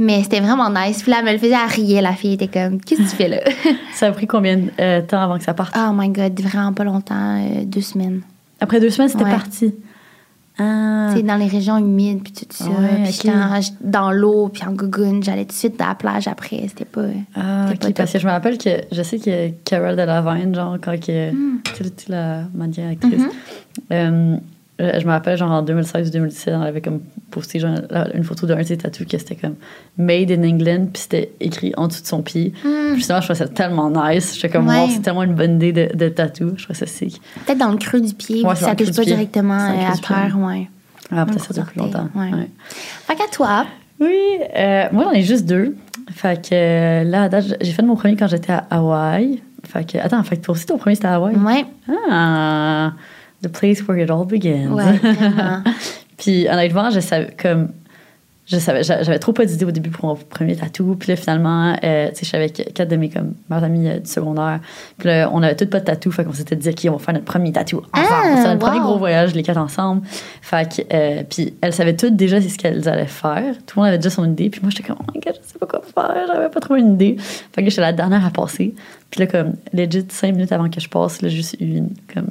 Mais 0.00 0.22
c'était 0.24 0.40
vraiment 0.40 0.68
nice. 0.70 1.02
Puis 1.02 1.12
là, 1.12 1.18
elle 1.20 1.26
me 1.26 1.32
le 1.32 1.38
faisait 1.38 1.54
à 1.54 1.66
rire, 1.66 2.02
la 2.02 2.14
fille 2.14 2.32
était 2.32 2.48
comme, 2.48 2.80
qu'est-ce 2.80 3.02
que 3.02 3.10
tu 3.10 3.14
fais 3.16 3.28
là? 3.28 3.36
Ça 3.94 4.06
a 4.06 4.12
pris 4.12 4.26
combien 4.26 4.56
de 4.56 4.70
euh, 4.80 5.02
temps 5.02 5.20
avant 5.20 5.36
que 5.38 5.44
ça 5.44 5.54
parte? 5.54 5.74
oh 5.78 5.92
my 5.94 6.08
god, 6.08 6.40
vraiment 6.40 6.72
pas 6.72 6.84
longtemps, 6.84 7.14
euh, 7.38 7.64
deux 7.64 7.82
semaines. 7.82 8.22
Après 8.60 8.80
deux 8.80 8.90
semaines, 8.90 9.08
c'était 9.08 9.24
Ouais. 9.24 9.30
parti. 9.30 9.74
Ah. 10.58 11.10
C'est 11.14 11.22
dans 11.22 11.36
les 11.36 11.48
régions 11.48 11.76
humides, 11.76 12.22
puis 12.22 12.32
tout 12.32 12.46
ça. 12.50 12.64
Ouais, 12.70 12.74
puis 12.94 13.02
ok. 13.04 13.10
j'étais 13.12 13.30
en- 13.30 13.60
j- 13.60 13.72
dans 13.82 14.10
l'eau, 14.10 14.48
puis 14.48 14.62
en 14.64 14.72
gougoune. 14.72 15.22
J'allais 15.22 15.44
tout 15.44 15.48
de 15.50 15.52
suite 15.52 15.78
à 15.82 15.88
la 15.88 15.94
plage 15.94 16.28
après. 16.28 16.64
C'était 16.68 16.86
pas. 16.86 17.02
Ah, 17.34 17.66
C'était 17.68 17.78
pas 17.78 17.88
ok, 17.88 17.94
parce 17.94 18.12
que 18.14 18.18
je 18.18 18.26
me 18.26 18.32
rappelle 18.32 18.56
que 18.56 18.70
je 18.90 19.02
sais 19.02 19.18
que 19.18 19.50
Carol 19.64 19.96
de 19.96 20.02
Laverne, 20.02 20.54
genre, 20.54 20.78
quand 20.82 20.98
que, 20.98 21.30
tu 21.30 21.82
sais, 21.84 21.90
la 22.08 22.44
manière 22.54 22.90
actrice, 22.90 23.20
Mhm. 23.20 23.28
euh, 23.92 24.36
je 24.78 25.06
me 25.06 25.10
rappelle, 25.10 25.38
genre, 25.38 25.50
en 25.50 25.62
2016 25.62 26.08
ou 26.08 26.12
2017, 26.12 26.54
elle 26.54 26.66
avait 26.66 26.80
comme 26.80 27.00
posté 27.30 27.58
genre, 27.58 27.76
une 28.14 28.24
photo 28.24 28.46
d'un 28.46 28.56
de 28.56 28.62
ses 28.64 28.76
tatous 28.76 29.06
que 29.06 29.16
c'était 29.18 29.34
comme 29.36 29.54
Made 29.96 30.30
in 30.30 30.42
England, 30.42 30.88
puis 30.92 31.02
c'était 31.02 31.32
écrit 31.40 31.72
en 31.76 31.88
dessous 31.88 32.02
de 32.02 32.06
son 32.06 32.22
pied. 32.22 32.52
Puis 32.62 32.96
Justement, 32.96 33.20
je 33.20 33.26
trouvais 33.28 33.38
ça 33.38 33.48
tellement 33.48 33.90
nice. 33.90 34.34
J'étais 34.34 34.50
comme, 34.50 34.68
Ouais. 34.68 34.80
wow, 34.82 34.88
c'est 34.90 35.00
tellement 35.00 35.22
une 35.22 35.34
bonne 35.34 35.56
idée 35.56 35.72
de, 35.72 35.96
de 35.96 36.08
tatou. 36.10 36.52
Je 36.56 36.64
trouvais 36.64 36.78
ça 36.78 36.86
sick. 36.86 37.20
Peut-être 37.46 37.58
dans 37.58 37.70
le 37.70 37.78
creux 37.78 38.00
du 38.00 38.12
pied, 38.14 38.44
Ouais, 38.44 38.54
ça 38.54 38.74
touche 38.74 38.88
pas 38.92 39.02
pied. 39.02 39.12
directement 39.14 39.54
euh, 39.54 39.92
à 39.92 39.96
terre, 39.96 40.36
ouais. 40.38 40.68
Ah, 41.10 41.24
peut-être 41.24 41.44
ça 41.44 41.54
dure 41.54 41.64
plus 41.66 41.78
longtemps. 41.80 42.08
ouais. 42.14 42.32
Ouais. 42.34 42.50
Fait 43.06 43.14
qu'à 43.14 43.28
toi, 43.32 43.64
Oui, 44.00 44.12
euh, 44.56 44.84
moi 44.92 45.04
j'en 45.04 45.12
ai 45.12 45.22
juste 45.22 45.46
deux. 45.46 45.74
Fait 46.10 46.40
que 46.50 46.54
euh, 46.54 47.04
là, 47.04 47.22
à 47.22 47.28
date, 47.30 47.56
j'ai 47.60 47.72
fait 47.72 47.82
mon 47.82 47.96
premier 47.96 48.14
quand 48.16 48.26
j'étais 48.26 48.52
à 48.52 48.66
Hawaï. 48.70 49.40
Fait 49.64 49.90
que, 49.90 49.98
attends, 49.98 50.22
fait 50.22 50.36
que 50.36 50.42
toi 50.44 50.54
aussi 50.54 50.66
ton 50.66 50.76
premier 50.78 50.94
c'était 50.96 51.08
à 51.08 51.14
Hawaï? 51.14 51.34
ouais, 51.36 51.64
Ah, 52.10 52.92
the 53.46 53.52
place 53.52 53.86
where 53.86 53.98
it 54.02 54.10
all 54.10 54.24
begins. 54.26 54.70
ouais, 54.72 54.92
vraiment. 54.98 55.62
Puis 56.18 56.48
honnêtement, 56.48 56.90
je 56.90 57.00
savais 57.00 57.34
comme. 57.40 57.68
Je 58.48 58.58
savais, 58.58 58.84
j'a- 58.84 59.02
j'avais 59.02 59.18
trop 59.18 59.32
pas 59.32 59.44
d'idées 59.44 59.64
au 59.64 59.72
début 59.72 59.90
pour 59.90 60.04
mon 60.08 60.14
premier 60.14 60.54
tatou. 60.54 60.94
Puis 60.94 61.08
là, 61.10 61.16
finalement, 61.16 61.76
euh, 61.82 62.10
tu 62.10 62.14
sais, 62.14 62.26
je 62.26 62.30
savais 62.30 62.48
que 62.48 62.62
quatre 62.62 62.88
de 62.88 62.94
mes 62.94 63.08
comme, 63.08 63.34
meilleurs 63.50 63.64
amis 63.64 63.88
euh, 63.88 63.98
du 63.98 64.08
secondaire. 64.08 64.60
Puis 64.98 65.08
là, 65.08 65.28
on 65.32 65.42
avait 65.42 65.56
toutes 65.56 65.70
pas 65.70 65.80
de 65.80 65.84
tatou. 65.84 66.12
Fait 66.12 66.22
qu'on 66.24 66.32
s'était 66.32 66.54
dit, 66.54 66.68
OK, 66.68 66.86
on 66.88 66.92
va 66.92 66.98
faire 67.00 67.14
notre 67.14 67.24
premier 67.26 67.50
tatou 67.50 67.78
ensemble. 67.92 68.08
Ah, 68.12 68.34
C'était 68.36 68.48
notre 68.50 68.60
premier 68.64 68.78
wow. 68.78 68.84
gros 68.84 68.98
voyage, 68.98 69.34
les 69.34 69.42
quatre 69.42 69.56
ensemble. 69.58 70.02
Fait 70.42 70.76
que, 70.76 70.82
euh, 70.94 71.24
puis 71.28 71.54
elles 71.60 71.72
savaient 71.72 71.96
toutes 71.96 72.14
déjà 72.14 72.40
c'est 72.40 72.48
ce 72.50 72.56
qu'elles 72.56 72.88
allaient 72.88 73.06
faire. 73.06 73.52
Tout 73.66 73.80
le 73.80 73.82
monde 73.82 73.88
avait 73.88 73.98
déjà 73.98 74.10
son 74.10 74.24
idée. 74.24 74.48
Puis 74.48 74.60
moi, 74.62 74.70
j'étais 74.70 74.86
comme, 74.86 74.98
oh 75.00 75.10
my 75.12 75.20
god, 75.20 75.34
je 75.44 75.52
sais 75.52 75.58
pas 75.58 75.66
quoi 75.66 75.82
faire. 75.82 76.26
J'avais 76.28 76.48
pas 76.48 76.60
trouvé 76.60 76.78
une 76.82 76.94
idée. 76.94 77.16
Fait 77.52 77.64
que 77.64 77.68
j'étais 77.70 77.82
la 77.82 77.92
dernière 77.92 78.24
à 78.24 78.30
passer. 78.30 78.76
Puis 79.10 79.18
là, 79.22 79.26
comme, 79.26 79.54
legit, 79.72 80.06
cinq 80.08 80.36
minutes 80.36 80.52
avant 80.52 80.70
que 80.70 80.78
je 80.78 80.88
passe, 80.88 81.20
là, 81.20 81.28
j'ai 81.28 81.36
juste 81.38 81.56
eu 81.58 81.64
une, 81.78 81.88
comme, 82.14 82.28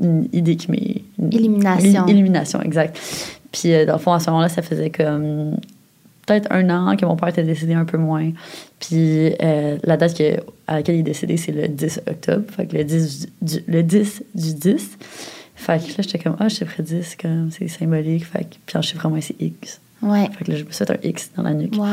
une 0.00 0.28
idée 0.32 0.56
qui 0.56 0.70
m'est. 0.70 1.02
une- 1.18 1.32
Illumination. 1.32 2.06
Illumination, 2.06 2.62
exact. 2.62 2.98
Puis, 3.52 3.72
euh, 3.74 3.86
dans 3.86 3.94
le 3.94 3.98
fond, 3.98 4.12
à 4.12 4.20
ce 4.20 4.28
moment-là, 4.30 4.48
ça 4.48 4.62
faisait 4.62 4.90
comme 4.90 5.56
peut-être 6.26 6.46
un 6.52 6.68
an 6.70 6.94
que 6.96 7.06
mon 7.06 7.16
père 7.16 7.28
était 7.30 7.42
décédé 7.42 7.72
un 7.74 7.86
peu 7.86 7.96
moins. 7.96 8.30
Puis, 8.80 9.32
euh, 9.42 9.78
la 9.82 9.96
date 9.96 10.16
que- 10.16 10.36
à 10.66 10.74
laquelle 10.76 10.96
il 10.96 11.00
est 11.00 11.02
décédé, 11.02 11.36
c'est 11.38 11.52
le 11.52 11.68
10 11.68 12.00
octobre. 12.06 12.44
Fait 12.54 12.66
que 12.66 12.76
le 12.76 12.84
10 12.84 13.28
du, 13.40 13.64
le 13.66 13.82
10, 13.82 14.22
du 14.34 14.54
10. 14.54 14.98
Fait 15.54 15.78
que 15.82 15.88
là, 15.88 15.94
j'étais 16.00 16.18
comme, 16.18 16.36
ah, 16.38 16.48
chiffre 16.48 16.82
10, 16.82 17.16
comme, 17.20 17.50
c'est 17.50 17.66
symbolique. 17.68 18.26
Fait 18.26 18.44
que, 18.44 18.54
puis 18.66 18.76
en 18.76 18.82
chiffre 18.82 19.08
moins, 19.08 19.20
c'est 19.22 19.40
X. 19.40 19.80
Ouais. 20.00 20.28
Fait 20.38 20.44
que 20.44 20.52
là, 20.52 20.56
je 20.58 20.64
me 20.64 20.70
suis 20.70 20.84
fait 20.84 20.90
un 20.92 20.96
X 21.02 21.30
dans 21.36 21.42
la 21.42 21.54
nuque. 21.54 21.74
Wow. 21.76 21.86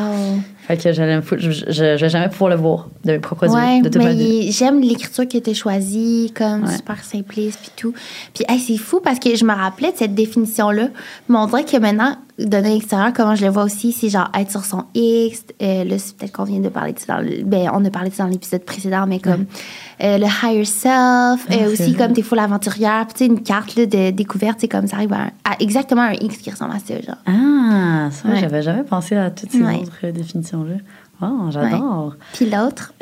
Fait 0.68 0.78
que 0.78 0.94
j'allais 0.94 1.16
me 1.16 1.22
foutre, 1.22 1.42
je, 1.42 1.50
je, 1.52 1.64
je 1.72 1.82
vais 2.02 2.10
jamais 2.10 2.30
pouvoir 2.30 2.52
le 2.52 2.56
voir 2.56 2.90
de 3.04 3.14
mes 3.14 3.20
propres 3.20 3.48
Ouais, 3.48 3.78
yeux, 3.78 3.84
de 3.84 3.90
toute 3.90 4.02
ma 4.02 4.12
vie. 4.14 4.52
j'aime 4.52 4.80
l'écriture 4.82 5.28
qui 5.28 5.38
était 5.38 5.54
choisie, 5.56 6.32
comme 6.36 6.64
Ouais. 6.66 6.76
super 6.76 7.04
simpliste 7.04 7.60
puis 7.62 7.72
tout. 7.76 7.94
Puis 8.34 8.46
hey, 8.48 8.60
c'est 8.60 8.78
fou 8.78 9.00
parce 9.04 9.18
que 9.20 9.36
je 9.36 9.44
me 9.44 9.54
rappelais 9.54 9.92
de 9.92 9.98
cette 9.98 10.14
définition-là, 10.14 10.90
mais 11.30 11.38
on 11.38 11.48
dirait 11.48 11.66
que 11.66 11.78
maintenant, 11.78 12.16
de 12.38 12.58
l'extérieur, 12.58 13.14
comment 13.14 13.34
je 13.36 13.46
le 13.46 13.52
vois 13.52 13.64
aussi, 13.64 13.94
c'est 13.94 14.10
genre 14.10 14.30
être 14.38 14.52
sur 14.52 14.66
son 14.66 14.84
X. 14.94 15.46
euh, 15.62 15.86
là, 15.86 15.98
c'est 15.98 16.18
peut-être 16.18 16.34
qu'on 16.34 16.44
vient 16.44 16.60
de 16.60 16.68
parler 16.68 16.92
de 16.92 17.00
ça 17.00 17.16
dans 17.16 17.22
le, 17.22 17.44
ben, 17.46 17.70
on 17.74 17.84
a 17.86 17.90
parlé 17.90 18.10
de 18.10 18.16
ça 18.16 18.24
dans 18.24 18.30
l'épisode 18.30 18.64
précédent, 18.66 19.06
mais 19.08 19.20
comme 19.20 19.46
euh, 20.04 20.18
le 20.18 20.26
higher 20.44 20.66
self, 20.66 21.46
Ah, 21.50 21.54
euh, 21.54 21.72
aussi 21.72 21.94
vrai. 21.94 22.06
comme 22.06 22.14
t'es 22.14 22.22
full 22.24 22.40
aventurière, 22.40 23.08
tu 23.08 23.20
sais, 23.20 23.26
une 23.28 23.42
carte 23.42 23.76
là, 23.78 23.86
de 23.86 24.12
découverte, 24.12 24.58
c'est 24.60 24.68
comme 24.68 24.86
ça 24.88 24.98
arrive 24.98 25.14
à, 25.14 25.18
un- 25.22 25.32
à 25.46 25.56
exactement 25.62 26.02
un 26.02 26.14
X 26.14 26.38
qui 26.38 26.52
ressemble 26.52 26.74
à 26.76 26.80
ça, 26.80 26.94
genre. 27.02 27.16
Ah, 27.26 28.10
ça, 28.12 28.28
Ouais. 28.28 28.40
j'avais 28.42 28.62
jamais 28.62 28.84
pensé 28.84 29.16
à 29.16 29.32
toutes 29.32 29.52
ces 29.52 29.62
autres 29.62 30.08
définitions-là. 30.14 30.76
Oh, 31.22 31.50
j'adore. 31.52 32.16
Puis 32.34 32.50
l'autre, 32.50 32.94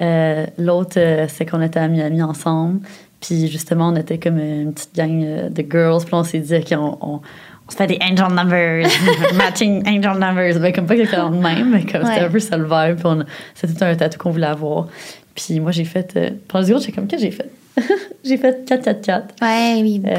L'autre, 0.60 1.00
c'est 1.30 1.46
qu'on 1.48 1.62
était 1.62 1.80
à 1.80 1.88
Miami 1.88 2.22
ensemble. 2.22 2.82
Puis 3.20 3.48
justement, 3.48 3.88
on 3.88 3.96
était 3.96 4.20
comme 4.20 4.38
une 4.38 4.74
petite 4.74 4.94
gang 4.96 5.50
de 5.50 5.66
girls. 5.68 6.04
Puis 6.06 6.14
on 6.14 6.24
s'est 6.24 6.40
dit, 6.40 6.56
OK, 6.58 6.74
on, 6.78 6.98
on, 7.02 7.22
on 7.68 7.72
se 7.72 7.78
fait 7.78 7.88
des 7.88 8.00
angel 8.02 8.34
numbers, 8.34 8.88
matching 9.36 9.88
angel 9.88 10.20
numbers. 10.20 10.60
Ben, 10.60 10.74
comme 10.74 10.86
pas 10.86 10.96
exactement 10.96 11.30
le 11.30 11.38
même, 11.38 11.72
mais 11.72 11.86
comme 11.86 12.06
c'était 12.06 12.22
un 12.22 12.30
peu 12.30 12.40
ça 12.40 12.58
le 12.58 12.66
vibe. 12.66 13.24
C'était 13.56 13.74
tout 13.74 13.84
un 13.84 13.96
tatou 13.96 14.18
qu'on 14.18 14.32
voulait 14.32 14.48
avoir. 14.48 14.88
Puis 15.36 15.60
moi, 15.60 15.72
j'ai 15.72 15.86
fait. 15.86 16.14
Euh, 16.16 16.30
pendant 16.48 16.62
le 16.62 16.68
secondes, 16.68 16.82
j'étais 16.82 16.94
comme, 16.94 17.08
qu'est-ce 17.08 17.24
que 17.24 17.30
j'ai 17.30 17.36
fait? 17.36 17.50
j'ai 18.24 18.38
fait 18.38 18.70
4-4-4. 18.70 19.22
ouais, 19.42 19.82
oui, 19.82 20.00
beau. 20.00 20.10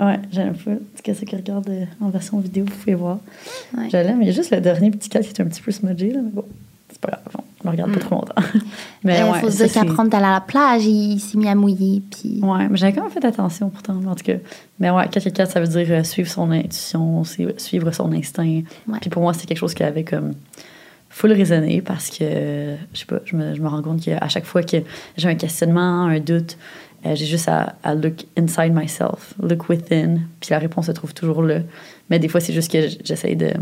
Euh, 0.00 0.06
ouais, 0.06 0.18
j'aime 0.30 0.54
pas. 0.54 0.72
C'est 1.02 1.14
ce 1.14 1.24
que 1.24 1.36
regarde 1.36 1.68
euh, 1.70 1.84
en 2.00 2.10
version 2.10 2.38
vidéo, 2.38 2.64
vous 2.66 2.76
pouvez 2.76 2.94
voir. 2.94 3.18
Ouais. 3.76 3.88
Je 3.90 3.96
l'aime. 3.96 4.20
Il 4.20 4.26
y 4.26 4.30
a 4.30 4.32
juste 4.32 4.50
le 4.50 4.60
dernier 4.60 4.90
petit 4.90 5.08
4 5.08 5.22
qui 5.22 5.30
est 5.30 5.40
un 5.40 5.46
petit 5.46 5.62
peu 5.62 5.70
smudgé, 5.70 6.10
là, 6.10 6.20
mais 6.22 6.30
bon, 6.30 6.44
c'est 6.90 7.00
pas 7.00 7.08
grave. 7.08 7.44
On 7.64 7.68
le 7.68 7.72
regarde 7.72 7.92
pas 7.92 8.00
trop 8.00 8.14
longtemps. 8.16 8.34
mais 9.04 9.18
Il 9.18 9.24
ouais, 9.24 9.38
Mm. 9.38 9.40
Faut 9.40 9.50
se 9.50 9.64
dire 9.64 9.72
qu'après, 9.72 10.16
allé 10.16 10.26
à 10.26 10.32
la 10.32 10.40
plage, 10.40 10.84
il, 10.84 11.20
s'est 11.20 11.38
mis 11.38 11.48
à 11.48 11.54
mouiller, 11.54 12.02
puis... 12.10 12.40
Ouais, 12.42 12.68
mais 12.68 12.76
j'avais 12.76 12.92
quand 12.92 13.02
même 13.02 13.10
fait 13.10 13.24
attention 13.24 13.70
pourtant, 13.70 13.94
en 14.06 14.14
tout 14.14 14.24
cas. 14.24 14.36
Mais 14.78 14.90
ouais, 14.90 15.08
4 15.08 15.30
4 15.30 15.50
ça 15.50 15.60
veut 15.60 15.66
dire 15.66 15.86
euh, 15.90 16.02
suivre 16.02 16.28
son 16.28 16.50
intuition, 16.50 17.22
suivre 17.56 17.90
son 17.92 18.12
instinct. 18.12 18.62
Ouais. 18.88 18.98
Puis 19.00 19.10
pour 19.10 19.22
moi, 19.22 19.32
c'est 19.32 19.46
quelque 19.46 19.58
chose 19.58 19.74
qui 19.74 19.82
avait 19.82 20.04
comme 20.04 20.32
full 21.08 21.32
résonné 21.32 21.82
parce 21.82 22.10
que, 22.10 22.76
je 22.92 22.98
sais 22.98 23.06
pas, 23.06 23.20
je 23.24 23.36
me, 23.36 23.54
je 23.54 23.60
me 23.60 23.68
rends 23.68 23.82
compte 23.82 24.00
qu'à 24.00 24.28
chaque 24.28 24.44
fois 24.46 24.62
que 24.62 24.78
j'ai 25.16 25.28
un 25.28 25.34
questionnement, 25.34 26.06
un 26.06 26.20
doute, 26.20 26.56
euh, 27.04 27.14
j'ai 27.14 27.26
juste 27.26 27.48
à, 27.48 27.74
à 27.82 27.94
look 27.94 28.24
inside 28.38 28.72
myself, 28.72 29.34
look 29.42 29.68
within, 29.68 30.20
puis 30.40 30.50
la 30.50 30.58
réponse 30.58 30.86
se 30.86 30.92
trouve 30.92 31.12
toujours 31.12 31.42
là. 31.42 31.58
Mais 32.10 32.18
des 32.18 32.28
fois, 32.28 32.40
c'est 32.40 32.52
juste 32.52 32.70
que 32.70 32.88
j'essaye 33.04 33.36
de, 33.36 33.52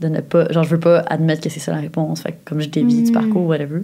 de 0.00 0.08
ne 0.08 0.20
pas. 0.20 0.50
Genre, 0.52 0.64
je 0.64 0.70
veux 0.70 0.80
pas 0.80 1.00
admettre 1.00 1.40
que 1.42 1.48
c'est 1.48 1.60
ça 1.60 1.70
la 1.72 1.78
réponse. 1.78 2.22
Fait 2.22 2.32
que 2.32 2.38
comme 2.44 2.60
je 2.60 2.68
dévie 2.68 3.02
du 3.02 3.10
Mm. 3.10 3.14
parcours, 3.14 3.46
whatever. 3.46 3.82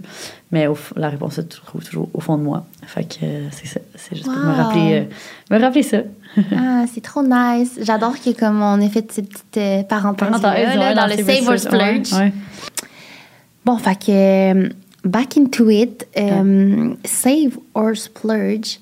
Mais 0.51 0.67
au 0.67 0.77
la 0.97 1.09
réponse 1.09 1.35
se 1.35 1.41
trouve 1.41 1.83
toujours 1.83 2.09
au 2.13 2.19
fond 2.19 2.37
de 2.37 2.43
moi. 2.43 2.65
Fait 2.85 3.03
que 3.05 3.23
euh, 3.23 3.47
c'est 3.51 3.67
ça. 3.67 3.79
C'est 3.95 4.15
juste 4.15 4.27
pour 4.31 4.41
me 4.41 4.49
Wow. 4.49 4.55
rappeler, 4.55 4.93
euh, 5.51 5.55
me 5.55 5.61
rappeler 5.61 5.83
ça. 5.83 5.97
Ah, 6.55 6.85
c'est 6.93 7.01
trop 7.01 7.23
nice. 7.23 7.79
J'adore 7.81 8.13
que 8.19 8.31
comme 8.37 8.61
on 8.61 8.79
ait 8.81 8.89
fait 8.89 9.09
cette 9.11 9.29
petite 9.29 9.57
euh, 9.57 9.83
parenthèse, 9.83 10.29
Parenthèse, 10.41 10.75
là, 10.77 10.89
ouais, 10.89 10.95
dans 10.95 11.05
le 11.07 11.15
ces 11.15 11.23
Save 11.23 11.45
or 11.47 11.51
messages, 11.51 11.71
ouais, 11.73 12.03
Splurge. 12.03 12.13
ouais. 12.21 12.33
Bon, 13.65 13.77
fait 13.77 13.95
que 14.05 14.11
euh, 14.65 14.69
back 15.05 15.37
into 15.37 15.69
it, 15.69 16.07
euh, 16.17 16.93
Save 17.05 17.57
or 17.75 17.95
Splurge, 17.95 18.79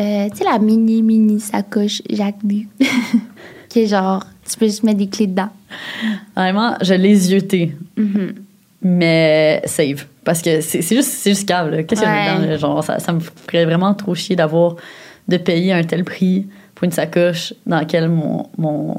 euh, 0.00 0.28
tu 0.30 0.36
sais 0.38 0.44
la 0.44 0.58
mini 0.58 1.02
mini 1.02 1.40
sacoche 1.40 2.02
Jacques 2.10 2.44
Bu, 2.44 2.68
qui 3.68 3.80
est 3.80 3.86
genre 3.86 4.24
tu 4.48 4.58
peux 4.58 4.66
juste 4.66 4.82
mettre 4.84 4.98
des 4.98 5.08
clés 5.08 5.26
dedans. 5.26 5.48
Honnêtement, 6.36 6.74
je 6.80 6.94
l'ai 6.94 7.14
zioté. 7.14 7.76
Mhm. 7.96 8.34
Mais 8.82 9.60
save. 9.66 10.04
Parce 10.24 10.40
que 10.42 10.60
c'est 10.60 10.82
c'est 10.82 10.94
juste, 10.94 11.10
c'est 11.10 11.30
juste 11.30 11.48
cave. 11.48 11.70
Qu'est-ce 11.84 12.02
qu'il 12.02 12.10
y 12.10 12.12
a 12.12 12.38
dedans? 12.38 12.56
Genre, 12.58 12.84
ça, 12.84 12.98
ça 12.98 13.12
me 13.12 13.20
ferait 13.20 13.64
vraiment 13.64 13.92
trop 13.94 14.14
chier 14.14 14.36
d'avoir 14.36 14.76
de 15.26 15.36
payer 15.36 15.72
un 15.72 15.82
tel 15.82 16.04
prix 16.04 16.46
pour 16.74 16.84
une 16.84 16.92
sacoche 16.92 17.54
dans 17.66 17.78
laquelle 17.78 18.08
mon, 18.08 18.46
mon, 18.56 18.96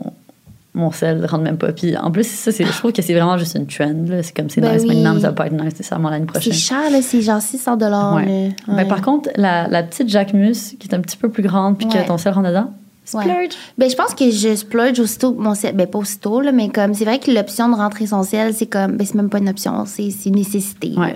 mon 0.73 0.91
sel 0.91 1.19
ne 1.21 1.27
rentre 1.27 1.43
même 1.43 1.57
pas. 1.57 1.71
Puis 1.71 1.95
en 1.95 2.12
plus, 2.12 2.27
ça, 2.27 2.51
c'est- 2.51 2.65
je 2.65 2.71
trouve 2.71 2.91
que 2.91 3.01
c'est 3.01 3.13
vraiment 3.13 3.38
juste 3.38 3.55
une 3.55 3.67
trend. 3.67 3.93
là. 4.07 4.21
C'est 4.21 4.35
comme 4.35 4.49
c'est 4.49 4.59
Ben 4.59 4.73
nice 4.73 4.81
oui. 4.85 4.95
maintenant, 4.95 5.13
mais 5.13 5.21
ça 5.21 5.27
va 5.27 5.33
pas 5.33 5.47
être 5.47 5.53
nice 5.53 5.63
nécessairement 5.63 6.09
l'année 6.09 6.25
C'est 6.33 6.39
prochaine. 6.41 6.53
cher 6.53 6.91
là, 6.91 7.01
c'est 7.01 7.21
genre 7.21 7.41
600 7.41 7.77
dollars. 7.77 8.15
Ouais. 8.15 8.49
Ben, 8.67 8.88
par 8.88 9.01
contre, 9.01 9.29
la, 9.38 9.67
la 9.69 9.81
petite 9.83 10.09
Jacquemus, 10.09 10.75
qui 10.77 10.88
est 10.89 10.93
un 10.93 10.99
petit 10.99 11.17
peu 11.17 11.29
plus 11.29 11.43
grande, 11.43 11.77
puis 11.77 11.88
Ouais. 11.88 12.03
que 12.03 12.07
ton 12.07 12.17
sel 12.17 12.33
rentre 12.33 12.49
dedans, 12.49 12.71
Ouais. 13.13 13.50
Ben, 13.78 13.89
je 13.89 13.95
pense 13.95 14.13
que 14.13 14.30
je 14.30 14.56
splurge 14.56 15.00
aussitôt 15.00 15.34
mon 15.34 15.56
ciel. 15.56 15.76
Ben, 15.76 15.88
pas 15.88 16.00
aussitôt, 16.00 16.41
là, 16.41 16.52
mais 16.52 16.69
comme, 16.69 16.93
c'est 16.93 17.06
vrai 17.06 17.19
que 17.19 17.32
l'option 17.32 17.69
de 17.69 17.76
rentrer 17.76 18.08
son 18.08 18.24
ciel, 18.24 18.54
c'est 18.54 18.67
comme, 18.67 18.98
ben, 18.98 19.06
c'est 19.06 19.15
même 19.15 19.30
pas 19.30 19.39
une 19.39 19.50
option, 19.50 19.86
c'est 19.86 20.12
une 20.26 20.36
nécessité. 20.36 20.93
Ouais. 20.98 21.15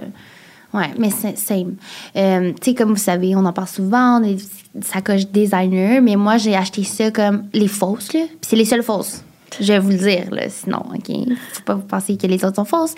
Ouais, 0.73 0.89
mais 0.97 1.11
c'est 1.11 1.37
same. 1.37 1.75
Euh, 2.15 2.51
tu 2.59 2.71
sais, 2.71 2.73
comme 2.73 2.89
vous 2.89 2.95
savez, 2.95 3.35
on 3.35 3.45
en 3.45 3.53
parle 3.53 3.67
souvent, 3.67 4.19
on 4.19 4.23
a 4.23 4.33
des 4.33 4.39
sacoches 4.81 5.27
designer, 5.27 6.01
mais 6.01 6.15
moi, 6.15 6.37
j'ai 6.37 6.55
acheté 6.55 6.83
ça 6.83 7.11
comme 7.11 7.43
les 7.53 7.67
fausses, 7.67 8.11
là. 8.13 8.21
Puis 8.21 8.49
c'est 8.49 8.55
les 8.55 8.65
seules 8.65 8.81
fausses. 8.81 9.23
Je 9.59 9.67
vais 9.67 9.77
vous 9.77 9.89
le 9.89 9.97
dire, 9.97 10.31
là, 10.31 10.49
sinon, 10.49 10.81
OK? 10.95 11.15
Faut 11.53 11.63
pas 11.63 11.75
vous 11.75 11.83
penser 11.83 12.17
que 12.17 12.25
les 12.25 12.43
autres 12.43 12.55
sont 12.55 12.65
fausses. 12.65 12.95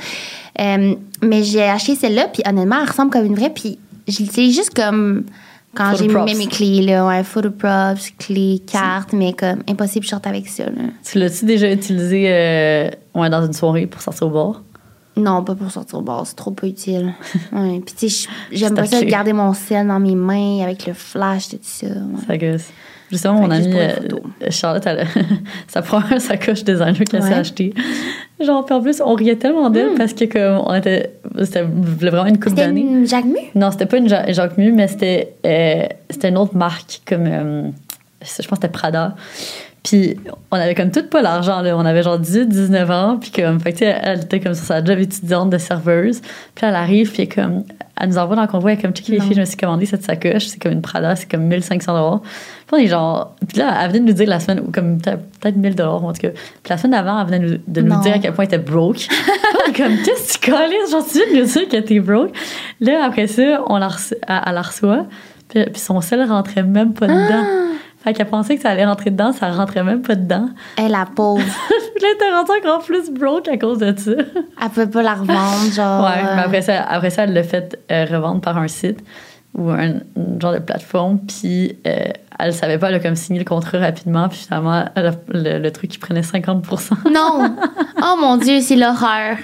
Euh, 0.57 0.95
mais 1.21 1.43
j'ai 1.43 1.63
acheté 1.63 1.95
celle-là, 1.95 2.29
puis 2.31 2.43
honnêtement, 2.47 2.77
elle 2.81 2.87
ressemble 2.87 3.11
comme 3.11 3.25
une 3.25 3.35
vraie, 3.35 3.49
puis 3.49 3.77
je 4.07 4.19
l'utilise 4.23 4.55
juste 4.55 4.73
comme 4.73 5.25
quand 5.75 5.95
j'ai 5.95 6.07
mis 6.07 6.35
mes 6.35 6.47
clés, 6.47 6.81
là, 6.81 7.07
ouais, 7.07 7.23
photo 7.23 7.51
props, 7.51 8.11
clés, 8.17 8.61
cartes, 8.65 9.13
mais 9.13 9.33
comme 9.33 9.61
impossible, 9.69 10.05
je 10.05 10.09
sorte 10.09 10.27
avec 10.27 10.47
ça, 10.47 10.65
là. 10.65 10.83
Tu 11.03 11.19
l'as-tu 11.19 11.45
déjà 11.45 11.71
utilisé 11.71 12.25
euh, 12.29 12.89
ouais, 13.13 13.29
dans 13.29 13.45
une 13.45 13.53
soirée 13.53 13.85
pour 13.85 14.01
sortir 14.01 14.27
au 14.27 14.31
bord? 14.31 14.61
Non, 15.17 15.43
pas 15.43 15.55
pour 15.55 15.71
sortir 15.71 15.99
au 15.99 16.01
bar, 16.01 16.27
c'est 16.27 16.35
trop 16.35 16.51
peu 16.51 16.67
utile. 16.67 17.13
ouais. 17.53 17.81
Puis, 17.85 17.95
tu 17.95 18.09
sais, 18.09 18.27
j'aime 18.51 18.75
pas 18.75 18.85
ça 18.85 18.99
de 18.99 19.05
garder 19.05 19.31
mon 19.33 19.53
sel 19.53 19.87
dans 19.87 19.99
mes 19.99 20.15
mains 20.15 20.61
avec 20.61 20.85
le 20.85 20.93
flash, 20.93 21.49
tout 21.49 21.57
ça. 21.61 21.87
ouais. 21.87 21.93
Ça 22.27 22.37
gosse. 22.37 22.69
Justement, 23.11 23.41
mon 23.41 23.51
amie 23.51 23.71
euh. 23.71 23.93
Charlotte, 24.49 24.85
elle 24.87 25.01
a 25.01 25.05
sa 25.67 25.81
première 25.81 26.19
sacoche 26.19 26.63
designer 26.63 27.03
qu'elle 27.05 27.21
s'est 27.21 27.33
achetée. 27.33 27.73
Genre, 28.45 28.63
puis 28.65 28.75
en 28.75 28.81
plus, 28.81 29.01
on 29.03 29.13
riait 29.15 29.35
tellement 29.35 29.69
d'elle 29.69 29.95
parce 29.97 30.13
que 30.13 30.25
comme 30.25 30.63
on 30.67 30.73
était, 30.73 31.11
c'était 31.43 31.63
vraiment 31.67 32.25
une 32.25 32.39
coupe 32.39 32.53
Hmm. 32.53 32.55
C'était 32.57 32.65
d'années. 32.67 32.81
une? 32.81 33.05
Non, 33.55 33.71
c'était 33.71 33.85
pas 33.87 33.97
une 33.97 34.07
Ja- 34.07 34.31
Jacques 34.31 34.57
Mu, 34.57 34.71
mais 34.71 34.87
c'était 34.87 35.33
euh, 35.45 35.83
c'était 36.09 36.29
une 36.29 36.37
autre 36.37 36.55
marque 36.55 37.01
comme 37.07 37.25
euh, 37.25 37.61
je 38.21 38.27
pense 38.27 38.45
que 38.47 38.55
c'était 38.55 38.67
Prada. 38.69 39.15
Puis 39.85 40.17
on 40.51 40.55
avait 40.57 40.73
comme 40.73 40.89
tout 40.89 41.03
pas 41.07 41.21
l'argent, 41.21 41.61
là. 41.61 41.77
On 41.77 41.85
avait 41.85 42.01
genre 42.01 42.17
18, 42.19 42.49
19 42.49 42.89
ans. 42.91 43.17
Puis 43.21 43.29
comme, 43.29 43.59
fait 43.59 43.71
que, 43.71 43.77
tu 43.77 43.85
sais, 43.85 43.95
elle 44.01 44.21
était 44.21 44.39
comme 44.39 44.55
sur 44.55 44.65
sa 44.65 44.83
job 44.83 44.97
étudiante 44.97 45.51
de 45.51 45.57
serveuse. 45.59 46.21
Puis 46.55 46.65
elle 46.65 46.73
arrive, 46.75 47.11
puis 47.11 47.29
comme, 47.29 47.63
elle 48.01 48.09
nous 48.09 48.17
envoie 48.17 48.35
dans 48.35 48.41
le 48.41 48.47
convoi, 48.47 48.71
elle 48.73 48.79
est 48.79 48.81
comme, 48.81 48.93
check 48.93 49.07
les 49.09 49.19
Non. 49.19 49.23
filles, 49.25 49.35
je 49.35 49.39
me 49.41 49.45
suis 49.45 49.57
commandé 49.57 49.85
cette 49.85 50.01
sacoche. 50.03 50.47
C'est 50.47 50.59
comme 50.61 50.71
une 50.71 50.81
Prada, 50.81 51.15
c'est 51.15 51.29
comme 51.29 51.43
1500 51.43 51.93
dollars. 51.93 52.21
Puis 52.21 52.73
on 52.73 52.77
est 52.77 52.87
genre, 52.87 53.35
puis 53.47 53.59
là, 53.59 53.77
elle 53.81 53.89
venait 53.89 53.99
de 53.99 54.05
nous 54.07 54.13
dire 54.13 54.27
la 54.27 54.39
semaine, 54.39 54.61
ou 54.67 54.71
comme 54.71 54.97
peut-être 54.99 55.21
peut-être 55.39 55.55
1000 55.55 55.75
dollars, 55.75 56.03
en 56.03 56.13
tout 56.13 56.21
cas. 56.21 56.29
Puis 56.29 56.69
la 56.71 56.77
semaine 56.77 56.91
d'avant, 56.93 57.19
elle 57.21 57.27
venait 57.27 57.59
de 57.67 57.81
nous 57.81 57.87
Non. 57.93 57.99
dire 58.01 58.15
à 58.15 58.19
quel 58.19 58.33
point 58.33 58.45
elle 58.45 58.55
était 58.59 58.71
broke. 58.71 58.97
Puis 59.07 59.07
on 59.67 59.71
est 59.71 59.75
comme, 59.75 59.97
qu'est-ce 60.03 60.39
que 60.39 60.45
tu 60.45 60.51
colles? 60.51 60.71
Genre, 60.91 61.05
tu 61.05 61.19
viens 61.19 61.27
de 61.41 61.41
nous 61.45 61.51
dire 61.51 61.69
que 61.69 61.77
t'es 61.77 61.99
broke. 61.99 62.31
Là, 62.81 63.05
après 63.05 63.27
ça, 63.27 63.61
on 63.67 63.77
la 63.77 63.89
reço- 63.89 64.15
elle, 64.27 64.41
elle 64.47 64.53
la 64.55 64.61
reçoit. 64.63 65.05
Puis, 65.47 65.63
puis 65.65 65.79
son 65.79 66.01
sel 66.01 66.23
rentrait 66.27 66.63
même 66.63 66.93
pas 66.93 67.05
dedans. 67.05 67.43
Fait 68.05 68.13
qu'elle 68.13 68.27
pensait 68.27 68.55
que 68.55 68.61
ça 68.61 68.69
allait 68.69 68.85
rentrer 68.85 69.09
dedans, 69.09 69.33
ça 69.33 69.49
rentrait 69.51 69.83
même 69.83 70.01
pas 70.01 70.15
dedans. 70.15 70.47
Elle, 70.77 70.91
la 70.91 71.05
pauvre, 71.05 71.43
Puis 71.43 72.03
là, 72.03 72.07
t'es 72.17 72.29
rendu 72.31 72.51
encore 72.65 72.83
plus 72.85 73.09
broke 73.09 73.47
à 73.49 73.57
cause 73.57 73.79
de 73.79 73.93
ça. 73.97 74.11
elle 74.11 74.69
peut 74.73 74.87
pas 74.89 75.01
la 75.03 75.15
revendre, 75.15 75.73
genre. 75.73 76.03
Ouais, 76.05 76.21
mais 76.23 76.41
euh, 76.41 76.45
après 76.45 76.61
ça, 76.61 76.83
après 76.83 77.09
ça 77.09 77.23
elle 77.23 77.33
l'a 77.33 77.43
fait 77.43 77.77
euh, 77.91 78.05
revendre 78.09 78.39
par 78.41 78.57
un 78.57 78.67
site 78.69 78.99
ou 79.57 79.69
un, 79.71 79.95
un 79.95 80.39
genre 80.39 80.53
de 80.53 80.59
plateforme. 80.59 81.19
Puis 81.19 81.77
euh, 81.87 81.95
elle 82.37 82.53
savait 82.53 82.77
pas, 82.77 82.89
elle 82.89 82.95
a 82.95 82.99
comme 82.99 83.15
signé 83.15 83.39
le 83.39 83.45
contrat 83.45 83.79
rapidement. 83.79 84.29
Puis 84.29 84.39
finalement, 84.45 84.85
elle 84.95 85.07
a- 85.07 85.11
le, 85.29 85.57
le 85.59 85.71
truc, 85.71 85.93
il 85.95 85.97
prenait 85.99 86.21
50% 86.21 86.61
Non! 87.13 87.55
Oh 88.03 88.15
mon 88.21 88.37
Dieu, 88.37 88.59
c'est 88.61 88.75
l'horreur. 88.75 89.37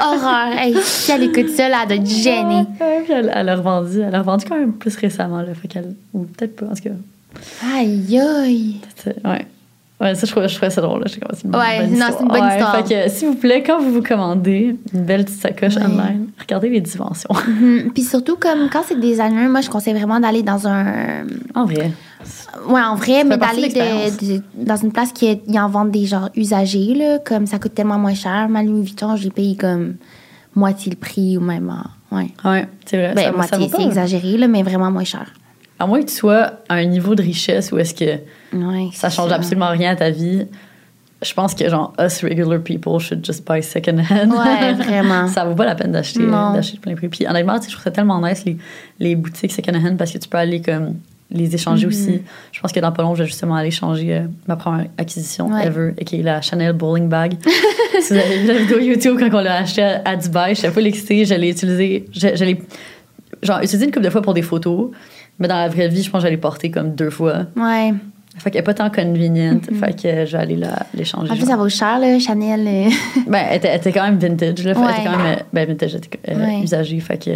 Horreur. 0.00 0.48
Hey, 0.58 0.74
si 0.82 1.12
elle 1.12 1.22
écoute 1.24 1.50
ça, 1.50 1.68
là, 1.68 1.78
elle 1.82 1.88
doit 1.88 1.96
être 1.98 2.06
gênée. 2.10 2.66
Ouais, 2.80 3.02
puis 3.04 3.12
elle, 3.12 3.30
elle 3.32 3.48
a 3.48 3.54
revendu. 3.56 4.00
Elle 4.00 4.14
a 4.14 4.18
revendu 4.18 4.46
quand 4.48 4.58
même 4.58 4.72
plus 4.72 4.96
récemment. 4.96 5.42
Là, 5.42 5.54
fait 5.54 5.68
qu'elle, 5.68 5.94
ou 6.12 6.24
peut-être 6.24 6.56
pas, 6.56 6.66
en 6.66 6.74
tout 6.74 6.82
cas. 6.82 6.90
Aïe, 7.74 8.18
aïe. 8.18 8.76
Ouais. 9.24 9.46
Ouais, 10.00 10.14
ça, 10.16 10.26
je 10.26 10.32
trouvais, 10.32 10.48
je 10.48 10.56
trouvais 10.56 10.70
ça 10.70 10.80
drôle. 10.82 11.00
Là. 11.00 11.06
J'étais 11.06 11.20
comme, 11.24 11.36
c'est 11.36 11.44
une 11.46 11.54
Ouais, 11.54 11.86
bonne 11.88 11.98
non, 11.98 12.06
c'est 12.10 12.22
une 12.22 12.28
bonne 12.28 12.40
Ouais, 12.42 12.52
histoire. 12.58 12.76
Fait 12.86 13.04
que, 13.06 13.10
s'il 13.10 13.28
vous 13.28 13.36
plaît, 13.36 13.62
quand 13.62 13.80
vous 13.80 13.92
vous 13.92 14.02
commandez 14.02 14.76
une 14.92 15.00
belle 15.04 15.24
petite 15.24 15.40
sacoche 15.40 15.76
Ouais. 15.76 15.84
online, 15.84 16.26
regardez 16.40 16.68
les 16.68 16.80
dimensions. 16.80 17.30
Mhm. 17.48 17.92
Puis 17.94 18.02
surtout, 18.02 18.36
comme 18.36 18.68
quand 18.70 18.82
c'est 18.86 18.98
des 18.98 19.10
designers, 19.10 19.46
moi, 19.48 19.60
je 19.60 19.70
conseille 19.70 19.94
vraiment 19.94 20.18
d'aller 20.18 20.42
dans 20.42 20.66
un. 20.66 21.24
en 21.54 21.64
vrai. 21.64 21.92
Ouais, 22.68 22.80
en 22.80 22.96
vrai, 22.96 23.22
mais 23.24 23.36
d'aller 23.38 23.68
de 23.68 24.36
de- 24.36 24.42
dans 24.56 24.76
une 24.76 24.90
place 24.92 25.12
qui 25.12 25.26
est- 25.26 25.42
ils 25.46 25.58
en 25.58 25.68
vendent 25.68 25.90
des 25.92 26.06
genres 26.06 26.30
usagés, 26.36 26.94
là, 26.94 27.18
comme 27.24 27.46
ça 27.46 27.58
coûte 27.58 27.74
tellement 27.74 27.98
moins 27.98 28.14
cher. 28.14 28.48
Ma 28.48 28.62
Louis 28.62 28.82
Vuitton, 28.82 29.14
j'ai 29.16 29.30
payé 29.30 29.56
comme 29.56 29.94
moitié 30.56 30.90
le 30.90 30.96
prix 30.96 31.36
ou 31.38 31.40
même. 31.40 31.72
Ouais. 32.10 32.28
Ouais, 32.44 32.66
c'est 32.84 32.96
vrai. 32.96 33.12
Ben, 33.14 33.32
ça, 33.42 33.48
ça 33.48 33.58
vaut 33.58 33.68
pas. 33.68 33.76
c'est 33.78 33.84
exagéré, 33.84 34.38
là, 34.38 34.48
mais 34.48 34.62
vraiment 34.62 34.90
moins 34.90 35.04
cher. 35.04 35.32
À 35.84 35.86
moins 35.86 36.00
que 36.00 36.06
tu 36.06 36.14
sois 36.14 36.52
à 36.68 36.74
un 36.76 36.84
niveau 36.86 37.14
de 37.14 37.22
richesse 37.22 37.70
où 37.72 37.78
est-ce 37.78 37.94
que 37.94 38.04
Ouais, 38.56 38.88
ça 38.94 39.10
change 39.10 39.32
absolument 39.32 39.68
rien 39.68 39.92
à 39.92 39.96
ta 39.96 40.10
vie, 40.10 40.46
je 41.22 41.32
pense 41.34 41.54
que 41.54 41.68
genre 41.68 41.92
us 41.98 42.22
regular 42.22 42.58
people 42.60 42.98
should 43.00 43.24
just 43.24 43.46
buy 43.46 43.62
second 43.62 43.98
hand. 43.98 44.32
Ouais, 44.32 44.72
vraiment. 44.74 45.26
ça 45.34 45.44
vaut 45.44 45.54
pas 45.54 45.64
la 45.66 45.74
peine 45.74 45.92
d'acheter 45.92 46.24
d'acheter 46.26 46.78
plein 46.78 46.94
prix. 46.94 47.08
Puis 47.08 47.26
honnêtement, 47.26 47.56
je 47.60 47.70
trouve 47.70 47.82
ça 47.82 47.90
tellement 47.90 48.20
nice 48.20 48.44
les, 48.44 48.56
les 48.98 49.14
boutiques 49.16 49.52
second 49.52 49.74
hand 49.74 49.96
parce 49.96 50.12
que 50.12 50.18
tu 50.18 50.28
peux 50.28 50.38
aller 50.38 50.60
comme 50.62 50.94
les 51.30 51.54
échanger 51.54 51.86
Mhm. 51.86 51.92
aussi. 51.92 52.22
Je 52.52 52.60
pense 52.60 52.70
que 52.72 52.78
dans 52.80 52.92
pas 52.92 53.02
long, 53.02 53.14
je 53.14 53.22
vais 53.22 53.28
justement 53.28 53.56
aller 53.56 53.70
changer 53.70 54.14
euh, 54.14 54.26
ma 54.46 54.56
première 54.56 54.86
acquisition 54.98 55.48
Ouais. 55.52 55.66
ever, 55.66 55.94
qui 56.04 56.20
est 56.20 56.22
la 56.22 56.40
Chanel 56.42 56.72
bowling 56.74 57.08
bag. 57.08 57.36
si 58.00 58.12
vous 58.12 58.18
avez 58.20 58.38
vu 58.38 58.46
la 58.46 58.54
vidéo 58.54 58.78
YouTube 58.78 59.16
quand 59.18 59.30
on 59.36 59.42
l'a 59.42 59.56
acheté 59.58 59.82
à, 59.82 60.02
à 60.04 60.16
Dubaï, 60.16 60.54
je 60.54 60.60
suis 60.60 60.70
pas 60.70 60.80
l'excité, 60.80 61.24
je 61.24 61.34
l'ai 61.34 61.50
utilisé, 61.50 62.04
je, 62.12 62.28
je 62.36 62.44
l'ai 62.44 62.62
genre 63.42 63.58
utilisé 63.58 63.84
une 63.86 63.90
couple 63.90 64.04
de 64.04 64.10
fois 64.10 64.22
pour 64.22 64.34
des 64.34 64.42
photos, 64.42 64.90
mais 65.38 65.48
dans 65.48 65.56
la 65.56 65.68
vraie 65.68 65.88
vie, 65.88 66.02
je 66.02 66.10
pense 66.10 66.22
que 66.22 66.28
je 66.28 66.32
l'ai 66.32 66.38
porté 66.38 66.70
comme 66.70 66.94
deux 66.94 67.10
fois. 67.10 67.46
Ouais. 67.56 67.92
Fait 68.36 68.50
qu'elle 68.50 68.60
est 68.60 68.64
pas 68.64 68.74
tant 68.74 68.90
convenient. 68.90 69.60
Fait 69.78 69.92
que 69.92 70.26
je 70.26 70.32
vais 70.36 70.42
aller 70.42 70.58
l'échanger. 70.92 71.30
En 71.30 71.36
plus, 71.36 71.46
ça 71.46 71.56
vaut 71.56 71.68
cher, 71.68 71.98
là, 72.00 72.18
Chanel. 72.18 72.66
euh. 72.66 72.90
Ben, 73.28 73.44
elle 73.50 73.56
était, 73.58 73.68
elle 73.68 73.76
était 73.78 73.92
quand 73.92 74.02
même 74.02 74.18
vintage. 74.18 74.64
Là, 74.64 74.72
Ouais. 74.78 74.86
Elle 74.88 75.00
était 75.02 75.10
quand 75.10 75.16
même. 75.22 75.36
euh, 75.38 75.42
Ben, 75.52 75.68
vintage, 75.68 75.90
elle 75.94 75.98
était 76.04 76.18
euh, 76.30 76.44
Ouais. 76.44 76.60
usagée. 76.64 76.98
Fait 77.00 77.16
que. 77.18 77.30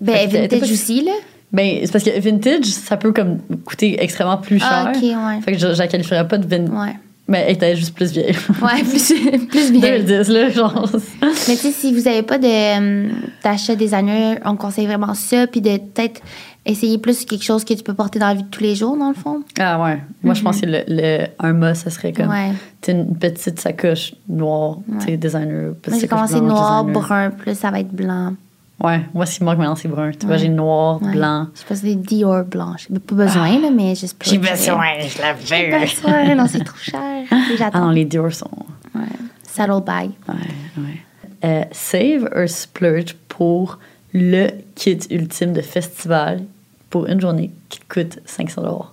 Ben, 0.00 0.16
Fait 0.30 0.42
vintage 0.42 0.60
pas- 0.60 0.66
aussi, 0.66 1.02
là. 1.04 1.12
Ben, 1.52 1.78
c'est 1.84 1.92
parce 1.92 2.04
que 2.04 2.18
vintage, 2.18 2.64
ça 2.64 2.96
peut 2.96 3.12
comme 3.12 3.38
coûter 3.64 4.02
extrêmement 4.02 4.38
plus 4.38 4.58
cher. 4.58 4.68
Ah, 4.86 4.92
ok, 4.94 5.02
ouais. 5.02 5.40
Fait 5.44 5.52
que 5.52 5.58
je, 5.58 5.74
je 5.74 5.78
la 5.78 5.86
qualifierais 5.86 6.26
pas 6.26 6.38
de 6.38 6.46
vintage. 6.46 6.74
Ouais. 6.74 6.94
Mais 7.28 7.44
elle 7.48 7.54
était 7.54 7.74
juste 7.76 7.94
plus 7.94 8.10
vieille. 8.12 8.34
Ouais, 8.62 8.82
plus, 8.88 9.12
plus 9.48 9.72
bien. 9.72 9.80
2010, 9.98 10.28
là, 10.28 10.48
genre. 10.48 10.88
Mais 11.22 11.56
tu 11.56 11.56
sais, 11.56 11.72
si 11.72 11.92
vous 11.92 12.02
n'avez 12.02 12.22
pas 12.22 12.38
de, 12.38 12.46
euh, 12.46 13.08
d'achat 13.44 13.74
designer, 13.74 14.38
on 14.44 14.56
conseille 14.56 14.86
vraiment 14.86 15.12
ça, 15.12 15.46
puis 15.46 15.60
de 15.60 15.76
peut-être 15.76 16.20
essayer 16.66 16.98
plus 16.98 17.24
quelque 17.24 17.44
chose 17.44 17.64
que 17.64 17.72
tu 17.74 17.82
peux 17.82 17.94
porter 17.94 18.18
dans 18.18 18.28
la 18.28 18.34
vie 18.34 18.42
de 18.42 18.48
tous 18.48 18.62
les 18.62 18.74
jours, 18.74 18.96
dans 18.96 19.08
le 19.08 19.14
fond. 19.14 19.42
Ah 19.58 19.82
ouais. 19.82 20.02
Moi, 20.22 20.34
je 20.34 20.42
pense 20.42 20.60
que 20.60 20.66
le, 20.66 20.82
le- 20.88 21.26
un 21.38 21.52
must, 21.52 21.84
ça 21.84 21.90
serait 21.90 22.12
comme. 22.12 22.28
Ouais. 22.28 22.52
une 22.88 23.16
petite 23.16 23.58
sacoche 23.60 24.14
noire, 24.28 24.78
tu 25.00 25.06
sais, 25.06 25.16
designer. 25.16 25.74
Moi, 25.88 25.98
j'ai 26.00 26.06
commencé 26.08 26.34
blanche, 26.34 26.48
noir, 26.48 26.84
designer. 26.84 27.02
brun, 27.02 27.30
plus 27.30 27.54
ça 27.58 27.70
va 27.70 27.80
être 27.80 27.92
blanc. 27.92 28.34
Ouais, 28.84 29.00
moi, 29.14 29.24
ce 29.24 29.38
qui 29.38 29.42
me 29.42 29.46
manque 29.48 29.58
maintenant, 29.58 29.74
c'est 29.74 29.88
brun. 29.88 30.10
Tu 30.12 30.26
vois, 30.26 30.34
Ouais. 30.36 30.40
j'ai 30.42 30.48
noir, 30.50 31.00
Ouais. 31.02 31.12
blanc. 31.12 31.46
Je 31.54 31.62
pense 31.66 31.80
que 31.80 31.86
c'est 31.86 31.94
Dior 31.94 32.44
blanche. 32.44 32.88
Pas 33.06 33.14
besoin, 33.14 33.58
là, 33.58 33.70
mais 33.74 33.94
juste 33.94 34.18
pour. 34.18 34.30
je 34.30 34.38
la 34.38 34.54
J'ai 35.44 35.70
besoin. 35.70 36.34
Non, 36.34 36.46
c'est 36.46 36.62
trop 36.62 36.76
cher. 36.76 37.00
Ah 37.72 37.80
non, 37.80 37.90
les 37.90 38.04
Dior 38.04 38.30
sont. 38.32 38.50
Ouais. 38.94 39.00
Saddle 39.42 39.82
bag. 39.82 40.10
Ouais, 40.28 40.34
ouais. 40.82 41.00
Euh, 41.44 41.64
save 41.72 42.28
or 42.34 42.48
splurge 42.48 43.14
pour 43.28 43.78
le 44.12 44.48
kit 44.74 44.98
ultime 45.10 45.52
de 45.52 45.60
festival 45.62 46.42
pour 46.90 47.06
une 47.06 47.20
journée 47.20 47.50
qui 47.68 47.80
te 47.80 47.92
coûte 47.92 48.18
500 48.26 48.62
dollars. 48.62 48.92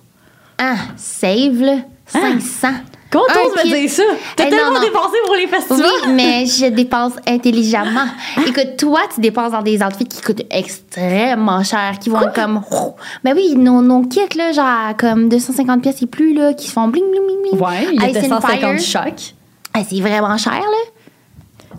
Ah, 0.58 0.76
save, 0.96 1.60
là. 1.60 1.76
500. 2.06 2.68
Comment 3.10 3.24
t'oses 3.32 3.64
me 3.64 3.70
dire 3.80 3.88
ça? 3.90 4.02
T'as 4.36 4.46
Eh, 4.46 4.50
tellement 4.50 4.72
non. 4.72 4.80
dépensé 4.80 5.16
pour 5.24 5.36
les 5.36 5.46
festivals! 5.46 5.86
Oui, 6.06 6.12
mais 6.14 6.46
je 6.46 6.66
dépense 6.66 7.12
intelligemment. 7.28 8.06
Écoute, 8.46 8.76
toi, 8.76 9.00
tu 9.14 9.20
dépenses 9.20 9.52
dans 9.52 9.62
des 9.62 9.80
outfits 9.82 10.04
qui 10.06 10.20
coûtent 10.20 10.42
extrêmement 10.50 11.62
cher, 11.62 11.98
qui 12.00 12.10
vont 12.10 12.26
comme. 12.34 12.60
Ben 13.22 13.32
oui, 13.36 13.54
nos, 13.56 13.82
nos 13.82 14.02
kits, 14.02 14.20
là, 14.36 14.50
genre 14.52 14.96
comme 14.98 15.28
250 15.28 15.80
pièces 15.82 16.02
et 16.02 16.06
plus, 16.06 16.34
là, 16.34 16.54
qui 16.54 16.66
se 16.66 16.72
font 16.72 16.88
bling, 16.88 17.04
bling, 17.10 17.22
bling, 17.24 17.52
bling. 17.52 17.62
Ouais, 17.62 17.88
il 17.92 18.02
and 18.02 18.28
150 18.28 18.60
Fire. 18.60 18.80
chaque. 18.80 19.34
Ah, 19.72 19.80
c'est 19.88 20.00
vraiment 20.00 20.36
cher, 20.36 20.52
là. 20.60 20.90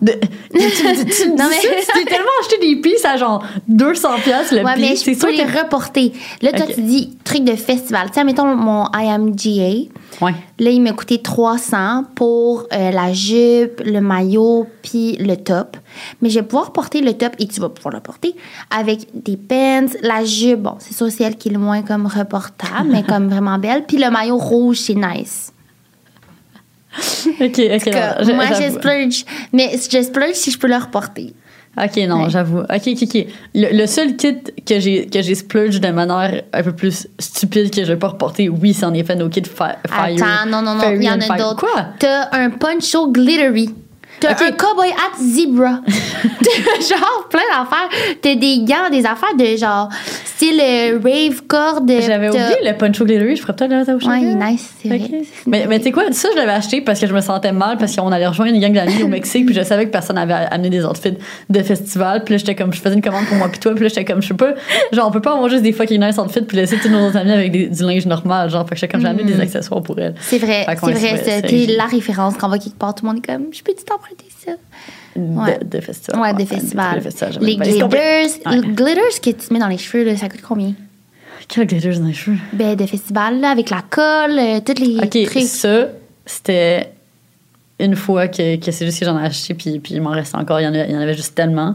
De- 0.02 0.12
tu, 0.52 0.58
tu- 0.58 1.04
tu 1.06 1.28
Non, 1.30 1.36
dis 1.36 1.42
mais- 1.50 1.80
tu 1.80 1.92
t'es 1.94 2.04
tellement 2.04 2.28
acheté 2.42 2.58
des 2.60 2.76
pieces 2.80 3.04
à 3.04 3.16
genre 3.16 3.42
200 3.68 4.08
pièces 4.24 4.52
le 4.52 4.62
Ouais, 4.62 4.74
mais 4.78 4.90
piece. 4.90 5.04
je 5.04 5.18
peux 5.18 5.30
les 5.30 5.44
que... 5.44 5.58
reporter. 5.58 6.12
Là, 6.42 6.52
toi, 6.52 6.66
tu 6.72 6.82
dis 6.82 7.16
truc 7.24 7.44
de 7.44 7.56
festival. 7.56 8.08
Tu 8.08 8.14
sais, 8.14 8.24
mettons 8.24 8.54
mon 8.54 8.86
IMGA. 8.92 9.88
Ouais. 10.20 10.34
Là, 10.58 10.70
il 10.70 10.80
m'a 10.80 10.92
coûté 10.92 11.20
300 11.20 12.04
pour 12.14 12.66
euh, 12.72 12.90
la 12.90 13.12
jupe, 13.12 13.80
le 13.84 14.00
maillot, 14.00 14.66
puis 14.82 15.16
le 15.18 15.36
top. 15.36 15.76
Mais 16.22 16.30
je 16.30 16.40
vais 16.40 16.46
pouvoir 16.46 16.72
porter 16.72 17.00
le 17.00 17.12
top, 17.14 17.32
et 17.38 17.46
tu 17.46 17.60
vas 17.60 17.68
pouvoir 17.68 17.94
le 17.94 18.00
porter, 18.00 18.34
avec 18.70 19.00
des 19.14 19.36
pants, 19.36 19.86
la 20.02 20.24
jupe. 20.24 20.60
Bon, 20.60 20.74
c'est 20.78 20.94
sûr, 20.94 21.10
c'est 21.10 21.24
elle 21.24 21.36
qui 21.36 21.48
est 21.48 21.52
le 21.52 21.58
moins 21.58 21.82
comme 21.82 22.06
reportable, 22.06 22.88
mais 22.90 23.02
comme 23.08 23.28
vraiment 23.28 23.58
belle. 23.58 23.84
Puis 23.86 23.98
le 23.98 24.10
maillot 24.10 24.36
rouge, 24.38 24.78
c'est 24.78 24.94
nice. 24.94 25.52
Ok, 27.40 27.58
ok. 27.58 27.94
Non, 28.26 28.34
moi, 28.34 28.44
je 28.46 28.72
splurge. 28.72 29.24
Mais 29.52 29.72
je 29.90 30.02
splurge 30.02 30.34
si 30.34 30.50
je 30.50 30.58
peux 30.58 30.68
le 30.68 30.76
reporter. 30.76 31.32
Ok, 31.78 31.96
non, 32.08 32.24
Ouais. 32.24 32.30
j'avoue. 32.30 32.60
Ok, 32.60 32.82
ok, 32.86 32.98
ok. 33.02 33.26
Le, 33.54 33.76
le 33.76 33.86
seul 33.86 34.16
kit 34.16 34.38
que 34.64 34.80
j'ai 34.80 35.06
que 35.08 35.20
j'ai 35.20 35.34
splurge 35.34 35.78
de 35.78 35.88
manière 35.90 36.42
un 36.54 36.62
peu 36.62 36.72
plus 36.72 37.06
stupide 37.18 37.70
que 37.70 37.82
je 37.84 37.92
vais 37.92 37.98
pas 37.98 38.08
reporter, 38.08 38.48
oui, 38.48 38.72
c'est 38.72 38.86
en 38.86 38.94
effet 38.94 39.14
nos 39.14 39.28
kits 39.28 39.42
fi- 39.44 39.76
Fire. 39.86 40.16
Attends, 40.16 40.48
non, 40.50 40.62
non, 40.62 40.74
non, 40.74 40.90
il 40.94 41.02
y 41.02 41.10
en 41.10 41.20
a 41.20 41.36
d'autres. 41.36 41.56
Quoi? 41.60 41.88
T'as 41.98 42.28
un 42.32 42.48
poncho 42.48 43.10
glittery. 43.12 43.74
T'as 44.20 44.30
un 44.44 44.52
cowboy 44.52 44.88
hat 44.90 45.18
zebra. 45.20 45.80
Genre 46.88 47.26
plein 47.30 47.40
d'affaires. 47.52 48.16
T'as 48.22 48.34
des 48.34 48.58
gants, 48.64 48.88
des 48.90 49.04
affaires 49.04 49.34
de 49.38 49.56
genre 49.56 49.88
style 50.24 50.60
euh, 50.62 50.98
rave 51.02 51.42
corde. 51.46 51.90
J'avais 52.00 52.30
T'as- 52.30 52.50
oublié 52.50 52.70
le 52.70 52.76
Poncho 52.76 53.04
Glittery, 53.04 53.36
je 53.36 53.42
ferais 53.42 53.54
peut-être 53.54 53.72
au 54.04 54.08
Ouais, 54.08 54.20
il 54.22 54.28
est 54.30 54.34
nice, 54.34 54.70
vrai. 54.84 55.00
Mais, 55.46 55.66
mais 55.68 55.78
tu 55.78 55.84
sais 55.84 55.92
quoi, 55.92 56.04
ça, 56.12 56.28
je 56.32 56.36
l'avais 56.38 56.52
acheté 56.52 56.80
parce 56.80 57.00
que 57.00 57.06
je 57.06 57.14
me 57.14 57.20
sentais 57.20 57.52
mal, 57.52 57.76
parce 57.78 57.94
qu'on 57.96 58.10
allait 58.12 58.26
rejoindre 58.26 58.54
une 58.54 58.60
gang 58.60 58.72
d'amis 58.72 59.02
au 59.02 59.08
Mexique, 59.08 59.46
puis 59.46 59.54
je 59.54 59.62
savais 59.62 59.86
que 59.86 59.90
personne 59.90 60.16
n'avait 60.16 60.34
amené 60.50 60.70
des 60.70 60.84
outfits 60.84 61.14
de 61.48 61.62
festival. 61.62 62.22
Puis 62.24 62.34
là, 62.34 62.38
j'étais 62.38 62.54
comme, 62.54 62.72
je 62.72 62.80
faisais 62.80 62.94
une 62.94 63.02
commande 63.02 63.24
pour 63.26 63.36
moi, 63.36 63.48
puis 63.48 63.58
toi, 63.60 63.72
puis 63.74 63.84
là, 63.84 63.88
j'étais 63.88 64.04
comme, 64.04 64.22
je 64.22 64.28
sais 64.28 64.34
pas, 64.34 64.54
genre, 64.92 65.08
on 65.08 65.10
peut 65.10 65.20
pas 65.22 65.32
avoir 65.32 65.48
juste 65.48 65.62
des 65.62 65.72
fucking 65.72 66.00
nice 66.02 66.18
outfits, 66.18 66.42
puis 66.42 66.56
laisser 66.56 66.76
tous 66.78 66.88
nos 66.88 67.06
autres 67.08 67.16
amis 67.16 67.32
avec 67.32 67.50
des- 67.52 67.66
du 67.68 67.82
linge 67.82 68.06
normal, 68.06 68.50
genre, 68.50 68.64
fait 68.68 68.74
que 68.74 68.80
j'étais 68.80 68.92
comme, 68.92 69.00
j'ai 69.00 69.08
amené 69.08 69.24
des 69.24 69.40
accessoires 69.40 69.82
pour 69.82 69.98
elle. 69.98 70.14
C'est 70.20 70.38
vrai, 70.38 70.64
c'est 70.68 70.76
vrai. 70.92 71.22
c'est- 71.24 71.42
T'es 71.42 71.66
la 71.76 71.84
référence 71.86 72.34
quand 72.38 72.46
on 72.46 72.50
va 72.50 72.58
quelque 72.58 72.78
part. 72.78 72.94
Tout 72.94 73.04
le 73.06 73.12
monde 73.12 73.22
est 73.22 73.26
comme, 73.26 73.46
je 73.52 73.62
peux-tu 73.62 73.84
t'emprunter 73.84 74.05
ça? 74.44 74.52
Ouais. 75.16 75.58
De, 75.58 75.64
de 75.76 75.80
festival. 75.80 76.20
Ouais, 76.20 76.34
des 76.34 76.44
de 76.44 76.48
festivals. 76.48 77.00
festivals, 77.00 77.38
les 77.40 77.56
glitters, 77.56 77.88
Ouais. 78.46 78.56
les 78.56 78.60
glitters 78.60 79.20
que 79.22 79.30
tu 79.30 79.52
mets 79.52 79.58
dans 79.58 79.68
les 79.68 79.78
cheveux, 79.78 80.04
là, 80.04 80.16
ça 80.16 80.28
coûte 80.28 80.42
combien? 80.46 80.74
Quel 81.48 81.66
glitters 81.66 81.98
dans 82.00 82.06
les 82.06 82.12
cheveux? 82.12 82.36
Ben, 82.52 82.74
de 82.76 82.86
festival, 82.86 83.40
là, 83.40 83.50
avec 83.50 83.70
la 83.70 83.82
colle, 83.82 84.38
euh, 84.38 84.60
tous 84.60 84.80
les 84.82 84.96
Ok, 84.98 85.30
trucs. 85.30 85.42
ça, 85.44 85.88
c'était 86.24 86.90
une 87.78 87.94
fois 87.96 88.26
que, 88.28 88.56
que 88.56 88.70
c'est 88.72 88.84
juste 88.86 88.98
que 89.00 89.04
j'en 89.04 89.18
ai 89.18 89.24
acheté, 89.26 89.54
puis, 89.54 89.78
puis 89.80 89.94
il 89.94 90.00
m'en 90.02 90.10
restait 90.10 90.36
encore. 90.36 90.60
Il 90.60 90.64
y, 90.64 90.66
en 90.68 90.74
a- 90.74 90.86
il 90.86 90.92
y 90.92 90.96
en 90.96 91.00
avait 91.00 91.14
juste 91.14 91.34
tellement. 91.34 91.74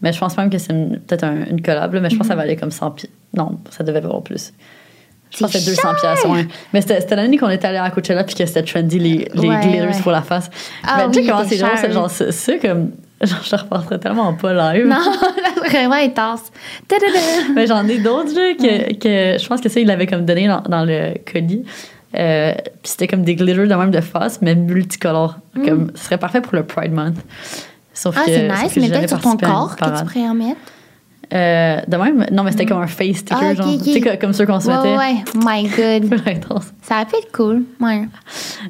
Mais 0.00 0.12
je 0.12 0.18
pense 0.18 0.36
même 0.36 0.50
que 0.50 0.58
c'est 0.58 0.72
peut-être 1.06 1.24
un- 1.24 1.44
une 1.46 1.62
collab, 1.62 1.94
là, 1.94 2.00
mais 2.00 2.10
je 2.10 2.16
pense 2.16 2.26
que 2.26 2.32
ça 2.32 2.36
valait 2.36 2.56
comme 2.56 2.70
100 2.72 2.90
pieds. 2.90 3.10
Non, 3.36 3.58
ça 3.70 3.84
devait 3.84 4.00
valoir 4.00 4.22
plus. 4.22 4.52
Je 5.32 5.38
pense 5.38 5.50
que 5.52 5.58
C'est 5.58 5.70
c'était 5.70 5.76
200 5.82 5.88
cher. 6.00 6.14
pièces, 6.14 6.24
ouais. 6.30 6.46
Mais 6.72 6.80
c'était 6.82 7.16
l'année 7.16 7.38
qu'on 7.38 7.48
était 7.48 7.66
allé 7.66 7.78
à 7.78 7.90
Coachella 7.90 8.22
puis 8.24 8.34
que 8.34 8.44
c'était 8.44 8.62
trendy 8.62 8.98
les, 8.98 9.28
les 9.34 9.48
Ouais, 9.48 9.60
glitters 9.60 9.88
ouais. 9.88 10.00
pour 10.02 10.12
la 10.12 10.22
face. 10.22 10.50
Ah 10.86 10.98
mais 11.06 11.10
tu 11.10 11.22
sais 11.22 11.30
comment 11.30 11.44
c'est 11.48 11.56
cher. 11.56 11.70
c'est 11.76 11.92
genre 11.92 12.10
c'est 12.10 12.58
comme 12.58 12.90
genre 13.22 13.40
je 13.42 13.96
tellement 13.96 14.34
pas 14.34 14.74
live. 14.74 14.86
Non, 14.86 14.98
vraiment 15.68 15.94
intense. 15.94 16.42
Mais 17.54 17.66
j'en 17.66 17.86
ai 17.88 17.98
d'autres 17.98 18.34
là, 18.34 18.54
que, 18.54 18.94
que 18.94 19.38
je 19.42 19.46
pense 19.46 19.60
que 19.60 19.68
ça 19.68 19.80
il 19.80 19.86
l'avait 19.86 20.06
comme 20.06 20.24
donné 20.24 20.48
dans, 20.48 20.60
dans 20.62 20.84
le 20.84 21.14
colis. 21.30 21.64
Euh, 22.14 22.52
puis 22.54 22.68
c'était 22.90 23.06
comme 23.06 23.22
des 23.22 23.34
glitters 23.36 23.66
de 23.66 23.74
même 23.74 23.90
de 23.90 24.00
face 24.02 24.40
mais 24.42 24.54
multicolores. 24.54 25.38
Comme 25.64 25.92
ce 25.94 26.04
serait 26.04 26.18
parfait 26.18 26.40
pour 26.42 26.54
le 26.56 26.64
Pride 26.64 26.92
Month. 26.92 27.16
Sauf. 27.94 28.14
Ah, 28.18 28.24
que, 28.26 28.32
c'est 28.32 28.48
nice. 28.48 28.76
Mais 28.76 28.88
peut-être 28.88 29.08
sur 29.08 29.20
ton 29.20 29.36
corps 29.36 29.76
que 29.76 29.84
tu 29.84 30.04
pourrais 30.04 30.28
en 30.28 30.34
mettre. 30.34 30.60
Euh, 31.32 31.80
de 31.88 31.96
même, 31.96 32.26
non 32.30 32.42
mais 32.42 32.50
c'était 32.50 32.66
comme 32.66 32.82
un 32.82 32.86
face 32.86 33.16
sticker 33.16 33.38
Ah, 33.40 33.54
genre, 33.54 33.66
tu 33.82 33.92
sais 33.92 34.18
comme 34.18 34.32
ceux 34.34 34.44
qu'on 34.44 34.60
se 34.60 34.68
mettait. 34.68 34.96
ouais. 34.96 35.24
My 35.36 35.62
God. 35.68 36.20
Ça 36.82 36.96
aurait 36.96 37.06
pu 37.06 37.16
être 37.16 37.32
cool. 37.32 37.62
Ouais. 37.80 38.02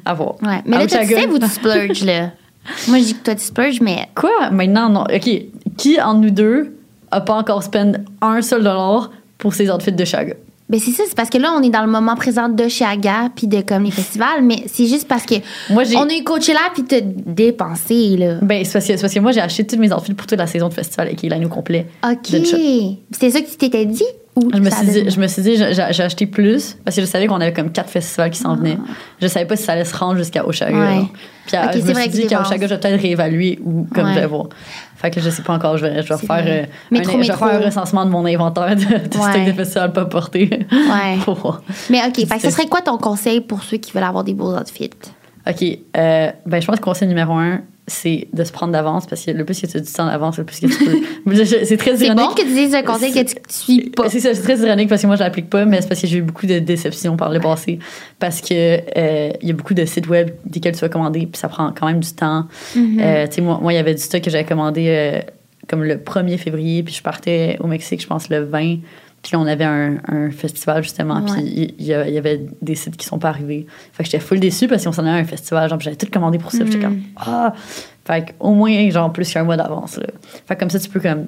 À 0.05 0.13
voir. 0.13 0.35
Ouais. 0.41 0.61
Mais 0.65 0.77
À 0.77 0.79
là, 0.79 0.87
toi, 0.87 0.99
tu 1.01 1.07
sais, 1.07 1.25
vous, 1.25 1.39
tu 1.39 1.47
splurges, 1.47 2.05
là. 2.05 2.31
Moi, 2.87 2.99
je 2.99 3.03
dis 3.03 3.13
que 3.15 3.23
toi, 3.23 3.35
tu 3.35 3.43
splurges, 3.43 3.81
mais 3.81 4.07
Quoi? 4.15 4.49
Maintenant, 4.51 4.87
non. 4.89 5.01
OK. 5.03 5.29
Qui, 5.77 5.99
en 6.01 6.13
nous 6.13 6.29
deux, 6.29 6.73
a 7.11 7.19
pas 7.19 7.33
encore 7.33 7.63
spend 7.63 7.97
un 8.21 8.41
seul 8.41 8.63
dollar 8.63 9.11
pour 9.37 9.53
ses 9.53 9.69
outfits 9.69 9.91
de 9.91 10.05
Chaga? 10.05 10.35
Ben 10.69 10.79
c'est 10.79 10.91
ça, 10.91 11.03
c'est 11.07 11.15
parce 11.15 11.29
que 11.29 11.37
là, 11.37 11.53
on 11.57 11.61
est 11.61 11.69
dans 11.69 11.83
le 11.83 11.91
moment 11.91 12.15
présent 12.15 12.49
de 12.49 12.67
Chiaga 12.67 13.29
puis 13.35 13.47
de 13.47 13.61
comme 13.61 13.83
les 13.83 13.91
festivals, 13.91 14.41
mais 14.41 14.63
c'est 14.67 14.87
juste 14.87 15.07
parce 15.07 15.25
que 15.25 15.35
Moi, 15.69 15.83
j'ai. 15.83 15.97
on 15.97 16.07
a 16.09 16.13
eu 16.13 16.23
Coachella 16.23 16.59
puis 16.73 16.83
t'as 16.83 17.01
dépensé, 17.01 18.15
là. 18.17 18.35
Ben, 18.41 18.63
c'est 18.63 18.73
parce, 18.73 18.87
que, 18.87 18.95
c'est 18.95 19.01
parce 19.01 19.13
que 19.13 19.19
moi, 19.19 19.31
j'ai 19.31 19.41
acheté 19.41 19.67
tous 19.67 19.77
mes 19.77 19.91
outfits 19.93 20.13
pour 20.13 20.25
toute 20.25 20.37
la 20.37 20.47
saison 20.47 20.69
de 20.69 20.73
festival 20.73 21.09
et 21.09 21.15
qui 21.15 21.25
est 21.27 21.29
l'année 21.29 21.45
au 21.45 21.49
complet. 21.49 21.87
OK. 22.03 22.27
C'était 23.11 23.29
ça 23.29 23.41
que 23.41 23.49
tu 23.49 23.57
t'étais 23.57 23.85
dit? 23.85 24.03
Je 24.35 24.57
me, 24.59 24.69
suis 24.71 24.85
dit, 24.87 25.09
je 25.11 25.19
me 25.19 25.27
suis 25.27 25.41
dit, 25.43 25.55
j'ai 25.57 25.79
acheté 25.81 26.25
plus 26.25 26.75
parce 26.83 26.95
que 26.95 27.01
je 27.03 27.05
savais 27.05 27.27
qu'on 27.27 27.39
avait 27.39 27.53
comme 27.53 27.71
quatre 27.71 27.89
festivals 27.91 28.31
qui 28.31 28.39
s'en 28.39 28.55
venaient. 28.55 28.79
Je 29.21 29.27
savais 29.27 29.45
pas 29.45 29.55
si 29.55 29.61
ça 29.63 29.73
allait 29.73 29.85
se 29.85 29.95
rendre 29.95 30.17
jusqu'à 30.17 30.43
Oshaga. 30.47 30.75
Ah. 30.75 30.95
Ouais. 30.95 31.05
Puis 31.45 31.55
euh, 31.57 31.61
je 31.73 31.93
me 31.93 31.99
suis 31.99 32.09
dit 32.09 32.25
qu'à. 32.27 32.41
Oshaga, 32.41 32.65
je 32.67 32.73
vais 32.73 32.79
peut-être 32.79 32.99
réévaluer 33.01 33.59
ou 33.63 33.85
comme 33.93 34.05
Ouais. 34.07 34.13
je 34.15 34.19
vais 34.21 34.25
voir. 34.25 34.47
Fait 34.95 35.11
que 35.11 35.19
je 35.21 35.29
sais 35.29 35.43
pas 35.43 35.53
encore, 35.53 35.77
je 35.77 35.85
vais, 35.85 36.01
je 36.01 36.07
vais 36.07 36.15
C'est 36.17 36.25
faire, 36.25 36.43
euh, 36.47 36.63
Métro, 36.89 37.11
un, 37.19 37.21
je 37.21 37.27
vais 37.27 37.33
métro. 37.33 37.45
faire 37.47 37.61
un 37.61 37.65
recensement 37.65 38.05
de 38.05 38.09
mon 38.09 38.25
inventaire 38.25 38.75
de, 38.75 38.81
de 39.07 39.13
stock 39.13 39.23
Ouais. 39.35 39.45
de 39.45 39.51
festivals 39.53 39.91
pas 39.93 40.05
portés. 40.05 40.49
Ouais. 40.71 41.17
Pour 41.25 41.35
voir. 41.35 41.61
Mais 41.91 41.99
OK, 42.07 42.15
fait 42.25 42.35
que 42.37 42.41
ce 42.41 42.49
serait 42.49 42.67
quoi 42.67 42.81
ton 42.81 42.97
conseil 42.97 43.39
pour 43.41 43.61
ceux 43.63 43.77
qui 43.77 43.91
veulent 43.91 44.03
avoir 44.03 44.23
des 44.23 44.33
beaux 44.33 44.55
outfits? 44.55 44.89
OK. 45.47 45.61
euh, 45.97 46.31
ben, 46.45 46.59
je 46.61 46.65
pense 46.65 46.77
que 46.77 46.81
le 46.81 46.85
conseil 46.85 47.07
numéro 47.07 47.33
un, 47.33 47.61
c'est 47.87 48.27
de 48.31 48.43
se 48.45 48.51
prendre 48.53 48.71
d'avance 48.71 49.05
parce 49.07 49.25
que 49.25 49.31
le 49.31 49.43
plus 49.43 49.59
que 49.59 49.67
tu 49.67 49.75
as 49.75 49.81
du 49.81 49.91
temps 49.91 50.05
d'avance, 50.05 50.37
le 50.37 50.45
plus 50.45 50.59
que 50.61 50.67
tu 50.67 50.85
peux. 50.85 51.35
C'est 51.65 51.77
très 51.77 51.97
C'est 51.97 52.05
ironique. 52.05 52.27
bon 52.29 52.33
que 52.33 52.41
tu 52.41 52.53
dises 52.53 52.73
un 52.73 52.81
conseil 52.81 53.11
que 53.11 53.19
tu 53.19 53.35
suis 53.49 53.89
pas. 53.89 54.09
C'est 54.09 54.19
ça, 54.21 54.33
c'est 54.33 54.41
très 54.41 54.57
ironique 54.57 54.87
parce 54.87 55.01
que 55.01 55.07
moi, 55.07 55.15
je 55.17 55.21
l'applique 55.21 55.49
pas, 55.49 55.65
mais 55.65 55.81
c'est 55.81 55.87
parce 55.89 56.01
que 56.01 56.07
j'ai 56.07 56.17
eu 56.19 56.21
beaucoup 56.21 56.45
de 56.45 56.59
déceptions 56.59 57.17
par 57.17 57.29
le 57.29 57.39
passé. 57.39 57.79
Parce 58.19 58.39
que 58.41 58.53
euh, 58.97 59.31
il 59.41 59.47
y 59.47 59.51
a 59.51 59.53
beaucoup 59.53 59.73
de 59.73 59.83
sites 59.85 60.07
web 60.07 60.31
desquels 60.45 60.73
tu 60.75 60.79
vas 60.81 60.89
commander, 60.89 61.25
puis 61.25 61.37
ça 61.39 61.49
prend 61.49 61.73
quand 61.77 61.87
même 61.87 61.99
du 61.99 62.11
temps. 62.13 62.45
Mhm. 62.75 62.99
Euh, 63.01 63.27
tu 63.27 63.35
sais, 63.35 63.41
moi, 63.41 63.59
moi, 63.61 63.73
il 63.73 63.75
y 63.75 63.79
avait 63.79 63.95
du 63.95 64.01
stock 64.01 64.21
que 64.21 64.29
j'avais 64.29 64.45
commandé 64.45 64.85
euh, 64.87 65.19
comme 65.67 65.83
le 65.83 65.95
1er 65.95 66.37
février, 66.37 66.83
puis 66.83 66.93
je 66.93 67.01
partais 67.03 67.57
au 67.59 67.67
Mexique, 67.67 68.01
je 68.01 68.07
pense, 68.07 68.29
le 68.29 68.43
20. 68.43 68.77
Puis 69.23 69.31
là, 69.33 69.39
on 69.39 69.45
avait 69.47 69.63
un, 69.63 69.97
un 70.09 70.29
festival, 70.31 70.83
justement, 70.83 71.15
Ouais. 71.21 71.31
puis 71.41 71.75
il 71.79 71.85
y, 71.85 71.93
avait 71.93 72.45
des 72.61 72.75
sites 72.75 72.97
qui 72.97 73.05
sont 73.05 73.17
pas 73.19 73.29
arrivés. 73.29 73.65
Fait 73.93 74.03
que 74.03 74.09
j'étais 74.11 74.23
full 74.23 74.39
déçue 74.39 74.67
parce 74.67 74.83
qu'on 74.83 74.91
s'en 74.91 75.03
allait 75.03 75.11
à 75.17 75.21
un 75.21 75.23
festival, 75.23 75.69
genre, 75.69 75.79
j'avais 75.79 75.95
tout 75.95 76.07
commandé 76.11 76.37
pour 76.37 76.51
ça. 76.51 76.59
J'étais 76.65 76.75
Mhm. 76.77 76.81
comme, 76.83 77.01
ah! 77.15 77.53
Fait 78.05 78.33
qu'au 78.37 78.51
moins, 78.51 78.89
genre, 78.89 79.11
plus 79.13 79.31
qu'un 79.31 79.43
mois 79.45 79.55
d'avance, 79.55 79.95
là. 79.97 80.07
Fait 80.45 80.55
que 80.55 80.59
comme 80.59 80.69
ça, 80.69 80.77
tu 80.79 80.89
peux, 80.89 80.99
comme, 80.99 81.27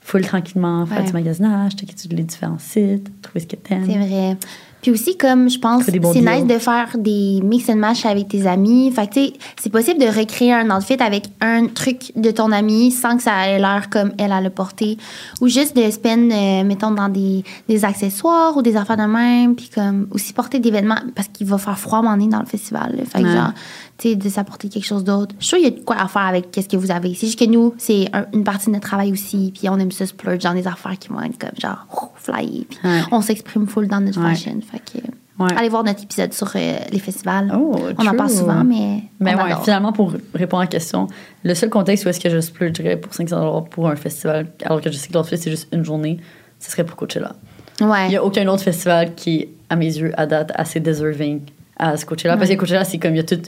full 0.00 0.22
tranquillement 0.22 0.86
faire 0.86 1.00
Ouais. 1.00 1.04
du 1.06 1.12
magasinage, 1.12 1.72
checker 1.72 1.94
tous 1.94 2.08
les 2.16 2.24
différents 2.24 2.58
sites, 2.58 3.10
trouver 3.22 3.40
ce 3.40 3.46
que 3.46 3.56
t'aimes. 3.56 3.84
C'est 3.86 3.98
vrai. 3.98 4.36
Puis 4.84 4.90
aussi, 4.92 5.16
comme 5.16 5.48
je 5.48 5.58
pense, 5.58 5.84
c'est 5.84 5.98
nice 5.98 6.44
de 6.46 6.58
faire 6.58 6.90
des 6.98 7.40
mix 7.42 7.70
and 7.70 7.76
match 7.76 8.04
avec 8.04 8.28
tes 8.28 8.46
amis. 8.46 8.92
Fait 8.92 9.06
que, 9.06 9.14
tu 9.14 9.20
sais, 9.28 9.32
c'est 9.58 9.70
possible 9.72 9.98
de 9.98 10.04
recréer 10.06 10.52
un 10.52 10.70
outfit 10.76 11.02
avec 11.02 11.24
un 11.40 11.68
truc 11.68 12.12
de 12.16 12.30
ton 12.30 12.52
ami 12.52 12.90
sans 12.90 13.16
que 13.16 13.22
ça 13.22 13.48
ait 13.48 13.58
l'air 13.58 13.88
comme 13.88 14.12
elle 14.18 14.30
a 14.30 14.42
le 14.42 14.50
porté. 14.50 14.98
Ou 15.40 15.48
juste 15.48 15.74
de 15.74 15.90
spend, 15.90 16.30
euh, 16.30 16.64
mettons, 16.64 16.90
dans 16.90 17.08
des, 17.08 17.42
des 17.66 17.82
accessoires 17.86 18.54
ou 18.58 18.60
des 18.60 18.76
affaires 18.76 18.98
de 18.98 19.04
même. 19.04 19.54
Puis 19.56 19.70
comme 19.74 20.06
aussi 20.10 20.34
porter 20.34 20.58
des 20.58 20.70
vêtements 20.70 20.98
parce 21.14 21.28
qu'il 21.28 21.46
va 21.46 21.56
faire 21.56 21.78
froid 21.78 22.02
donné 22.02 22.28
dans 22.28 22.40
le 22.40 22.46
festival. 22.46 22.94
là. 22.94 23.04
Fait 23.06 23.22
que 23.22 23.26
Ouais. 23.28 23.32
genre, 23.34 23.52
tu 23.96 24.10
sais, 24.10 24.16
de 24.16 24.28
s'apporter 24.28 24.68
quelque 24.68 24.84
chose 24.84 25.02
d'autre. 25.02 25.34
Je 25.40 25.46
suis 25.46 25.56
qu'il 25.56 25.64
y 25.64 25.68
a 25.68 25.70
de 25.70 25.80
quoi 25.80 25.96
à 25.96 26.08
faire 26.08 26.26
avec 26.26 26.50
qu'est-ce 26.50 26.68
que 26.68 26.76
vous 26.76 26.90
avez. 26.90 27.14
C'est 27.14 27.24
juste 27.26 27.38
que 27.38 27.46
nous, 27.46 27.72
c'est 27.78 28.06
un- 28.12 28.26
une 28.34 28.44
partie 28.44 28.66
de 28.66 28.72
notre 28.72 28.86
travail 28.86 29.10
aussi. 29.12 29.50
Puis 29.58 29.66
on 29.70 29.78
aime 29.78 29.92
ça 29.92 30.04
splurge 30.04 30.40
dans 30.42 30.52
des 30.52 30.66
affaires 30.66 30.98
qui 30.98 31.08
vont 31.08 31.22
être 31.22 31.38
comme 31.38 31.58
genre, 31.58 31.86
flyer. 32.16 32.64
Puis 32.68 32.78
Ouais. 32.84 33.00
on 33.12 33.20
s'exprime 33.20 33.66
full 33.66 33.88
dans 33.88 34.00
notre 34.00 34.20
Ouais. 34.22 34.30
fashion. 34.34 34.58
Fait 34.70 34.78
que, 34.78 35.04
Ouais. 35.38 35.50
allez 35.56 35.68
voir 35.68 35.82
notre 35.84 36.02
épisode 36.02 36.32
sur 36.32 36.50
euh, 36.54 36.76
les 36.92 36.98
festivals. 36.98 37.52
Oh, 37.54 37.76
on 37.98 38.06
en 38.06 38.14
parle 38.14 38.30
souvent, 38.30 38.62
mais. 38.64 39.02
Mais 39.20 39.34
on 39.34 39.38
ouais, 39.38 39.50
adore. 39.52 39.64
finalement, 39.64 39.92
pour 39.92 40.12
répondre 40.34 40.60
à 40.60 40.64
la 40.64 40.68
question, 40.70 41.08
le 41.42 41.54
seul 41.54 41.70
contexte 41.70 42.04
où 42.04 42.08
est-ce 42.08 42.20
que 42.20 42.30
je 42.30 42.40
splurgerais 42.40 42.96
pour 42.96 43.12
500 43.14 43.62
pour 43.70 43.88
un 43.88 43.96
festival, 43.96 44.46
alors 44.64 44.80
que 44.80 44.90
je 44.92 44.96
sais 44.96 45.08
que 45.08 45.12
l'autre 45.14 45.28
fait, 45.28 45.36
c'est 45.36 45.50
juste 45.50 45.68
une 45.72 45.84
journée, 45.84 46.18
ce 46.60 46.70
serait 46.70 46.84
pour 46.84 46.96
Coachella. 46.96 47.34
Ouais. 47.80 48.06
Il 48.06 48.10
n'y 48.10 48.16
a 48.16 48.24
aucun 48.24 48.46
autre 48.46 48.62
festival 48.62 49.14
qui, 49.16 49.48
à 49.68 49.74
mes 49.76 49.86
yeux, 49.86 50.12
à 50.16 50.26
date, 50.26 50.52
assez 50.54 50.78
deserving 50.78 51.40
à 51.76 51.96
ce 51.96 52.06
Coachella. 52.06 52.36
Parce 52.36 52.48
que 52.48 52.54
Coachella, 52.54 52.84
c'est 52.84 52.98
comme, 52.98 53.14
il 53.14 53.16
y 53.16 53.20
a 53.20 53.24
tout. 53.24 53.40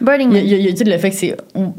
Burning 0.00 0.30
Il 0.32 0.34
y 0.34 0.38
a, 0.38 0.40
Man. 0.40 0.46
il 0.46 0.50
y 0.50 0.54
a- 0.54 0.58
il 0.58 0.66
y 0.66 0.68
a 0.68 0.74
tout 0.84 0.90
le 0.90 0.98
fait 0.98 1.10
que 1.10 1.16
c'est. 1.16 1.36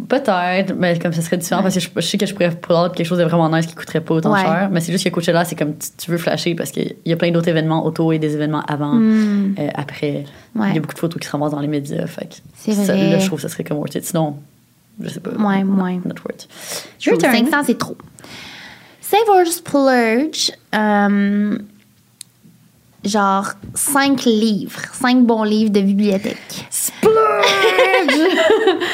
Peut-être, 0.07 0.75
mais 0.77 0.97
comme 0.99 1.13
ça 1.13 1.21
serait 1.21 1.37
différent, 1.37 1.61
parce 1.63 1.73
que 1.75 1.79
je, 1.79 1.89
je 1.95 2.01
sais 2.01 2.17
que 2.17 2.25
je 2.25 2.33
pourrais 2.33 2.47
out 2.49 2.93
quelque 2.93 3.03
chose 3.07 3.17
de 3.17 3.23
vraiment 3.23 3.49
nice 3.49 3.65
qui 3.65 3.73
coûterait 3.75 4.01
pas 4.01 4.13
autant 4.15 4.33
Ouais. 4.33 4.41
cher. 4.41 4.69
Mais 4.71 4.79
c'est 4.79 4.91
juste 4.91 5.03
que 5.05 5.09
Coachella, 5.09 5.43
c'est 5.45 5.55
comme 5.55 5.73
tu, 5.77 5.87
tu 5.97 6.11
veux 6.11 6.17
flasher 6.17 6.53
parce 6.55 6.71
qu'il 6.71 6.95
y 7.05 7.13
a 7.13 7.15
plein 7.17 7.31
d'autres 7.31 7.47
événements 7.49 7.85
auto 7.85 8.11
et 8.11 8.19
des 8.19 8.33
événements 8.35 8.61
avant, 8.67 8.93
Hmm. 8.95 9.55
euh, 9.59 9.67
après. 9.75 10.25
Ouais. 10.55 10.67
Il 10.69 10.75
y 10.75 10.77
a 10.77 10.81
beaucoup 10.81 10.93
de 10.93 10.99
photos 10.99 11.19
qui 11.19 11.27
se 11.27 11.31
ramassent 11.31 11.51
dans 11.51 11.59
les 11.59 11.67
médias. 11.67 12.05
Fait 12.07 12.25
que 12.25 12.35
C'est 12.55 12.73
ça, 12.73 12.93
vrai. 12.93 13.09
Là, 13.11 13.19
je 13.19 13.25
trouve 13.27 13.37
que 13.37 13.43
ça 13.43 13.49
serait 13.49 13.63
comme 13.63 13.77
worth 13.77 13.95
it. 13.95 14.05
Sinon, 14.05 14.35
je 15.01 15.09
sais 15.09 15.19
pas. 15.19 15.31
Ouais, 15.31 15.63
ouais. 15.63 15.99
Not 16.05 16.15
worth. 16.25 16.47
Je 16.99 17.09
trouve 17.09 17.21
500, 17.21 17.57
c'est 17.65 17.77
trop. 17.77 17.97
Save 19.01 19.27
or 19.29 19.45
splurge. 19.47 20.51
Genre 23.03 23.47
5 23.73 24.25
livres. 24.25 24.79
5 24.93 25.25
bons 25.25 25.43
livres 25.43 25.71
de 25.71 25.81
bibliothèque. 25.81 26.65
Splurge! 26.69 27.15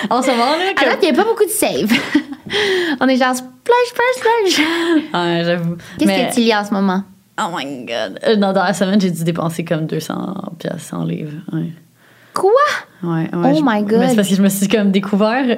en 0.10 0.22
ce 0.22 0.32
moment, 0.32 0.46
là, 0.52 0.74
comme- 0.78 0.90
date, 0.90 1.00
il 1.04 1.12
n'y 1.12 1.20
a 1.20 1.24
pas 1.24 1.30
beaucoup 1.30 1.46
de 1.46 1.50
save. 1.50 1.92
on 3.00 3.08
est 3.08 3.18
genre 3.18 3.36
splurge, 3.36 3.88
splurge, 3.90 4.16
splurge. 4.54 4.68
Ouais, 5.14 5.42
j'avoue. 5.46 5.76
Qu'est-ce 5.98 6.08
Mais- 6.08 6.30
que 6.30 6.34
tu 6.36 6.40
lis 6.42 6.56
en 6.56 6.64
ce 6.64 6.74
moment? 6.74 7.04
Oh 7.40 7.50
my 7.56 7.86
god. 7.86 8.20
Euh, 8.26 8.36
non, 8.36 8.52
dans 8.54 8.64
la 8.64 8.74
semaine, 8.74 9.00
j'ai 9.00 9.12
dû 9.12 9.24
dépenser 9.24 9.64
comme 9.64 9.86
200 9.86 10.54
pièces 10.58 10.92
en 10.92 11.04
livres. 11.04 11.34
Ouais. 11.54 11.70
Quoi? 12.34 12.52
Ouais, 13.04 13.30
ouais, 13.34 13.52
Oh 13.54 13.56
je- 13.56 13.62
my 13.64 13.84
God. 13.84 14.00
Mais 14.00 14.10
c'est 14.10 14.16
parce 14.16 14.30
que 14.30 14.36
je 14.36 14.42
me 14.42 14.50
suis 14.50 14.68
comme 14.68 14.92
découvert. 14.92 15.58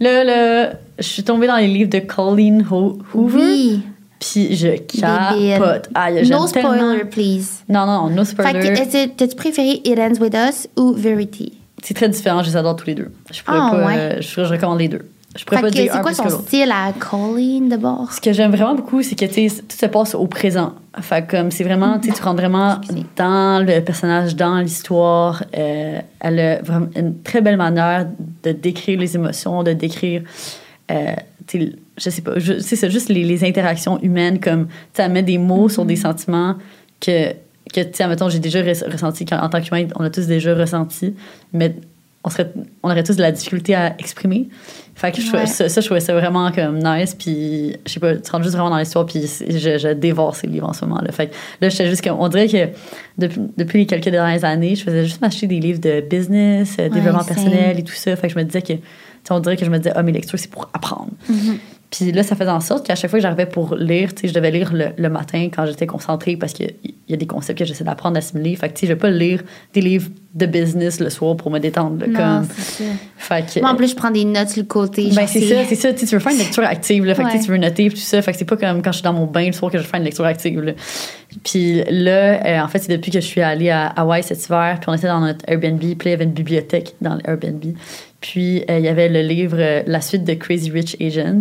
Là, 0.00 0.24
là, 0.24 0.70
je 0.98 1.04
suis 1.04 1.22
tombée 1.22 1.46
dans 1.46 1.56
les 1.56 1.68
livres 1.68 1.90
de 1.90 1.98
Colleen 2.00 2.66
Ho- 2.70 2.98
Hoover. 3.14 3.38
Oui. 3.42 3.82
Puis 4.20 4.54
je 4.54 4.76
capote. 4.76 5.88
J'aime 6.22 6.28
No 6.38 6.46
tellement- 6.46 6.46
spoiler, 6.46 7.04
please. 7.04 7.64
Non, 7.68 7.86
non, 7.86 8.08
no 8.10 8.24
Fait 8.24 8.32
spoiler. 8.32 8.58
est-ce 8.68 9.06
que 9.06 9.08
t'as-tu 9.16 9.34
préféré 9.34 9.80
It 9.84 9.98
Ends 9.98 10.20
With 10.20 10.34
Us 10.34 10.68
ou 10.76 10.92
Verity? 10.92 11.54
C'est 11.82 11.94
très 11.94 12.08
différent, 12.10 12.42
je 12.42 12.50
les 12.50 12.56
adore 12.56 12.76
tous 12.76 12.86
les 12.88 12.94
deux. 12.94 13.10
Je 13.32 13.42
pourrais 13.42 13.58
Ah, 13.60 13.70
pas. 13.72 13.86
ouais. 13.86 13.96
euh, 13.96 14.16
je, 14.20 14.28
je 14.28 14.40
recommande 14.42 14.78
les 14.80 14.88
deux. 14.88 15.08
Je 15.36 15.44
pourrais 15.44 15.58
Fait 15.58 15.62
pas 15.62 15.68
que 15.70 15.74
dire 15.74 15.92
c'est 15.94 16.00
quoi 16.02 16.10
plus 16.12 16.30
son 16.30 16.40
style 16.42 16.70
à 16.72 16.92
Colleen 16.92 17.68
de 17.68 17.76
bord? 17.76 18.12
Ce 18.12 18.20
que 18.20 18.32
j'aime 18.32 18.50
vraiment 18.50 18.74
beaucoup, 18.74 19.00
c'est 19.02 19.14
que 19.14 19.24
tout 19.26 19.54
se 19.78 19.86
passe 19.86 20.14
au 20.16 20.26
présent. 20.26 20.74
Fait 21.00 21.24
comme 21.26 21.50
c'est 21.52 21.62
vraiment, 21.62 21.98
tu 22.00 22.10
rentres 22.20 22.40
vraiment 22.42 22.78
dans 23.16 23.64
le 23.64 23.80
personnage, 23.80 24.34
dans 24.34 24.58
l'histoire. 24.58 25.44
Euh, 25.56 26.00
elle 26.18 26.40
a 26.40 26.60
vraiment 26.62 26.88
une 26.96 27.22
très 27.22 27.40
belle 27.40 27.56
manière 27.56 28.06
de 28.42 28.50
décrire 28.52 28.98
les 28.98 29.14
émotions, 29.14 29.62
de 29.62 29.72
décrire, 29.72 30.22
euh, 30.90 31.14
je 31.58 32.10
sais 32.10 32.22
pas, 32.22 32.32
c'est 32.60 32.90
juste 32.90 33.08
les, 33.08 33.24
les 33.24 33.44
interactions 33.44 34.00
humaines, 34.02 34.38
comme, 34.40 34.66
tu 34.66 34.72
sais, 34.94 35.02
elle 35.02 35.12
met 35.12 35.22
des 35.22 35.38
mots 35.38 35.68
sur 35.68 35.84
des 35.84 35.96
sentiments 35.96 36.56
que, 37.00 37.30
que 37.72 37.80
tu 37.80 37.88
sais, 37.94 38.02
admettons, 38.04 38.28
j'ai 38.28 38.38
déjà 38.38 38.60
res- 38.62 38.90
ressenti, 38.90 39.24
en 39.32 39.48
tant 39.48 39.60
qu'humain, 39.60 39.86
on 39.96 40.04
a 40.04 40.10
tous 40.10 40.26
déjà 40.26 40.54
ressenti, 40.54 41.14
mais 41.52 41.74
on, 42.22 42.28
serait, 42.30 42.52
on 42.82 42.90
aurait 42.90 43.02
tous 43.02 43.16
de 43.16 43.22
la 43.22 43.32
difficulté 43.32 43.74
à 43.74 43.94
exprimer. 43.98 44.48
Fait 44.94 45.10
que 45.10 45.22
je 45.22 45.26
trouvais 45.28 45.44
Ouais. 45.44 45.46
ça, 45.46 45.70
ça, 45.70 45.80
je 45.80 45.86
trouvais 45.86 46.00
ça 46.00 46.12
vraiment 46.12 46.52
comme 46.52 46.78
nice. 46.78 47.14
Puis, 47.18 47.74
je 47.86 47.92
sais 47.92 48.00
pas, 48.00 48.14
tu 48.16 48.30
rentres 48.30 48.44
juste 48.44 48.54
vraiment 48.56 48.68
dans 48.68 48.76
l'histoire. 48.76 49.06
Puis, 49.06 49.22
je, 49.48 49.78
je 49.78 49.94
dévore 49.94 50.36
ces 50.36 50.46
livres 50.46 50.68
en 50.68 50.74
ce 50.74 50.84
moment. 50.84 51.00
Là. 51.00 51.10
Fait 51.12 51.28
que 51.28 51.34
là, 51.62 51.70
j'étais 51.70 51.88
juste 51.88 52.04
comme. 52.04 52.18
On 52.20 52.28
dirait 52.28 52.48
que 52.48 52.68
depuis, 53.16 53.40
depuis 53.56 53.78
les 53.78 53.86
quelques 53.86 54.10
dernières 54.10 54.44
années, 54.44 54.74
je 54.74 54.82
faisais 54.84 55.04
juste 55.06 55.22
m'acheter 55.22 55.46
des 55.46 55.58
livres 55.60 55.80
de 55.80 56.02
business, 56.02 56.76
euh, 56.78 56.90
développement 56.90 57.24
personnel 57.24 57.78
et 57.78 57.82
tout 57.82 57.94
ça. 57.94 58.14
Fait 58.16 58.26
que 58.28 58.34
je 58.34 58.38
me 58.38 58.44
disais 58.44 58.60
que. 58.60 58.74
On 59.30 59.40
dirait 59.40 59.56
que 59.56 59.64
je 59.64 59.70
me 59.70 59.78
disais, 59.78 59.92
ah, 59.94 60.02
mes 60.02 60.12
lectures, 60.12 60.38
c'est 60.38 60.50
pour 60.50 60.68
apprendre. 60.72 61.10
Mm-hmm. 61.30 61.56
Puis 61.90 62.12
là, 62.12 62.22
ça 62.22 62.36
faisait 62.36 62.48
en 62.50 62.60
sorte 62.60 62.86
qu'à 62.86 62.94
chaque 62.94 63.10
fois 63.10 63.18
que 63.18 63.22
j'arrivais 63.24 63.46
pour 63.46 63.74
lire, 63.74 64.14
tu 64.14 64.22
sais, 64.22 64.28
je 64.28 64.32
devais 64.34 64.52
lire 64.52 64.72
le, 64.72 64.90
le 64.96 65.08
matin 65.08 65.48
quand 65.52 65.66
j'étais 65.66 65.88
concentrée 65.88 66.36
parce 66.36 66.52
qu'il 66.52 66.72
y 67.08 67.14
a 67.14 67.16
des 67.16 67.26
concepts 67.26 67.58
que 67.58 67.64
j'essaie 67.64 67.82
d'apprendre, 67.82 68.14
d'assimiler. 68.14 68.54
Fait 68.54 68.68
que, 68.68 68.74
tu 68.74 68.80
sais, 68.82 68.86
je 68.86 68.92
vais 68.92 68.98
pas 68.98 69.10
lire 69.10 69.42
des 69.74 69.80
livres 69.80 70.08
de 70.32 70.46
business 70.46 71.00
le 71.00 71.10
soir 71.10 71.36
pour 71.36 71.50
me 71.50 71.58
détendre. 71.58 71.98
là, 71.98 72.06
Non, 72.06 72.14
comme, 72.46 72.48
ça. 72.56 72.84
fait 73.16 73.54
que, 73.54 73.60
Moi, 73.60 73.70
en 73.70 73.74
plus, 73.74 73.90
je 73.90 73.96
prends 73.96 74.12
des 74.12 74.24
notes 74.24 74.50
sur 74.50 74.62
le 74.62 74.68
côté. 74.68 75.10
ben, 75.12 75.26
c'est 75.26 75.40
ça, 75.40 75.64
c'est 75.68 75.74
ça. 75.74 75.92
Tu 75.92 76.06
veux 76.06 76.20
faire 76.20 76.30
une 76.30 76.38
lecture 76.38 76.62
active, 76.62 77.04
là. 77.04 77.16
Fait 77.16 77.24
que, 77.24 77.30
tu 77.32 77.38
Ouais. 77.38 77.46
veux 77.48 77.56
noter, 77.56 77.90
tout 77.90 77.96
ça. 77.96 78.22
Fait 78.22 78.30
que 78.30 78.38
c'est 78.38 78.44
pas 78.44 78.56
comme 78.56 78.82
quand 78.82 78.92
je 78.92 78.98
suis 78.98 79.04
dans 79.04 79.12
mon 79.12 79.26
bain 79.26 79.46
le 79.46 79.52
soir 79.52 79.72
que 79.72 79.78
je 79.78 79.82
fais 79.82 79.96
une 79.96 80.04
lecture 80.04 80.24
active, 80.26 80.60
là. 80.60 80.72
Puis 81.42 81.82
là, 81.90 82.46
euh, 82.46 82.60
en 82.64 82.68
fait, 82.68 82.78
c'est 82.78 82.92
depuis 82.96 83.10
que 83.10 83.20
je 83.20 83.26
suis 83.26 83.40
allée 83.40 83.70
à 83.70 83.86
Hawaï 83.88 84.22
cet 84.22 84.44
hiver, 84.46 84.78
puis 84.80 84.88
on 84.88 84.94
était 84.94 85.08
dans 85.08 85.20
notre 85.20 85.44
Airbnb, 85.48 85.80
puis 85.80 85.96
il 86.04 86.10
y 86.10 86.12
avait 86.14 86.24
une 86.24 86.30
bibliothèque 86.32 86.94
dans 87.00 87.16
l'Airbnb. 87.16 87.74
Puis 88.20 88.64
euh, 88.68 88.78
il 88.78 88.84
y 88.84 88.88
avait 88.88 89.08
le 89.08 89.22
livre 89.22 89.56
euh, 89.58 89.82
La 89.86 90.00
suite 90.00 90.24
de 90.24 90.34
Crazy 90.34 90.70
Rich 90.70 90.96
Asians. 91.00 91.40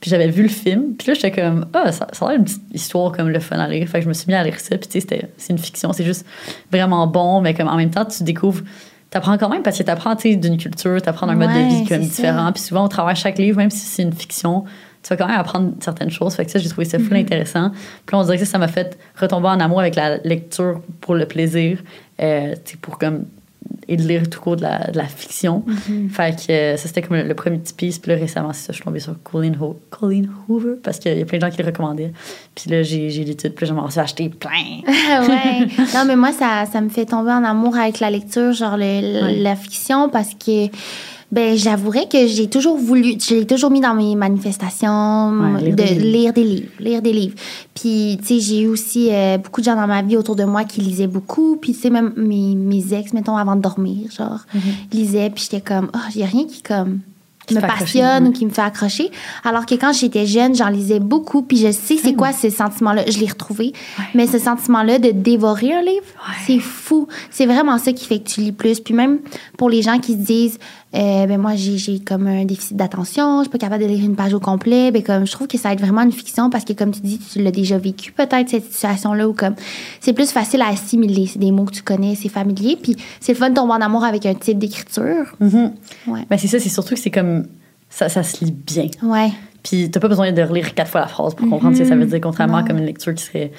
Puis 0.00 0.10
j'avais 0.10 0.28
vu 0.28 0.42
le 0.42 0.48
film, 0.48 0.94
puis 0.98 1.08
là, 1.08 1.14
j'étais 1.14 1.30
comme, 1.30 1.66
ah, 1.72 1.92
ça, 1.92 2.08
ça 2.12 2.26
a 2.26 2.30
l'air 2.30 2.38
une 2.38 2.44
petite 2.44 2.62
histoire 2.74 3.12
comme 3.12 3.28
le 3.28 3.38
fun 3.38 3.58
à 3.58 3.68
lire. 3.68 3.88
Fait 3.88 3.98
que 3.98 4.04
je 4.04 4.08
me 4.08 4.14
suis 4.14 4.26
mis 4.26 4.34
à 4.34 4.42
lire 4.42 4.58
ça, 4.58 4.76
puis 4.76 4.88
tu 4.88 5.00
sais, 5.00 5.28
c'est 5.36 5.52
une 5.52 5.58
fiction, 5.58 5.92
c'est 5.92 6.04
juste 6.04 6.26
vraiment 6.72 7.06
bon, 7.06 7.40
mais 7.40 7.54
comme 7.54 7.68
en 7.68 7.76
même 7.76 7.90
temps, 7.90 8.04
tu 8.04 8.24
découvres. 8.24 8.62
T'apprends 9.08 9.38
quand 9.38 9.48
même 9.48 9.62
parce 9.62 9.78
que 9.78 9.84
t'apprends 9.84 10.16
d'une 10.16 10.58
culture, 10.58 11.00
t'apprends 11.00 11.28
d'un 11.28 11.36
mode 11.36 11.50
de 11.50 11.68
vie 11.68 11.84
comme 11.86 12.00
différent. 12.00 12.46
ça. 12.46 12.52
Puis 12.52 12.62
souvent, 12.62 12.84
au 12.84 12.88
travers 12.88 13.14
de 13.14 13.18
chaque 13.18 13.38
livre, 13.38 13.58
même 13.58 13.70
si 13.70 13.86
c'est 13.86 14.02
une 14.02 14.12
fiction, 14.12 14.64
tu 15.02 15.10
vas 15.10 15.16
quand 15.16 15.28
même 15.28 15.38
apprendre 15.38 15.74
certaines 15.78 16.10
choses. 16.10 16.34
Fait 16.34 16.44
que 16.44 16.50
ça, 16.50 16.58
j'ai 16.58 16.68
trouvé 16.68 16.84
ça 16.84 16.98
full 16.98 17.16
intéressant. 17.16 17.70
Puis 17.70 18.16
là, 18.16 18.18
on 18.18 18.24
dirait 18.24 18.38
que 18.38 18.44
ça, 18.44 18.58
m'a 18.58 18.66
fait 18.66 18.98
retomber 19.14 19.46
en 19.46 19.60
amour 19.60 19.78
avec 19.78 19.94
la 19.94 20.16
lecture 20.18 20.80
pour 21.00 21.14
le 21.14 21.26
plaisir, 21.26 21.78
euh, 22.20 22.54
tu 22.64 22.72
sais, 22.72 22.78
pour 22.78 22.98
comme 22.98 23.26
et 23.88 23.96
de 23.96 24.02
lire 24.02 24.28
tout 24.28 24.40
court 24.40 24.56
de 24.56 24.62
la, 24.62 24.90
de 24.90 24.96
la 24.96 25.04
fiction. 25.06 25.64
Fait 26.10 26.34
que 26.36 26.52
euh, 26.52 26.76
ça, 26.76 26.88
c'était 26.88 27.02
comme 27.02 27.16
le, 27.16 27.22
le 27.22 27.34
premier 27.34 27.58
petit 27.58 27.72
piece. 27.74 27.98
Puis 27.98 28.10
là, 28.10 28.18
récemment, 28.18 28.52
c'est 28.52 28.62
ça, 28.66 28.72
je 28.72 28.76
suis 28.76 28.84
tombée 28.84 28.98
sur 29.00 29.14
Colleen, 29.22 29.56
Ho- 29.60 29.78
Colleen 29.90 30.28
Hoover 30.48 30.74
parce 30.82 30.98
qu'il 30.98 31.16
y 31.16 31.22
a 31.22 31.24
plein 31.24 31.38
de 31.38 31.42
gens 31.46 31.50
qui 31.50 31.58
le 31.62 31.66
recommandaient. 31.66 32.12
Puis 32.54 32.70
là, 32.70 32.82
j'ai 32.82 33.10
j'ai 33.10 33.24
l'étude, 33.24 33.54
puis 33.54 33.66
là, 33.66 33.74
j'en 33.74 33.88
ai 33.88 33.98
acheté 33.98 34.28
plein. 34.28 34.50
ouais. 34.86 35.66
Non, 35.94 36.04
mais 36.06 36.16
moi, 36.16 36.32
ça, 36.32 36.64
ça 36.70 36.80
me 36.80 36.88
fait 36.88 37.06
tomber 37.06 37.30
en 37.30 37.44
amour 37.44 37.76
avec 37.76 38.00
la 38.00 38.10
lecture, 38.10 38.52
genre 38.52 38.76
le- 38.76 38.86
Ouais. 39.22 39.36
la 39.36 39.54
fiction, 39.56 40.08
parce 40.08 40.34
que, 40.34 40.66
ben, 41.32 41.56
j'avouerais 41.56 42.06
que 42.08 42.26
j'ai 42.26 42.48
toujours 42.48 42.76
voulu, 42.78 43.16
je 43.20 43.34
l'ai 43.34 43.46
toujours 43.46 43.70
mis 43.70 43.80
dans 43.80 43.94
mes 43.94 44.14
manifestations, 44.14 45.32
Ouais, 45.32 45.60
lire 45.60 45.76
de 45.76 45.82
des 45.82 45.94
livres. 45.94 46.04
lire 46.04 46.32
des 46.32 46.44
livres, 46.44 46.68
lire 46.78 47.02
des 47.02 47.12
livres. 47.12 47.34
Puis, 47.74 48.18
tu 48.20 48.26
sais, 48.26 48.40
j'ai 48.40 48.60
eu 48.62 48.66
aussi 48.68 49.08
euh, 49.10 49.36
beaucoup 49.38 49.60
de 49.60 49.66
gens 49.66 49.74
dans 49.76 49.86
ma 49.88 50.02
vie 50.02 50.16
autour 50.16 50.36
de 50.36 50.44
moi 50.44 50.64
qui 50.64 50.80
lisaient 50.80 51.08
beaucoup. 51.08 51.56
Puis, 51.56 51.72
tu 51.74 51.80
sais, 51.80 51.90
même 51.90 52.12
mes, 52.16 52.54
mes 52.54 52.94
ex, 52.94 53.12
mettons, 53.12 53.36
avant 53.36 53.56
de 53.56 53.60
dormir, 53.60 54.10
genre, 54.16 54.40
lisaient. 54.92 55.30
Puis, 55.30 55.48
j'étais 55.50 55.60
comme, 55.60 55.90
oh, 55.94 55.98
il 56.14 56.22
a 56.22 56.26
rien 56.26 56.44
qui, 56.46 56.62
comme, 56.62 57.00
Qui 57.46 57.54
me 57.54 57.58
accrocher, 57.58 57.84
passionne 57.84 58.28
ou 58.28 58.32
qui 58.32 58.44
me 58.46 58.50
fait 58.50 58.62
accrocher. 58.62 59.10
Alors 59.44 59.66
que 59.66 59.74
quand 59.74 59.92
j'étais 59.92 60.26
jeune, 60.26 60.54
j'en 60.54 60.68
lisais 60.68 61.00
beaucoup. 61.00 61.42
Puis, 61.42 61.58
je 61.58 61.70
sais 61.72 61.96
c'est 61.96 62.14
quoi 62.14 62.32
ce 62.32 62.50
sentiment-là. 62.50 63.02
Je 63.10 63.18
l'ai 63.18 63.26
retrouvé. 63.26 63.72
Mais 64.14 64.26
ce 64.26 64.38
sentiment-là 64.38 64.98
de 65.00 65.10
dévorer 65.10 65.74
un 65.74 65.82
livre, 65.82 66.06
c'est 66.46 66.60
fou. 66.60 67.08
C'est 67.30 67.46
vraiment 67.46 67.78
ça 67.78 67.92
qui 67.92 68.06
fait 68.06 68.20
que 68.20 68.28
tu 68.28 68.40
lis 68.40 68.52
plus. 68.52 68.80
Puis 68.80 68.94
même 68.94 69.18
pour 69.58 69.68
les 69.70 69.82
gens 69.82 69.98
qui 69.98 70.12
se 70.12 70.18
disent, 70.18 70.58
euh, 70.96 71.26
ben 71.26 71.38
moi, 71.38 71.54
j'ai 71.54 71.76
j'ai 71.78 71.98
comme 72.00 72.26
un 72.26 72.44
déficit 72.44 72.76
d'attention, 72.76 73.38
je 73.38 73.42
suis 73.42 73.50
pas 73.50 73.58
capable 73.58 73.82
de 73.82 73.88
lire 73.88 74.04
une 74.04 74.16
page 74.16 74.32
au 74.34 74.40
complet, 74.40 74.90
ben 74.90 75.02
comme 75.02 75.26
je 75.26 75.32
trouve 75.32 75.46
que 75.46 75.58
ça 75.58 75.68
va 75.68 75.74
être 75.74 75.80
vraiment 75.80 76.02
une 76.02 76.12
fiction 76.12 76.48
parce 76.50 76.64
que 76.64 76.72
comme 76.72 76.90
tu 76.90 77.00
dis, 77.00 77.18
tu 77.18 77.42
l'as 77.42 77.50
déjà 77.50 77.78
vécu 77.78 78.12
peut-être 78.12 78.48
cette 78.48 78.72
situation-là 78.72 79.28
ou 79.28 79.32
comme 79.32 79.54
c'est 80.00 80.12
plus 80.12 80.30
facile 80.30 80.62
à 80.62 80.68
assimiler. 80.68 81.26
C'est 81.26 81.38
des 81.38 81.52
mots 81.52 81.64
que 81.64 81.74
tu 81.74 81.82
connais, 81.82 82.14
c'est 82.14 82.28
familier. 82.28 82.78
Puis 82.82 82.96
c'est 83.20 83.32
le 83.32 83.38
fun 83.38 83.50
de 83.50 83.54
tomber 83.54 83.74
en 83.74 83.80
amour 83.80 84.04
avec 84.04 84.26
un 84.26 84.34
type 84.34 84.58
d'écriture. 84.58 85.34
Mhm. 85.40 85.72
Ouais. 86.06 86.20
Ben, 86.30 86.38
c'est 86.38 86.48
ça, 86.48 86.58
c'est 86.58 86.68
surtout 86.68 86.94
que 86.94 87.00
c'est 87.00 87.10
comme. 87.10 87.46
Ça, 87.88 88.08
ça 88.08 88.22
se 88.22 88.44
lit 88.44 88.52
bien. 88.52 88.88
Ouais. 89.02 89.30
Puis 89.62 89.90
t'as 89.90 90.00
pas 90.00 90.08
besoin 90.08 90.30
de 90.32 90.42
relire 90.42 90.74
quatre 90.74 90.90
fois 90.90 91.00
la 91.00 91.08
phrase 91.08 91.34
pour 91.34 91.48
comprendre 91.48 91.76
ce 91.76 91.82
que 91.82 91.88
ça 91.88 91.96
veut 91.96 92.06
dire, 92.06 92.20
contrairement 92.20 92.58
Non. 92.58 92.64
à 92.64 92.66
comme 92.66 92.78
une 92.78 92.86
lecture 92.86 93.14
qui 93.14 93.24
serait 93.24 93.52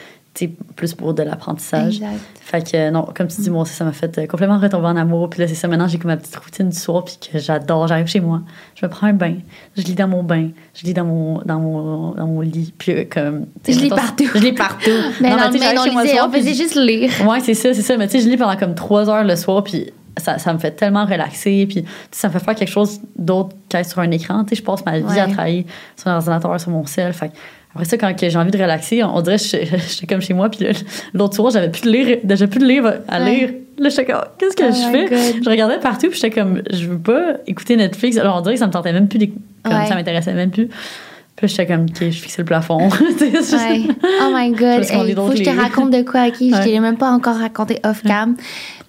plus 0.76 0.94
pour 0.94 1.16
de 1.16 1.24
l'apprentissage. 1.24 2.00
Fait 2.42 2.62
que 2.72 2.92
non, 2.92 3.08
comme 3.16 3.28
tu 3.28 3.42
dis, 3.42 3.50
moi 3.50 3.64
aussi, 3.64 3.74
ça 3.74 3.84
m'a 3.84 3.92
fait 3.92 4.18
euh, 4.20 4.28
complètement 4.28 4.60
retomber 4.60 4.86
en 4.88 4.96
amour. 4.96 5.30
Puis 5.30 5.42
là, 5.42 5.48
c'est 5.48 5.56
ça, 5.56 5.68
maintenant, 5.68 5.88
j'ai 5.88 5.98
comme 5.98 6.12
ma 6.12 6.18
petite 6.18 6.36
routine 6.36 6.70
du 6.70 6.78
soir, 6.78 7.04
puis 7.04 7.18
que 7.20 7.40
j'adore. 7.40 7.88
J'arrive 7.88 8.06
chez 8.08 8.20
moi, 8.20 8.42
je 8.76 8.86
me 8.86 8.90
prends 8.92 9.08
un 9.08 9.14
bain, 9.14 9.36
je 9.76 9.82
lis 9.82 9.96
dans 9.96 10.08
mon 10.08 10.24
bain, 10.24 10.50
je 10.76 10.84
lis 10.86 10.94
dans 10.94 11.04
mon, 11.06 11.42
dans 11.44 11.60
mon, 11.60 12.12
dans 12.12 12.28
mon 12.28 12.42
lit. 12.42 12.74
Puis 12.78 12.92
euh, 12.92 13.04
comme. 13.10 13.48
Je 13.68 13.80
lis 13.80 13.90
partout. 13.90 14.30
Je 14.34 14.40
lis 14.40 14.54
partout. 14.54 14.92
Mais 15.22 15.30
Non, 15.32 15.38
dans 15.38 15.52
mais 15.52 15.60
on 15.80 15.84
lisait, 16.02 16.16
soir, 16.16 16.32
faisait 16.32 16.54
juste 16.54 16.76
lire. 16.76 17.12
Ouais, 17.28 17.40
c'est 17.42 17.54
ça, 17.56 17.74
c'est 17.74 17.82
ça. 17.82 17.98
Mais 17.98 18.08
tu 18.08 18.18
sais, 18.20 18.24
je 18.24 18.30
lis 18.30 18.38
pendant 18.38 18.56
comme 18.56 18.76
trois 18.76 19.10
heures 19.10 19.24
le 19.24 19.36
soir, 19.36 19.64
puis 19.64 19.92
ça, 20.18 20.38
ça 20.38 20.54
me 20.54 20.58
fait 20.60 20.72
tellement 20.72 21.06
relaxer, 21.06 21.66
puis 21.68 21.84
ça 22.12 22.28
me 22.28 22.34
fait 22.34 22.40
faire 22.40 22.56
quelque 22.56 22.72
chose 22.72 23.02
d'autre 23.18 23.56
qu'être 23.70 23.90
sur 23.90 24.00
un 24.00 24.10
écran. 24.12 24.44
Tu 24.44 24.50
sais, 24.50 24.56
je 24.62 24.64
passe 24.64 24.86
ma 24.86 25.00
vie 25.00 25.04
Ouais. 25.06 25.20
à 25.20 25.28
travailler 25.28 25.66
sur 25.96 26.08
un 26.10 26.16
ordinateur, 26.16 26.60
sur 26.60 26.72
mon 26.72 26.86
cell. 26.86 27.14
Fait 27.14 27.32
après 27.78 27.86
ça, 27.86 27.97
quand 27.97 28.13
j'ai 28.17 28.36
envie 28.38 28.51
de 28.51 28.57
relaxer, 28.57 29.03
on 29.03 29.21
dirait 29.21 29.38
que 29.38 29.43
je- 29.43 29.78
j'étais 29.89 30.07
comme 30.09 30.21
chez 30.21 30.34
moi, 30.34 30.49
puis 30.49 30.65
l'autre 31.13 31.36
soir, 31.36 31.51
j'avais 31.51 31.69
plus 31.69 31.82
de 31.84 31.89
lire, 31.91 32.17
j'avais 32.28 32.47
plus 32.47 32.59
de 32.59 32.65
livre 32.65 32.95
à 33.07 33.21
Ouais. 33.23 33.30
lire. 33.36 33.49
Là, 33.80 33.89
j'étais 33.89 34.05
comme, 34.05 34.21
qu'est-ce 34.39 34.55
que 34.55 34.63
Oh 34.63 34.73
je 34.73 34.91
fais? 34.91 35.05
God. 35.34 35.43
Je 35.43 35.49
regardais 35.49 35.80
partout, 35.80 36.07
puis 36.09 36.19
j'étais 36.19 36.32
comme, 36.32 36.61
je 36.71 36.88
veux 36.88 36.97
pas 36.97 37.34
écouter 37.45 37.75
Netflix. 37.75 38.17
Alors, 38.17 38.38
on 38.38 38.41
dirait 38.41 38.55
que 38.55 38.59
ça 38.59 38.65
me 38.67 38.71
tentait 38.71 38.91
même 38.91 39.07
plus 39.07 39.19
comme 39.63 39.73
Ouais. 39.73 39.86
ça 39.88 39.93
m'intéressait 39.95 40.34
même 40.34 40.49
plus. 40.49 40.67
Puis 41.36 41.47
j'étais 41.49 41.67
comme, 41.67 41.84
ok, 41.84 41.97
je 42.09 42.19
fixais 42.19 42.41
le 42.41 42.45
plafond. 42.45 42.89
Ouais. 43.21 43.82
Oh 44.23 44.32
my 44.34 44.49
God. 44.53 44.84
Il 45.07 45.15
faut 45.15 45.30
que 45.30 45.36
je 45.38 45.43
te 45.43 45.49
raconte 45.55 45.91
de 45.91 46.01
quoi, 46.01 46.25
OK? 46.28 46.36
Je 46.39 46.65
l'ai 46.67 46.80
même 46.80 46.97
pas 46.97 47.11
encore 47.11 47.36
raconté 47.38 47.78
off-cam. 47.84 48.36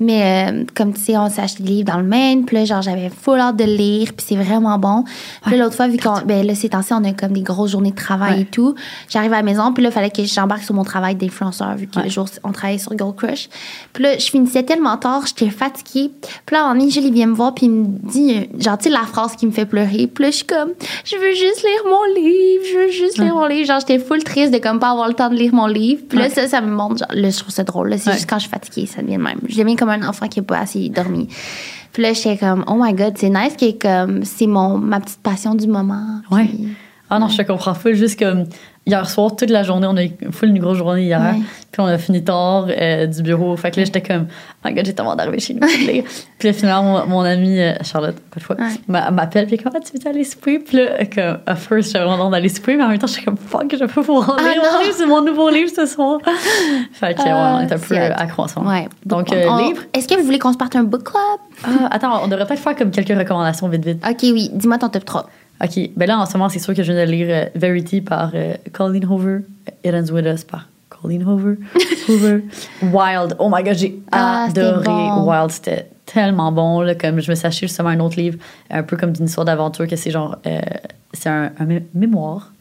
Mais 0.01 0.51
euh, 0.53 0.65
comme 0.75 0.93
tu 0.95 1.01
sais, 1.01 1.17
on 1.17 1.29
s'est 1.29 1.41
acheté 1.43 1.63
des 1.63 1.71
livres 1.71 1.91
dans 1.93 1.99
le 1.99 2.05
Maine. 2.07 2.45
Puis 2.45 2.57
là, 2.57 2.65
genre, 2.65 2.83
j'avais 2.83 3.11
full 3.11 3.39
hâte 3.41 3.57
de 3.57 3.65
lire. 3.65 4.13
Puis 4.17 4.27
c'est 4.29 4.37
vraiment 4.37 4.79
bon. 4.79 5.05
Puis 5.47 5.57
là, 5.57 5.65
l'autre 5.65 5.75
fois, 5.77 5.89
vu 5.89 5.99
qu'on... 5.99 6.21
Ben 6.25 6.47
là, 6.47 6.55
ces 6.55 6.69
temps-ci, 6.69 6.93
on 6.93 7.03
a 7.05 7.13
comme 7.13 7.33
des 7.33 7.43
grosses 7.43 7.73
journées 7.73 7.91
de 7.91 7.97
travail 7.97 8.35
Ouais. 8.35 8.41
et 8.43 8.45
tout. 8.45 8.75
J'arrive 9.09 9.33
à 9.33 9.37
la 9.37 9.43
maison. 9.43 9.73
Puis 9.73 9.83
là, 9.83 9.89
il 9.91 9.93
fallait 9.93 10.11
que 10.11 10.23
j'embarque 10.25 10.63
sur 10.63 10.75
mon 10.75 10.85
travail 10.85 11.15
d'influenceur, 11.17 11.75
vu 11.77 11.87
que 11.89 11.97
Ouais. 11.99 12.05
le 12.05 12.11
jour, 12.11 12.27
on 12.45 12.53
travaillait 12.53 12.79
sur 12.79 12.95
Gold 12.95 13.17
Crush. 13.17 13.49
Puis 13.93 14.03
là, 14.05 14.19
je 14.19 14.27
finissais 14.31 14.63
tellement 14.63 14.97
tard, 14.99 15.25
j'étais 15.27 15.51
fatiguée. 15.51 16.11
Puis 16.47 16.55
là, 16.57 16.73
donné, 16.73 16.91
Julie 16.91 17.11
vient 17.11 17.27
me 17.27 17.35
voir. 17.35 17.55
Puis 17.55 17.67
il 17.67 17.73
me 17.73 17.87
dit, 18.11 18.49
genre, 18.59 18.79
tu 18.79 18.85
sais, 18.85 18.91
la 18.91 19.03
phrase 19.03 19.35
qui 19.37 19.47
me 19.47 19.51
fait 19.53 19.67
pleurer. 19.67 20.07
Puis 20.07 20.25
là, 20.25 20.31
je 20.31 20.37
suis 20.37 20.47
comme, 20.47 20.71
je 21.05 21.17
veux 21.17 21.33
juste 21.33 21.63
lire 21.65 21.91
mon 21.91 22.05
livre. 22.23 22.65
Je 22.73 22.79
veux 22.79 22.91
juste 22.93 23.19
lire 23.19 23.35
mon 23.35 23.47
livre. 23.47 23.67
Genre, 23.67 23.81
j'étais 23.81 23.99
full 23.99 24.23
triste 24.23 24.53
de 24.53 24.59
comme 24.59 24.79
pas 24.79 24.91
avoir 24.91 25.09
le 25.09 25.15
temps 25.15 25.31
de 25.31 25.35
lire 25.35 25.53
mon 25.55 25.67
livre. 25.67 26.03
Puis 26.09 26.19
là, 26.19 26.25
Ouais. 26.25 26.31
ça, 26.31 26.47
ça 26.47 26.61
me 26.61 26.71
montre. 26.71 26.99
Genre, 26.99 27.09
là, 27.13 27.31
je 27.31 27.39
trouve 27.39 27.51
ça 27.53 27.65
drôle. 27.65 27.95
C'est 27.99 28.09
Ouais. 28.11 28.17
juste 28.17 28.29
quand 28.29 28.37
je 28.39 28.43
suis 28.43 28.51
fatiguée, 28.51 28.87
ça 28.87 29.03
devient 29.03 29.19
même. 29.19 29.41
Je 29.49 29.57
deviens 29.59 29.77
comme 29.77 29.88
un 29.91 30.07
enfant 30.09 30.28
qui 30.28 30.41
n'a 30.41 30.45
pas 30.45 30.59
assez 30.59 30.89
dormi. 30.89 31.28
Puis 31.93 32.03
là, 32.03 32.12
j'étais 32.12 32.36
comme, 32.36 32.64
oh 32.68 32.76
my 32.78 32.93
God, 32.93 33.14
c'est 33.16 33.30
nice 33.30 33.57
comme, 33.80 34.24
c'est 34.24 34.47
mon, 34.47 34.78
ma 34.78 35.01
petite 35.01 35.20
passion 35.20 35.55
du 35.55 35.66
moment. 35.66 36.20
Ouais. 36.30 36.45
Puis- 36.47 36.68
Ah 37.11 37.18
non, 37.18 37.28
je 37.28 37.39
te 37.39 37.43
comprends 37.43 37.72
full. 37.74 37.95
Juste 37.95 38.18
comme 38.18 38.45
hier 38.89 39.09
soir, 39.09 39.36
toute 39.36 39.51
la 39.51 39.62
journée, 39.62 39.86
on 39.86 39.97
a 39.97 40.05
eu 40.05 40.11
full 40.32 40.49
une 40.49 40.59
grosse 40.59 40.78
journée 40.78 41.05
hier. 41.05 41.20
Ouais. 41.20 41.41
Puis 41.70 41.80
on 41.82 41.86
a 41.86 41.99
fini 41.99 42.24
tard 42.24 42.66
euh, 42.68 43.07
du 43.07 43.22
bureau. 43.22 43.57
Fait 43.57 43.70
que 43.70 43.78
là, 43.78 43.84
j'étais 43.84 44.01
comme, 44.01 44.26
oh 44.28 44.68
my 44.68 44.74
god, 44.74 44.86
j'ai 44.86 44.95
tellement 44.95 45.14
d'arriver 45.14 45.39
chez 45.39 45.55
nous. 45.55 45.61
puis 45.66 46.03
là, 46.49 46.53
finalement, 46.53 47.01
mon, 47.01 47.07
mon 47.07 47.20
amie 47.20 47.61
euh, 47.61 47.74
Charlotte, 47.84 48.16
pas 48.18 48.41
de 48.41 48.45
fois, 48.45 48.57
Ouais. 48.59 49.11
m'appelle. 49.11 49.47
Puis 49.47 49.59
comment 49.59 49.78
tu 49.78 49.93
veux 49.97 50.11
aller 50.11 50.24
souper? 50.24 50.59
Puis 50.59 50.78
là, 50.78 51.05
comme, 51.14 51.39
à 51.47 51.55
first, 51.55 51.93
j'avais 51.93 52.07
vraiment 52.07 52.30
d'aller 52.30 52.49
souper. 52.49 52.76
Mais 52.76 52.84
en 52.84 52.89
même 52.89 52.99
temps, 52.99 53.07
j'étais 53.07 53.22
comme, 53.24 53.36
fuck, 53.36 53.66
je 53.70 53.76
vais 53.76 53.86
pas 53.86 54.03
pouvoir 54.03 54.36
Ah. 54.41 54.80
C'est 54.97 55.07
mon 55.07 55.22
nouveau 55.22 55.51
livre 55.51 55.70
ce 55.74 55.86
soir. 55.86 56.18
fait 56.93 57.14
que, 57.14 57.22
ouais, 57.22 57.30
on 57.30 57.61
est 57.61 57.72
un 57.72 57.76
Ah, 57.76 57.86
peu 57.89 57.95
euh, 57.97 58.11
accro 58.16 58.43
ensemble. 58.45 58.66
Ouais. 58.68 58.89
Donc, 59.07 59.28
On- 59.30 59.34
euh, 59.34 59.47
on- 59.49 59.68
livre. 59.68 59.82
Est-ce 59.95 60.09
que 60.09 60.14
vous 60.16 60.24
voulez 60.24 60.39
qu'on 60.39 60.53
se 60.53 60.59
parte 60.59 60.74
un 60.76 60.82
book 60.84 61.05
club? 61.05 61.22
Ah, 61.64 61.89
attends, 61.91 62.24
on 62.24 62.28
devrait 62.28 62.47
peut-être 62.47 62.61
faire 62.62 62.74
comme 62.76 62.91
quelques 62.91 63.16
recommandations 63.16 63.68
vite, 63.68 63.84
vite. 63.84 64.05
OK, 64.09 64.18
oui. 64.22 64.51
Dis-moi 64.53 64.78
ton 64.78 64.89
top 64.89 65.05
3. 65.05 65.28
OK. 65.63 65.91
Ben 65.97 66.07
là, 66.07 66.19
en 66.19 66.27
ce 66.27 66.35
moment, 66.37 66.49
c'est 66.49 66.59
sûr 66.59 66.75
que 66.75 66.83
je 66.83 66.93
viens 66.93 67.05
de 67.07 67.11
lire 67.11 67.27
euh, 67.31 67.45
Verity 67.55 68.01
par 68.01 68.31
euh, 68.35 68.55
Colleen 68.73 69.05
Hoover. 69.07 69.41
It 69.85 69.93
Ends 69.95 70.13
With 70.13 70.27
Us 70.27 70.45
par 70.45 70.69
Colleen 70.89 71.25
Hoover. 71.25 71.57
Hoover. 72.09 72.43
Wild. 72.83 73.35
Oh 73.39 73.49
my 73.53 73.63
God, 73.63 73.75
j'ai 73.75 73.99
Ah, 74.13 74.47
adoré 74.49 74.85
bon. 74.87 75.29
Wild. 75.29 75.51
C'était 75.51 75.87
tellement 76.07 76.53
bon. 76.53 76.81
Là, 76.83 76.95
comme 76.95 77.21
je 77.21 77.31
me 77.31 77.35
suis 77.37 77.47
acheté 77.47 77.67
justement 77.67 77.89
un 77.91 78.01
autre 78.01 78.17
livre, 78.19 78.39
un 78.71 78.83
peu 78.83 78.97
comme 78.97 79.13
d'une 79.13 79.27
histoire 79.27 79.45
d'aventure, 79.45 79.87
que 79.87 79.97
c'est 79.97 80.11
genre... 80.11 80.37
euh, 80.47 80.61
c'est 81.13 81.29
un, 81.29 81.51
un 81.59 81.65
mé- 81.65 81.83
mémoire. 81.95 82.53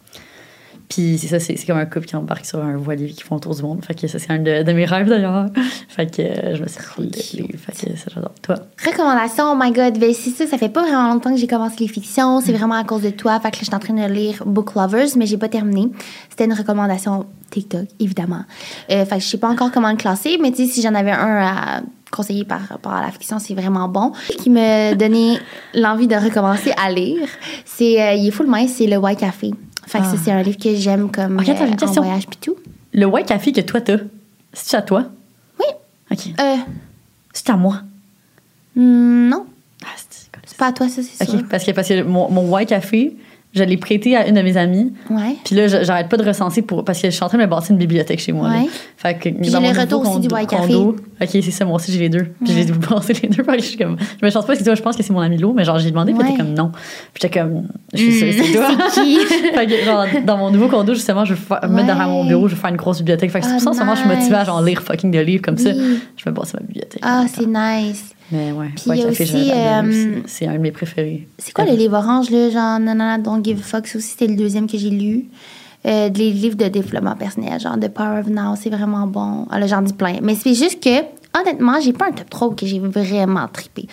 Puis 0.90 1.18
c'est 1.18 1.28
ça, 1.28 1.40
c'est 1.40 1.56
comme 1.66 1.78
un 1.78 1.86
couple 1.86 2.06
qui 2.06 2.16
embarque 2.16 2.46
sur 2.46 2.64
un 2.64 2.78
voilier 2.78 3.10
qui 3.10 3.24
font 3.24 3.36
le 3.36 3.42
tour 3.42 3.56
du 3.56 3.62
monde. 3.62 3.84
Fait 3.84 3.94
que 3.94 4.08
ça, 4.08 4.20
c'est 4.20 4.32
un 4.32 4.40
de, 4.40 4.64
de 4.64 4.72
mes 4.72 4.86
rêves 4.86 5.10
d'ailleurs. 5.10 5.48
Fait 5.90 6.10
que 6.10 6.22
euh, 6.22 6.56
je 6.56 6.62
me 6.64 6.68
suis 6.68 6.80
le 6.98 7.42
livre. 7.42 7.60
Fait 7.60 7.72
que 7.74 7.98
ça, 7.98 8.10
j'adore. 8.14 8.32
Toi? 8.42 8.56
Recommandation, 8.86 9.52
oh 9.52 9.56
my 9.60 9.72
god, 9.72 10.00
ben 10.00 10.14
c'est 10.14 10.30
ça, 10.30 10.48
ça 10.48 10.58
fait 10.58 10.70
pas 10.70 10.84
vraiment 10.84 11.14
longtemps 11.14 11.32
que 11.32 11.38
j'ai 11.38 11.48
commencé 11.48 11.76
les 11.80 11.88
fictions, 11.88 12.40
c'est 12.40 12.54
vraiment 12.54 12.76
à 12.76 12.84
cause 12.84 13.02
de 13.02 13.10
toi, 13.10 13.40
fait 13.40 13.52
que 13.52 13.58
là, 13.58 13.60
je 13.62 13.66
suis 13.66 13.76
en 13.76 13.80
train 13.80 13.94
de 13.94 14.14
lire 14.14 14.44
Book 14.46 14.76
Lovers, 14.76 15.10
mais 15.18 15.26
j'ai 15.26 15.38
pas 15.38 15.50
terminé. 15.50 15.90
C'était 16.30 16.46
une 16.46 16.54
recommandation 16.54 17.26
TikTok, 17.50 17.88
évidemment. 18.00 18.44
Euh, 18.92 19.06
fait 19.06 19.18
que 19.18 19.22
je 19.22 19.28
sais 19.28 19.38
pas 19.38 19.50
encore 19.50 19.72
comment 19.72 19.92
le 19.92 19.98
classer, 19.98 20.38
mais 20.42 20.52
tu 20.52 20.66
sais, 20.66 20.72
si 20.72 20.82
j'en 20.82 20.94
avais 20.96 21.12
un 21.12 21.46
à 21.46 21.82
conseiller 22.12 22.46
par 22.46 22.62
rapport 22.62 22.94
à 22.94 23.02
la 23.02 23.12
fiction, 23.12 23.40
c'est 23.40 23.54
vraiment 23.54 23.90
bon. 23.90 24.14
Ce 24.30 24.38
qui 24.38 24.50
me 24.50 24.94
donnait 24.96 25.40
l'envie 25.74 26.08
de 26.08 26.16
recommencer 26.16 26.72
à 26.82 26.92
lire, 26.92 27.28
c'est, 27.66 28.02
euh, 28.02 28.14
il 28.14 28.28
est 28.28 28.32
full 28.32 28.48
mince, 28.48 28.74
c'est 28.78 28.88
le 28.88 28.98
White 28.98 29.20
Café. 29.20 29.52
Fait 29.88 30.00
que 30.00 30.06
ça, 30.06 30.16
c'est 30.24 30.32
un 30.32 30.42
livre 30.44 30.58
que 30.58 30.76
j'aime 30.76 31.10
comme 31.10 31.40
euh, 31.40 31.86
en 31.86 31.92
voyage 31.92 32.28
pis 32.28 32.38
tout. 32.38 32.56
Le 32.94 33.06
White 33.06 33.28
Café 33.28 33.52
que 33.52 33.62
toi, 33.62 33.82
t'as, 33.82 33.98
c'est-tu 34.54 34.76
à 34.76 34.82
toi? 34.82 35.06
Oui. 35.60 35.66
OK. 36.12 36.20
Euh, 36.40 36.56
C'est 37.34 37.50
à 37.50 37.56
moi. 37.56 37.82
hmm, 38.76 39.30
non, 39.30 39.46
Ah, 39.84 39.88
c'est 39.96 40.28
c'est 40.46 40.58
pas 40.58 40.68
à 40.68 40.72
toi, 40.74 40.88
ça, 40.90 41.02
c'est 41.04 41.26
sûr. 41.26 41.36
OK, 41.40 41.48
parce 41.50 41.64
que, 41.64 41.72
parce 41.72 41.88
que 41.88 42.04
mon, 42.04 42.30
mon 42.30 42.50
White 42.52 42.70
Café, 42.70 43.16
Je 43.54 43.64
l'ai 43.64 43.78
prêté 43.78 44.16
à 44.16 44.28
une 44.28 44.36
de 44.36 44.41
mes 44.41 44.56
amies. 44.58 44.93
Ouais. 45.10 45.36
Puis 45.43 45.56
là, 45.56 45.68
j'arrête 45.68 46.10
pas 46.10 46.18
de 46.18 46.24
recenser 46.24 46.62
pour, 46.62 46.84
parce 46.84 47.02
que 47.02 47.08
je 47.10 47.16
suis 47.16 47.24
en 47.24 47.28
train 47.30 47.38
de 47.39 47.43
me 47.43 47.48
bâtir 47.48 47.72
une 47.72 47.78
bibliothèque 47.78 48.20
chez 48.20 48.32
moi. 48.32 48.50
là. 48.50 48.60
Ouais. 48.60 48.68
Fait 48.98 49.16
que 49.18 49.30
j'ai 49.41 49.50
dans 49.52 49.60
le 49.62 49.68
mon 49.74 49.80
retour 49.82 50.04
nouveau 50.04 50.12
aussi 50.18 50.22
du 50.22 50.28
condo- 50.28 50.36
White 50.39 50.50
Café. 50.50 50.76
Ok, 50.76 51.30
c'est 51.43 51.52
ça, 51.52 51.66
moi 51.66 51.76
aussi 51.78 51.91
j'ai 51.91 52.00
les 52.00 52.10
deux. 52.10 52.28
Puis 52.43 52.54
j'ai 52.54 52.66
bâti 52.72 53.14
les 53.14 53.30
deux. 53.30 53.43
Je 53.56 53.62
suis 53.62 53.78
comme, 53.78 53.98
je 54.22 54.26
me 54.26 54.30
chante 54.30 54.45
pas 54.45 54.56
que 54.56 54.64
je 54.76 54.82
pense 54.82 54.95
que 54.95 55.02
c'est 55.02 55.14
mon 55.14 55.22
ami 55.22 55.38
Lou, 55.38 55.54
mais 55.54 55.64
genre 55.64 55.80
j'ai 55.80 55.89
demandé, 55.89 56.14
puis 56.14 56.22
Ouais. 56.30 56.38
comme 56.38 56.54
non. 56.54 56.70
Puis 57.14 57.22
j'étais 57.22 57.39
comme, 57.39 57.68
je 57.93 57.98
suis 58.00 58.14
sûre, 58.34 58.43
c'est 58.45 58.52
toi. 58.54 58.68
C'est 58.91 59.02
qui? 59.02 59.18
fait 59.56 59.66
que 59.66 59.84
genre, 59.86 60.06
dans 60.26 60.38
mon 60.38 60.52
nouveau 60.52 60.68
condo, 60.68 60.93
justement, 60.93 61.26
je 61.26 61.34
vais 61.34 61.39
me 61.68 61.74
mettre 61.74 61.88
derrière 61.88 62.10
mon 62.10 62.26
bureau, 62.26 62.48
je 62.48 62.54
vais 62.56 62.62
faire 62.62 62.70
une 62.70 62.76
grosse 62.76 62.98
bibliothèque. 63.00 63.32
Fait 63.32 63.39
que 63.39 63.45
c'est 63.45 63.52
pour 63.54 63.62
Ah, 63.62 63.64
ça, 63.64 63.70
en 63.72 63.74
ce 63.74 63.80
moment, 63.80 63.95
je 63.95 64.02
suis 64.02 64.10
motivée 64.10 64.36
à 64.36 64.43
genre 64.43 64.62
lire 64.62 64.82
fucking 64.84 65.10
des 65.10 65.24
livres 65.24 65.41
comme 65.41 65.58
ça. 65.58 65.72
Je 65.74 66.26
vais 66.26 66.32
bâtir 66.32 66.60
ma 66.60 66.68
bibliothèque. 66.68 67.02
Ah, 67.04 67.24
c'est 67.34 67.48
nice. 67.48 68.14
Mais 68.32 68.51
ouais, 68.51 68.67
Puis 68.75 68.89
White 68.89 68.99
il 68.99 69.03
y 69.03 69.05
a 69.05 69.09
aussi, 69.09 69.47
l'adore 69.47 69.89
euh, 69.93 70.21
c'est 70.25 70.47
un 70.47 70.53
de 70.53 70.57
mes 70.59 70.71
préférés. 70.71 71.28
C'est 71.38 71.53
quoi 71.53 71.65
le 71.65 71.73
livre 71.75 71.97
orange, 71.97 72.30
là? 72.30 72.49
Genre, 72.49 72.80
Nanana, 72.80 73.17
Don't 73.17 73.43
Give 73.43 73.59
a 73.59 73.63
Fuck. 73.63 73.86
Aussi, 73.95 74.01
c'était 74.01 74.28
le 74.28 74.36
deuxième 74.36 74.67
que 74.67 74.78
j'ai 74.78 74.89
lu. 74.89 75.25
Euh, 75.86 76.09
des 76.09 76.32
livres 76.32 76.57
de 76.57 76.65
développement 76.65 77.15
personnel, 77.15 77.59
genre 77.61 77.80
The 77.80 77.88
Power 77.88 78.19
of 78.19 78.28
Now, 78.28 78.55
c'est 78.61 78.69
vraiment 78.69 79.07
bon. 79.07 79.45
Ah, 79.49 79.59
là, 79.59 79.67
j'en 79.67 79.82
dis 79.82 79.93
plein. 79.93 80.17
Mais 80.21 80.36
c'est 80.36 80.53
juste 80.55 80.84
que, 80.84 80.89
honnêtement, 81.39 81.80
j'ai 81.80 81.93
pas 81.93 82.07
un 82.07 82.11
top 82.11 82.30
3 82.30 82.55
que 82.55 82.65
j'ai 82.65 82.80
vraiment 82.80 83.47
trippé. 83.47 83.88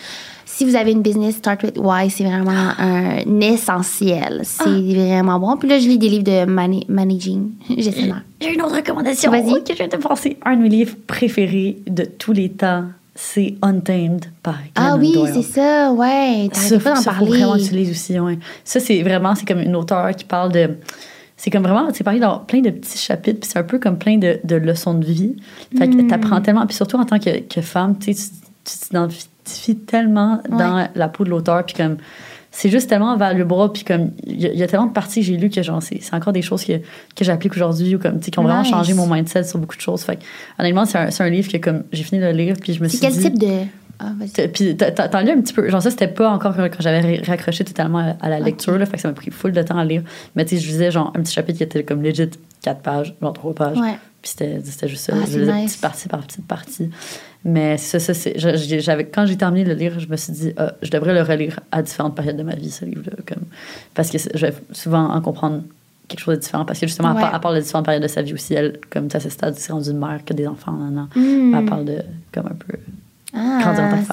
Si 0.45 0.65
vous 0.65 0.75
avez 0.75 0.91
une 0.91 1.01
business, 1.01 1.35
Start 1.35 1.63
with 1.63 1.77
Why, 1.77 2.09
c'est 2.09 2.23
vraiment 2.25 2.71
un 2.77 3.39
essentiel. 3.39 4.41
C'est 4.43 4.63
Ah. 4.65 4.69
vraiment 4.93 5.39
bon. 5.39 5.57
Puis 5.57 5.69
là, 5.69 5.79
je 5.79 5.87
lis 5.87 5.97
des 5.97 6.09
livres 6.09 6.23
de 6.23 6.45
managing, 6.91 7.51
gestionnaire. 7.77 8.23
J'ai 8.41 8.53
une 8.53 8.61
autre 8.61 8.75
recommandation 8.75 9.31
Vas-y. 9.31 9.63
que 9.63 9.71
je 9.73 9.77
viens 9.77 9.87
de 9.87 9.97
penser. 9.97 10.37
Un 10.43 10.57
de 10.57 10.63
mes 10.63 10.69
livres 10.69 10.95
préférés 11.07 11.77
de 11.87 12.03
tous 12.03 12.33
les 12.33 12.49
temps, 12.49 12.85
c'est 13.15 13.55
Untamed 13.61 14.25
par 14.43 14.55
Ah 14.75 14.97
Glennon 14.97 14.99
oui, 14.99 15.13
Doyle. 15.13 15.33
c'est 15.33 15.41
ça, 15.53 15.91
ouais. 15.93 16.49
Ça, 16.53 16.69
T'arrêtais 16.77 16.83
pas 16.83 16.89
d'en 16.95 17.01
ça, 17.01 17.11
faut 17.13 17.25
parler. 17.25 17.39
vraiment 17.39 17.51
aussi, 17.53 18.19
ouais. 18.19 18.39
Ça, 18.65 18.79
c'est 18.79 19.01
vraiment, 19.03 19.33
c'est 19.35 19.45
comme 19.47 19.61
une 19.61 19.75
auteure 19.75 20.13
qui 20.15 20.25
parle 20.25 20.51
de. 20.51 20.71
C'est 21.37 21.49
comme 21.49 21.63
vraiment, 21.63 21.87
c'est 21.93 22.03
pareil 22.03 22.19
dans 22.19 22.39
plein 22.39 22.61
de 22.61 22.69
petits 22.69 22.97
chapitres, 22.97 23.39
puis 23.41 23.49
c'est 23.51 23.59
un 23.59 23.63
peu 23.63 23.77
comme 23.79 23.97
plein 23.97 24.17
de, 24.17 24.39
de 24.43 24.55
leçons 24.55 24.93
de 24.93 25.05
vie. 25.05 25.35
Fait 25.77 25.87
Hmm. 25.87 25.95
que 25.97 26.09
t'apprends 26.09 26.41
tellement, 26.41 26.65
puis 26.65 26.75
surtout 26.75 26.97
en 26.97 27.05
tant 27.05 27.19
que, 27.19 27.39
que 27.41 27.61
femme, 27.61 27.97
tu 27.97 28.13
sais, 28.13 28.29
tu 28.65 28.71
tu 28.73 28.77
t'identifies 28.79 29.75
tellement 29.75 30.41
dans 30.49 30.87
la 30.95 31.07
peau 31.07 31.23
de 31.23 31.29
l'auteur, 31.29 31.63
puis 31.65 31.75
comme. 31.75 31.97
C'est 32.57 32.69
juste 32.69 32.89
tellement 32.89 33.17
valuable, 33.17 33.53
puis 33.73 33.83
comme. 33.83 34.11
Il 34.25 34.41
y, 34.41 34.45
a- 34.45 34.53
il 34.53 34.57
y 34.57 34.63
a 34.63 34.67
tellement 34.67 34.85
de 34.85 34.93
parties 34.93 35.19
que 35.19 35.25
j'ai 35.25 35.35
lues 35.35 35.49
que, 35.49 35.61
genre, 35.61 35.83
c'est 35.83 36.01
c'est 36.01 36.13
encore 36.15 36.31
des 36.31 36.41
choses 36.41 36.63
que, 36.63 36.77
que 37.13 37.25
j'applique 37.25 37.51
aujourd'hui, 37.53 37.95
ou 37.95 37.99
comme, 37.99 38.19
tu 38.19 38.25
sais, 38.25 38.31
qui 38.31 38.39
ont 38.39 38.43
vraiment 38.43 38.63
changé 38.63 38.93
mon 38.93 39.07
mindset 39.07 39.43
sur 39.43 39.59
beaucoup 39.59 39.75
de 39.75 39.81
choses. 39.81 40.03
Fait 40.03 40.15
que, 40.15 40.21
honnêtement, 40.57 40.85
c'est 40.85 40.97
un, 40.97 41.11
c'est 41.11 41.23
un 41.23 41.29
livre 41.29 41.51
que, 41.51 41.57
comme, 41.57 41.83
j'ai 41.91 42.03
fini 42.03 42.21
de 42.21 42.27
le 42.27 42.31
lire, 42.31 42.55
puis 42.61 42.73
je 42.73 42.81
me 42.81 42.87
suis 42.87 42.97
C'est 42.97 43.07
quel 43.07 43.13
dit. 43.13 43.23
type 43.23 43.37
de. 43.39 43.57
Ah, 43.99 44.11
Puis 44.53 44.75
t'en 44.77 45.21
lu 45.21 45.31
un 45.31 45.41
petit 45.41 45.53
peu. 45.53 45.69
Genre 45.69 45.81
ça, 45.81 45.89
c'était 45.89 46.07
pas 46.09 46.29
encore 46.29 46.55
quand 46.55 46.67
j'avais 46.79 47.21
raccroché 47.25 47.63
totalement 47.63 47.99
à, 47.99 48.15
à 48.25 48.29
la 48.29 48.39
lecture. 48.41 48.77
Là, 48.77 48.85
fait 48.85 48.95
que 48.97 49.01
ça 49.01 49.07
m'a 49.09 49.13
pris 49.13 49.31
full 49.31 49.51
de 49.53 49.61
temps 49.61 49.77
à 49.77 49.85
lire. 49.85 50.03
Mais 50.35 50.43
tu 50.45 50.55
sais, 50.55 50.61
je 50.61 50.67
lisais 50.67 50.91
genre 50.91 51.11
un 51.15 51.21
petit 51.21 51.33
chapitre 51.33 51.57
qui 51.57 51.63
était 51.63 51.83
comme 51.83 52.01
legit 52.01 52.29
4 52.61 52.81
pages, 52.81 53.15
genre 53.21 53.31
3 53.33 53.53
pages. 53.53 53.77
Ouais. 53.77 53.97
Puis 54.21 54.31
c'était 54.31 54.59
c'était 54.65 54.87
juste 54.89 55.05
ça. 55.05 55.13
Ah, 55.15 55.25
je 55.29 55.39
lisais 55.39 55.53
nice. 55.53 55.71
petite 55.71 55.81
partie 55.81 56.07
par 56.09 56.19
petite 56.27 56.45
partie. 56.47 56.89
Mais 57.47 57.77
ça, 57.77 57.99
ça 57.99 58.13
c'est... 58.15 58.33
J'avais, 58.37 59.05
quand 59.05 59.25
j'ai 59.27 59.37
terminé 59.37 59.63
de 59.63 59.69
le 59.69 59.75
lire, 59.75 59.99
je 59.99 60.07
me 60.07 60.17
suis 60.17 60.33
dit, 60.33 60.53
ah, 60.57 60.73
je 60.81 60.89
devrais 60.89 61.13
le 61.13 61.21
relire 61.21 61.59
à 61.71 61.83
différentes 61.83 62.15
périodes 62.15 62.37
de 62.37 62.43
ma 62.43 62.55
vie, 62.55 62.71
ce 62.71 62.85
livre-là. 62.85 63.11
Comme, 63.27 63.43
parce 63.93 64.09
que 64.09 64.17
c'est- 64.17 64.35
je 64.35 64.47
vais 64.47 64.53
souvent 64.71 65.09
en 65.13 65.21
comprendre 65.21 65.61
quelque 66.07 66.19
chose 66.21 66.35
de 66.35 66.39
différent. 66.41 66.65
Parce 66.65 66.79
que 66.79 66.87
justement, 66.87 67.13
Ouais. 67.13 67.19
à, 67.21 67.25
part, 67.25 67.35
à 67.35 67.39
part 67.39 67.51
les 67.53 67.61
différentes 67.61 67.85
périodes 67.85 68.01
de 68.03 68.07
sa 68.07 68.23
vie 68.23 68.33
aussi, 68.33 68.55
elle, 68.55 68.79
comme 68.89 69.07
à 69.13 69.19
ce 69.19 69.29
stade, 69.29 69.53
c'est 69.57 69.71
rendu 69.71 69.91
une 69.91 69.99
mère 69.99 70.19
que 70.25 70.33
des 70.33 70.47
enfants. 70.47 70.71
Non, 70.71 70.89
non. 70.89 71.07
Hmm. 71.15 71.53
Elle 71.55 71.65
parle 71.65 71.85
de, 71.85 71.97
comme 72.33 72.47
un 72.47 72.55
peu... 72.55 72.77
Ah, 73.37 73.59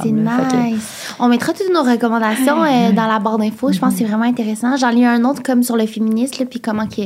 c'est 0.02 0.10
que- 0.10 0.74
nice. 0.74 1.14
On 1.20 1.28
mettra 1.28 1.52
toutes 1.52 1.72
nos 1.72 1.84
recommandations 1.84 2.62
euh, 2.64 2.92
dans 2.92 3.06
la 3.06 3.18
barre 3.20 3.38
d'infos. 3.38 3.70
Je 3.72 3.78
pense 3.78 3.92
que 3.94 4.00
c'est 4.00 4.04
vraiment 4.04 4.24
intéressant. 4.24 4.76
J'en 4.76 4.90
lis 4.90 5.04
un 5.06 5.24
autre 5.24 5.42
comme 5.44 5.62
sur 5.62 5.76
le 5.76 5.86
féminisme, 5.86 6.40
là, 6.42 6.46
puis 6.50 6.60
comment 6.60 6.86
que, 6.88 7.02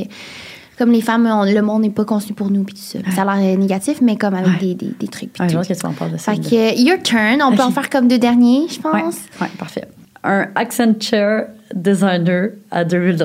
comme 0.77 0.91
les 0.91 1.01
femmes, 1.01 1.25
on- 1.25 1.43
le 1.45 1.61
monde 1.61 1.81
n'est 1.83 1.89
pas 1.89 2.05
conçu 2.05 2.33
pour 2.33 2.49
nous, 2.51 2.63
puis 2.63 2.73
tout 2.75 2.81
ça. 2.81 2.99
Ça 3.15 3.23
a 3.23 3.37
l'air 3.37 3.53
euh, 3.53 3.57
négatif, 3.57 3.99
mais 4.01 4.15
comme 4.17 4.33
avec 4.35 4.47
Ouais. 4.47 4.59
des, 4.59 4.75
des, 4.75 4.93
des 4.99 5.07
trucs. 5.07 5.33
puis 5.33 5.43
Un 5.43 5.47
tout. 5.47 5.53
jour 5.53 5.61
que 5.67 5.73
tu 5.73 5.85
m'en 5.85 5.93
parles 5.93 6.11
de 6.11 6.17
ça. 6.17 6.33
Fait 6.33 6.39
que, 6.39 6.55
euh, 6.55 6.71
your 6.77 7.01
turn. 7.03 7.41
On 7.41 7.51
peut 7.55 7.63
Ok. 7.63 7.67
en 7.69 7.71
faire 7.71 7.89
comme 7.89 8.07
deux 8.07 8.19
derniers, 8.19 8.67
je 8.69 8.75
Ouais, 8.87 9.01
pense. 9.01 9.17
ouais, 9.41 9.47
parfait. 9.57 9.85
Un 10.23 10.47
Accenture 10.55 11.43
designer 11.73 12.49
à 12.71 12.83
2000 12.83 13.17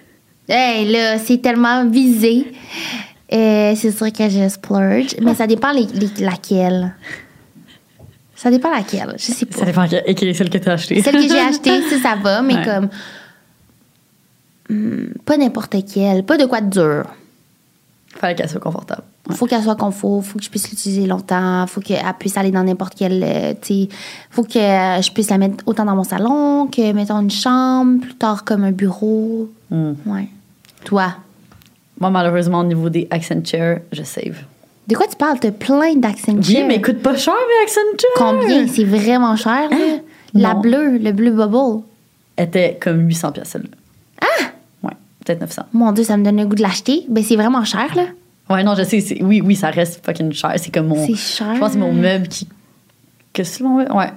Hey, 0.48 0.90
là, 0.92 1.18
c'est 1.18 1.38
tellement 1.40 1.86
visé. 1.88 2.52
Euh, 3.32 3.72
c'est 3.76 3.90
sûr 3.92 4.12
que 4.12 4.28
je 4.28 4.48
splurge, 4.48 5.16
mais 5.22 5.34
ça 5.34 5.46
dépend 5.46 5.72
les, 5.72 5.86
les- 5.94 6.24
laquelle. 6.24 6.94
Ça 8.34 8.50
dépend 8.50 8.70
laquelle, 8.70 9.14
je 9.18 9.22
sais 9.32 9.46
pas. 9.46 9.58
Ça 9.58 9.64
dépend 9.64 9.86
quelle 9.86 10.02
quelle 10.16 10.28
est 10.28 10.34
celle 10.34 10.50
que 10.50 10.58
tu 10.58 10.68
as 10.68 10.72
achetée. 10.72 11.00
Celle 11.00 11.14
que 11.14 11.22
j'ai 11.28 11.38
achetée, 11.38 11.80
ça, 11.90 11.98
ça 12.10 12.14
va, 12.20 12.42
mais 12.42 12.56
Ouais. 12.56 12.64
comme. 12.64 12.88
Hmm, 14.72 15.14
pas 15.24 15.36
n'importe 15.36 15.76
quelle, 15.92 16.24
pas 16.24 16.36
de 16.36 16.44
quoi 16.46 16.60
de 16.60 16.70
dur. 16.70 17.04
Fallait 18.16 18.34
qu'elle 18.34 18.48
soit 18.48 18.60
confortable. 18.60 19.02
Ouais. 19.28 19.34
Faut 19.36 19.46
qu'elle 19.46 19.62
soit 19.62 19.76
confort, 19.76 20.22
faut 20.24 20.38
que 20.38 20.44
je 20.44 20.50
puisse 20.50 20.68
l'utiliser 20.70 21.06
longtemps, 21.06 21.66
faut 21.66 21.80
qu'elle 21.80 22.02
puisse 22.18 22.36
aller 22.36 22.50
dans 22.50 22.62
n'importe 22.64 22.94
quel. 22.96 23.22
euh, 23.24 23.54
tu 23.60 23.86
faut 24.30 24.42
que 24.42 24.58
euh, 24.58 25.00
je 25.00 25.10
puisse 25.12 25.30
la 25.30 25.38
mettre 25.38 25.62
autant 25.66 25.84
dans 25.84 25.94
mon 25.96 26.04
salon 26.04 26.66
que, 26.66 26.92
mettons, 26.92 27.20
une 27.20 27.30
chambre, 27.30 28.00
plus 28.02 28.14
tard 28.14 28.44
comme 28.44 28.64
un 28.64 28.72
bureau. 28.72 29.48
Hmm. 29.70 29.92
Ouais. 30.06 30.28
Toi, 30.84 31.14
Moi, 32.00 32.10
malheureusement, 32.10 32.60
au 32.60 32.64
niveau 32.64 32.88
des 32.90 33.06
Accenture, 33.10 33.78
je 33.92 34.02
save. 34.02 34.42
de 34.88 34.96
quoi 34.96 35.06
tu 35.06 35.16
parles? 35.16 35.38
T'as 35.40 35.52
plein 35.52 35.94
d'accents 35.94 36.34
Oui, 36.36 36.64
mais 36.66 36.82
coûte 36.82 37.00
pas 37.00 37.16
cher, 37.16 37.34
mais 37.48 37.64
Accenture! 37.64 38.08
Combien? 38.16 38.66
C'est 38.66 38.84
vraiment 38.84 39.36
cher, 39.36 39.70
là. 39.70 39.76
La 40.34 40.50
Hein? 40.50 40.54
Non. 40.54 40.60
bleue, 40.60 40.98
le 40.98 41.12
bleu 41.12 41.30
bubble. 41.30 41.82
était 42.36 42.76
comme 42.80 43.06
800 43.06 43.32
pièces 43.32 43.48
celle-là. 43.50 43.68
Ah! 44.20 44.51
Peut-être 45.24 45.40
900. 45.40 45.62
Mon 45.72 45.92
Dieu, 45.92 46.04
ça 46.04 46.16
me 46.16 46.24
donne 46.24 46.36
le 46.38 46.46
goût 46.46 46.54
de 46.56 46.62
l'acheter. 46.62 47.04
Ben, 47.08 47.22
c'est 47.22 47.36
vraiment 47.36 47.64
cher, 47.64 47.94
là. 47.94 48.04
Ouais, 48.50 48.64
non, 48.64 48.74
je 48.74 48.82
sais. 48.82 49.22
Oui, 49.22 49.40
oui, 49.44 49.54
ça 49.56 49.70
reste 49.70 50.04
fucking 50.04 50.32
cher. 50.32 50.52
C'est 50.56 50.72
comme 50.72 50.88
mon. 50.88 51.06
C'est 51.06 51.14
cher. 51.14 51.54
Je 51.54 51.60
pense 51.60 51.68
que 51.68 51.74
c'est 51.74 51.78
mon 51.80 51.92
meuble 51.92 52.28
qui. 52.28 52.48
Que 53.32 53.44
c'est 53.44 53.62
mon 53.62 53.76
meuble? 53.78 53.92
Ouais. 53.92 54.10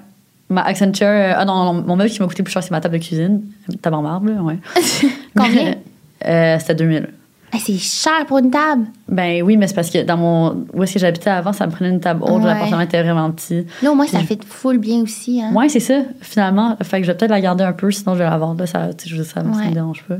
Ma 0.49 0.61
Accenture. 0.63 1.07
euh, 1.07 1.33
Ah 1.37 1.45
non, 1.45 1.73
non, 1.73 1.83
mon 1.85 1.95
meuble 1.95 2.09
qui 2.09 2.19
m'a 2.21 2.27
coûté 2.27 2.43
plus 2.43 2.51
cher, 2.51 2.61
c'est 2.63 2.71
ma 2.71 2.81
table 2.81 2.97
de 2.99 3.03
cuisine. 3.03 3.41
Table 3.81 3.95
en 3.95 4.01
marbre, 4.01 4.29
là, 4.29 4.41
ouais. 4.41 4.57
Combien? 5.35 5.75
Euh, 6.25 6.57
C'était 6.59 6.75
2000. 6.75 7.09
Hey, 7.53 7.59
c'est 7.61 7.77
cher 7.77 8.25
pour 8.27 8.39
une 8.39 8.51
table. 8.51 8.85
Ben 9.07 9.41
oui, 9.43 9.55
mais 9.55 9.67
c'est 9.67 9.75
parce 9.75 9.89
que 9.89 10.03
dans 10.03 10.17
mon. 10.17 10.65
Où 10.73 10.83
est-ce 10.83 10.95
que 10.95 10.99
j'habitais 10.99 11.29
avant, 11.29 11.53
ça 11.53 11.67
me 11.67 11.71
prenait 11.71 11.89
une 11.89 11.99
table 12.01 12.23
haute. 12.23 12.41
Ouais. 12.41 12.45
L'appartement 12.47 12.81
était 12.81 13.01
vraiment 13.01 13.31
petit. 13.31 13.65
Là, 13.81 13.91
au 13.91 13.95
moins, 13.95 14.07
ça 14.07 14.19
fait 14.19 14.43
full 14.43 14.77
bien 14.79 15.01
aussi. 15.01 15.41
Hein? 15.41 15.53
Ouais, 15.53 15.69
c'est 15.69 15.79
ça, 15.79 16.01
finalement. 16.21 16.75
Fait 16.83 16.97
que 16.99 17.05
je 17.07 17.11
vais 17.11 17.17
peut-être 17.17 17.31
la 17.31 17.39
garder 17.41 17.63
un 17.63 17.71
peu, 17.73 17.91
sinon 17.91 18.13
je 18.15 18.19
vais 18.19 18.29
la 18.29 18.37
vendre. 18.37 18.59
Là, 18.59 18.67
ça, 18.67 18.89
je 19.05 19.23
ça, 19.23 19.41
ça 19.41 19.41
Ouais. 19.41 19.69
me 19.69 19.73
dérange 19.73 20.03
pas. 20.07 20.17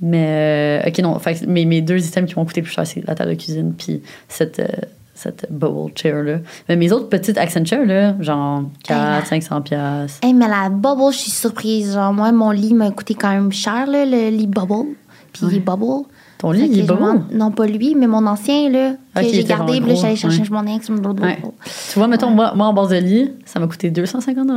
Mais, 0.00 0.82
euh, 0.84 0.88
OK, 0.88 0.98
non. 1.00 1.18
Fait 1.20 1.34
que 1.34 1.46
mes, 1.46 1.66
mes 1.66 1.82
deux 1.82 2.04
items 2.04 2.28
qui 2.28 2.36
m'ont 2.38 2.44
coûté 2.46 2.62
plus 2.62 2.72
cher, 2.72 2.86
c'est 2.86 3.06
la 3.06 3.14
table 3.14 3.30
de 3.30 3.34
cuisine 3.36 3.74
puis 3.78 4.02
cette, 4.26 4.58
euh, 4.58 4.66
cette 5.14 5.46
bubble 5.50 5.92
chair-là. 5.94 6.38
Mais 6.68 6.74
mes 6.76 6.90
autres 6.90 7.08
petites 7.08 7.38
Accenture, 7.38 7.84
là, 7.84 8.16
genre 8.20 8.64
400, 8.84 9.18
Hey, 9.20 9.42
500 9.42 9.60
piastres. 9.62 10.18
Hey, 10.26 10.34
mais 10.34 10.48
la 10.48 10.68
bubble, 10.68 11.12
je 11.12 11.18
suis 11.18 11.30
surprise. 11.30 11.92
Genre, 11.94 12.12
moi, 12.12 12.32
mon 12.32 12.50
lit 12.50 12.74
m'a 12.74 12.90
coûté 12.90 13.14
quand 13.14 13.30
même 13.30 13.52
cher, 13.52 13.86
là, 13.86 14.04
le 14.04 14.30
lit 14.30 14.48
bubble. 14.48 14.96
Puis 15.32 15.46
il 15.50 15.56
est 15.56 15.60
bubble. 15.60 16.04
Ton 16.42 16.50
lit, 16.50 16.68
il 16.70 16.80
est 16.80 16.82
demande- 16.82 17.22
Non, 17.32 17.50
pas 17.52 17.66
lui, 17.66 17.94
mais 17.94 18.06
mon 18.06 18.26
ancien, 18.26 18.68
là, 18.68 18.92
que 19.14 19.22
j'ai 19.28 19.44
gardé. 19.44 19.80
Puis 19.80 19.90
là, 19.90 19.94
j'allais 19.94 20.16
chercher 20.16 20.42
ouais. 20.42 20.48
mon 20.50 20.66
ex. 20.66 20.90
blablabla. 20.90 21.26
Ouais. 21.26 21.38
Tu 21.92 21.98
vois, 21.98 22.08
mettons, 22.08 22.30
moi, 22.30 22.52
moi, 22.54 22.66
en 22.66 22.72
base 22.74 22.88
de 22.90 22.96
lit, 22.96 23.30
ça 23.44 23.60
m'a 23.60 23.66
coûté 23.68 23.90
250 23.90 24.48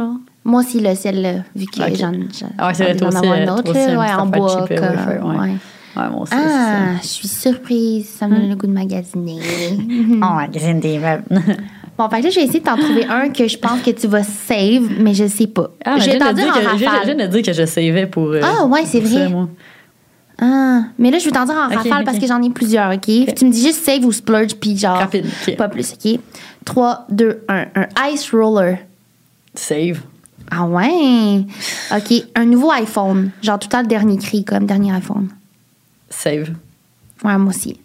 Moi 0.43 0.61
aussi, 0.61 0.79
là, 0.81 0.95
celle-là, 0.95 1.43
vu 1.55 1.65
que 1.67 1.79
Ok. 1.81 1.95
j'en 1.95 2.11
j'en- 2.11 2.47
Ah 2.57 2.67
ouais, 2.67 2.73
j'ai 2.75 2.93
d'en 2.95 3.07
aussi, 3.07 3.17
avoir 3.17 3.33
euh, 3.37 3.43
une 3.43 3.49
autre, 3.49 3.73
là, 3.73 3.99
ouais, 3.99 4.13
en 4.13 4.25
bois. 4.25 4.65
cheap, 4.67 4.77
comme- 4.79 4.87
ouais, 4.87 5.19
ouais. 5.21 5.39
ouais. 5.39 5.51
Ouais, 5.97 6.03
aussi, 6.19 6.33
Ah, 6.35 6.95
je 7.01 7.07
suis 7.07 7.27
surprise. 7.29 8.09
Ça 8.09 8.27
me 8.27 8.35
donne 8.35 8.49
le 8.49 8.55
goût 8.55 8.67
de 8.67 8.73
magasiner. 8.73 9.39
ça. 9.41 9.75
Oh, 10.27 10.33
magazine 10.35 10.79
des 10.79 10.97
meubles. 10.99 11.23
Bon, 11.97 12.09
fait 12.09 12.19
que 12.19 12.23
là, 12.25 12.29
je 12.29 12.35
vais 12.41 12.43
essayer 12.43 12.59
de 12.59 12.65
t'en 12.65 12.75
trouver 12.75 13.05
un 13.05 13.29
que 13.29 13.47
je 13.47 13.57
pense 13.57 13.79
que 13.81 13.91
tu 13.91 14.07
vas 14.07 14.21
save, 14.23 14.89
mais 14.99 15.13
je 15.13 15.27
sais 15.27 15.47
pas. 15.47 15.69
Ah, 15.85 15.93
mais 15.95 16.01
je 16.01 16.05
vais 16.07 16.17
viens 16.17 16.25
t'en 16.25 16.31
de 16.33 16.35
dire 16.35 16.43
dire 16.43 16.53
en 16.53 16.55
que- 16.57 16.61
je 16.73 16.75
viens- 16.75 16.77
je 16.77 16.85
rafale. 16.97 17.15
viens 17.15 17.25
de 17.27 17.31
dire 17.31 17.41
que 17.41 17.53
je 17.53 17.65
savais 17.65 18.05
pour. 18.07 18.27
euh, 18.31 18.41
Ah, 18.43 18.65
ouais, 18.65 18.81
c'est 18.85 18.99
vrai. 18.99 19.29
ça. 19.29 19.47
Ah, 20.41 20.81
mais 20.99 21.11
là, 21.11 21.17
je 21.19 21.25
vais 21.25 21.31
t'en 21.31 21.45
dire 21.45 21.55
en 21.55 21.73
rafale 21.73 22.03
parce 22.03 22.19
que 22.19 22.27
j'en 22.27 22.41
ai 22.41 22.49
plusieurs, 22.49 22.91
OK? 22.93 23.01
Tu 23.05 23.45
me 23.45 23.51
dis 23.51 23.61
juste 23.61 23.83
save 23.85 24.03
ou 24.05 24.11
splurge, 24.11 24.55
puis 24.55 24.77
genre. 24.77 24.97
Rapide. 24.97 25.25
Pas 25.57 25.69
plus, 25.69 25.93
OK? 25.93 26.19
3, 26.65 27.05
2, 27.09 27.43
1. 27.47 27.65
Un 27.75 27.87
ice 28.11 28.31
roller. 28.31 28.79
Save. 29.53 30.01
Ah 30.51 30.65
ouais? 30.65 31.45
OK. 31.95 32.13
Un 32.35 32.45
nouveau 32.45 32.71
iPhone. 32.71 33.31
Genre 33.41 33.57
tout 33.59 33.67
le 33.67 33.71
temps 33.71 33.81
le 33.81 33.87
dernier 33.87 34.17
cri, 34.17 34.43
comme 34.43 34.65
dernier 34.65 34.93
iPhone. 34.93 35.29
Save. 36.09 36.49
Ouais, 37.23 37.37
moi 37.37 37.49
aussi. 37.49 37.79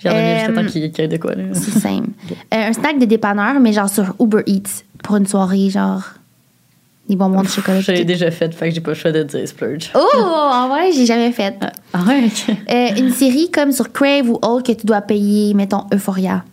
J'ai 0.00 0.08
Euh, 0.10 0.64
qu'il 0.66 0.82
y 0.82 1.00
ait 1.00 1.08
de 1.08 1.16
quoi, 1.16 1.34
là. 1.34 1.44
C'est 1.54 1.78
simple. 1.78 2.10
Euh, 2.54 2.68
un 2.68 2.72
snack 2.72 2.98
de 2.98 3.04
dépanneur, 3.06 3.58
mais 3.60 3.72
genre 3.72 3.88
sur 3.88 4.14
Uber 4.20 4.42
Eats 4.46 4.84
pour 5.02 5.16
une 5.16 5.26
soirée, 5.26 5.68
genre 5.70 6.02
des 7.08 7.16
bonbons 7.16 7.42
de 7.42 7.48
chocolat. 7.48 7.80
Je 7.80 7.92
l'ai 7.92 8.04
déjà 8.04 8.30
fait, 8.30 8.52
fait 8.54 8.68
que 8.68 8.74
j'ai 8.74 8.80
pas 8.80 8.90
le 8.90 8.96
choix 8.96 9.12
de 9.12 9.22
dire 9.22 9.46
splurge. 9.48 9.90
Oh, 9.94 10.00
en 10.24 10.68
vrai, 10.68 10.90
j'ai 10.92 11.06
jamais 11.06 11.32
fait. 11.32 11.54
Ah, 11.60 11.70
Ah 11.92 12.04
ouais. 12.08 12.28
Euh, 12.70 12.98
une 13.00 13.12
série 13.12 13.50
comme 13.50 13.72
sur 13.72 13.92
Crave 13.92 14.28
ou 14.28 14.34
autre 14.42 14.62
que 14.64 14.72
tu 14.72 14.86
dois 14.86 15.00
payer, 15.02 15.54
mettons 15.54 15.84
Euphoria. 15.94 16.44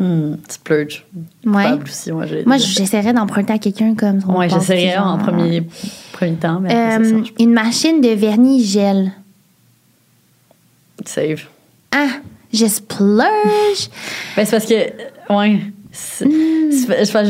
Hmm, 0.00 0.34
splurge. 0.48 1.04
Ouais. 1.44 1.72
Aussi, 1.84 2.12
moi, 2.12 2.24
Moi, 2.46 2.56
j'essaierais 2.58 3.12
d'emprunter 3.12 3.52
à 3.54 3.58
quelqu'un 3.58 3.94
comme 3.96 4.20
son 4.20 4.36
Ouais, 4.36 4.48
j'essaierais 4.48 4.96
en 4.98 5.18
premier, 5.18 5.62
premier 6.12 6.34
temps, 6.36 6.60
mais 6.60 6.72
après, 6.72 7.04
ça 7.08 7.14
Euh, 7.16 7.22
une 7.40 7.52
machine 7.52 8.00
de 8.00 8.10
vernis 8.10 8.64
gel. 8.64 9.12
Save. 11.04 11.42
Ah, 11.90 12.08
je 12.52 12.66
splurge. 12.66 13.88
Ben, 14.36 14.44
c'est 14.44 14.50
parce 14.50 14.66
que, 14.66 14.74
euh, 14.74 15.36
ouais. 15.36 15.60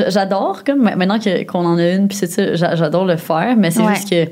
J'adore, 0.08 0.62
comme 0.64 0.82
maintenant 0.82 1.18
qu'on 1.48 1.64
en 1.64 1.78
a 1.78 1.88
une, 1.90 2.08
puis 2.08 2.16
c'est 2.16 2.26
ça, 2.26 2.54
j'a- 2.54 2.74
j'adore 2.76 3.04
le 3.04 3.16
faire, 3.16 3.56
mais 3.56 3.70
c'est 3.70 3.82
Ouais. 3.82 3.94
juste 3.94 4.10
que 4.10 4.26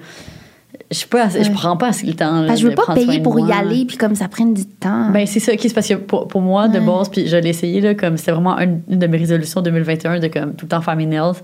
je 0.90 1.04
Ouais. 1.12 1.50
prends 1.52 1.76
pas 1.76 1.88
assez 1.88 2.06
le 2.06 2.14
temps. 2.14 2.40
là, 2.40 2.46
Parce 2.46 2.60
que 2.60 2.66
je 2.66 2.70
veux 2.70 2.74
pas 2.74 2.94
payer 2.94 3.20
pour 3.20 3.38
y 3.40 3.52
aller, 3.52 3.84
puis 3.86 3.96
comme 3.96 4.14
ça 4.14 4.28
prenne 4.28 4.54
du 4.54 4.66
temps. 4.66 5.10
Ben, 5.10 5.26
c'est 5.26 5.40
ça, 5.40 5.52
c'est 5.58 5.74
parce 5.74 5.88
que 5.88 5.94
pour, 5.94 6.28
pour 6.28 6.40
moi, 6.40 6.68
de 6.68 6.78
base, 6.78 7.08
puis 7.08 7.26
je 7.26 7.36
l'ai 7.36 7.50
essayé, 7.50 7.80
là, 7.80 7.94
comme 7.94 8.16
c'était 8.16 8.32
vraiment 8.32 8.58
une, 8.58 8.82
une 8.88 8.98
de 8.98 9.06
mes 9.06 9.18
résolutions 9.18 9.60
2021 9.62 10.20
de 10.20 10.28
comme 10.28 10.54
tout 10.54 10.66
le 10.66 10.68
temps 10.68 10.80
faire 10.80 10.96
mes 10.96 11.06
nails. 11.06 11.34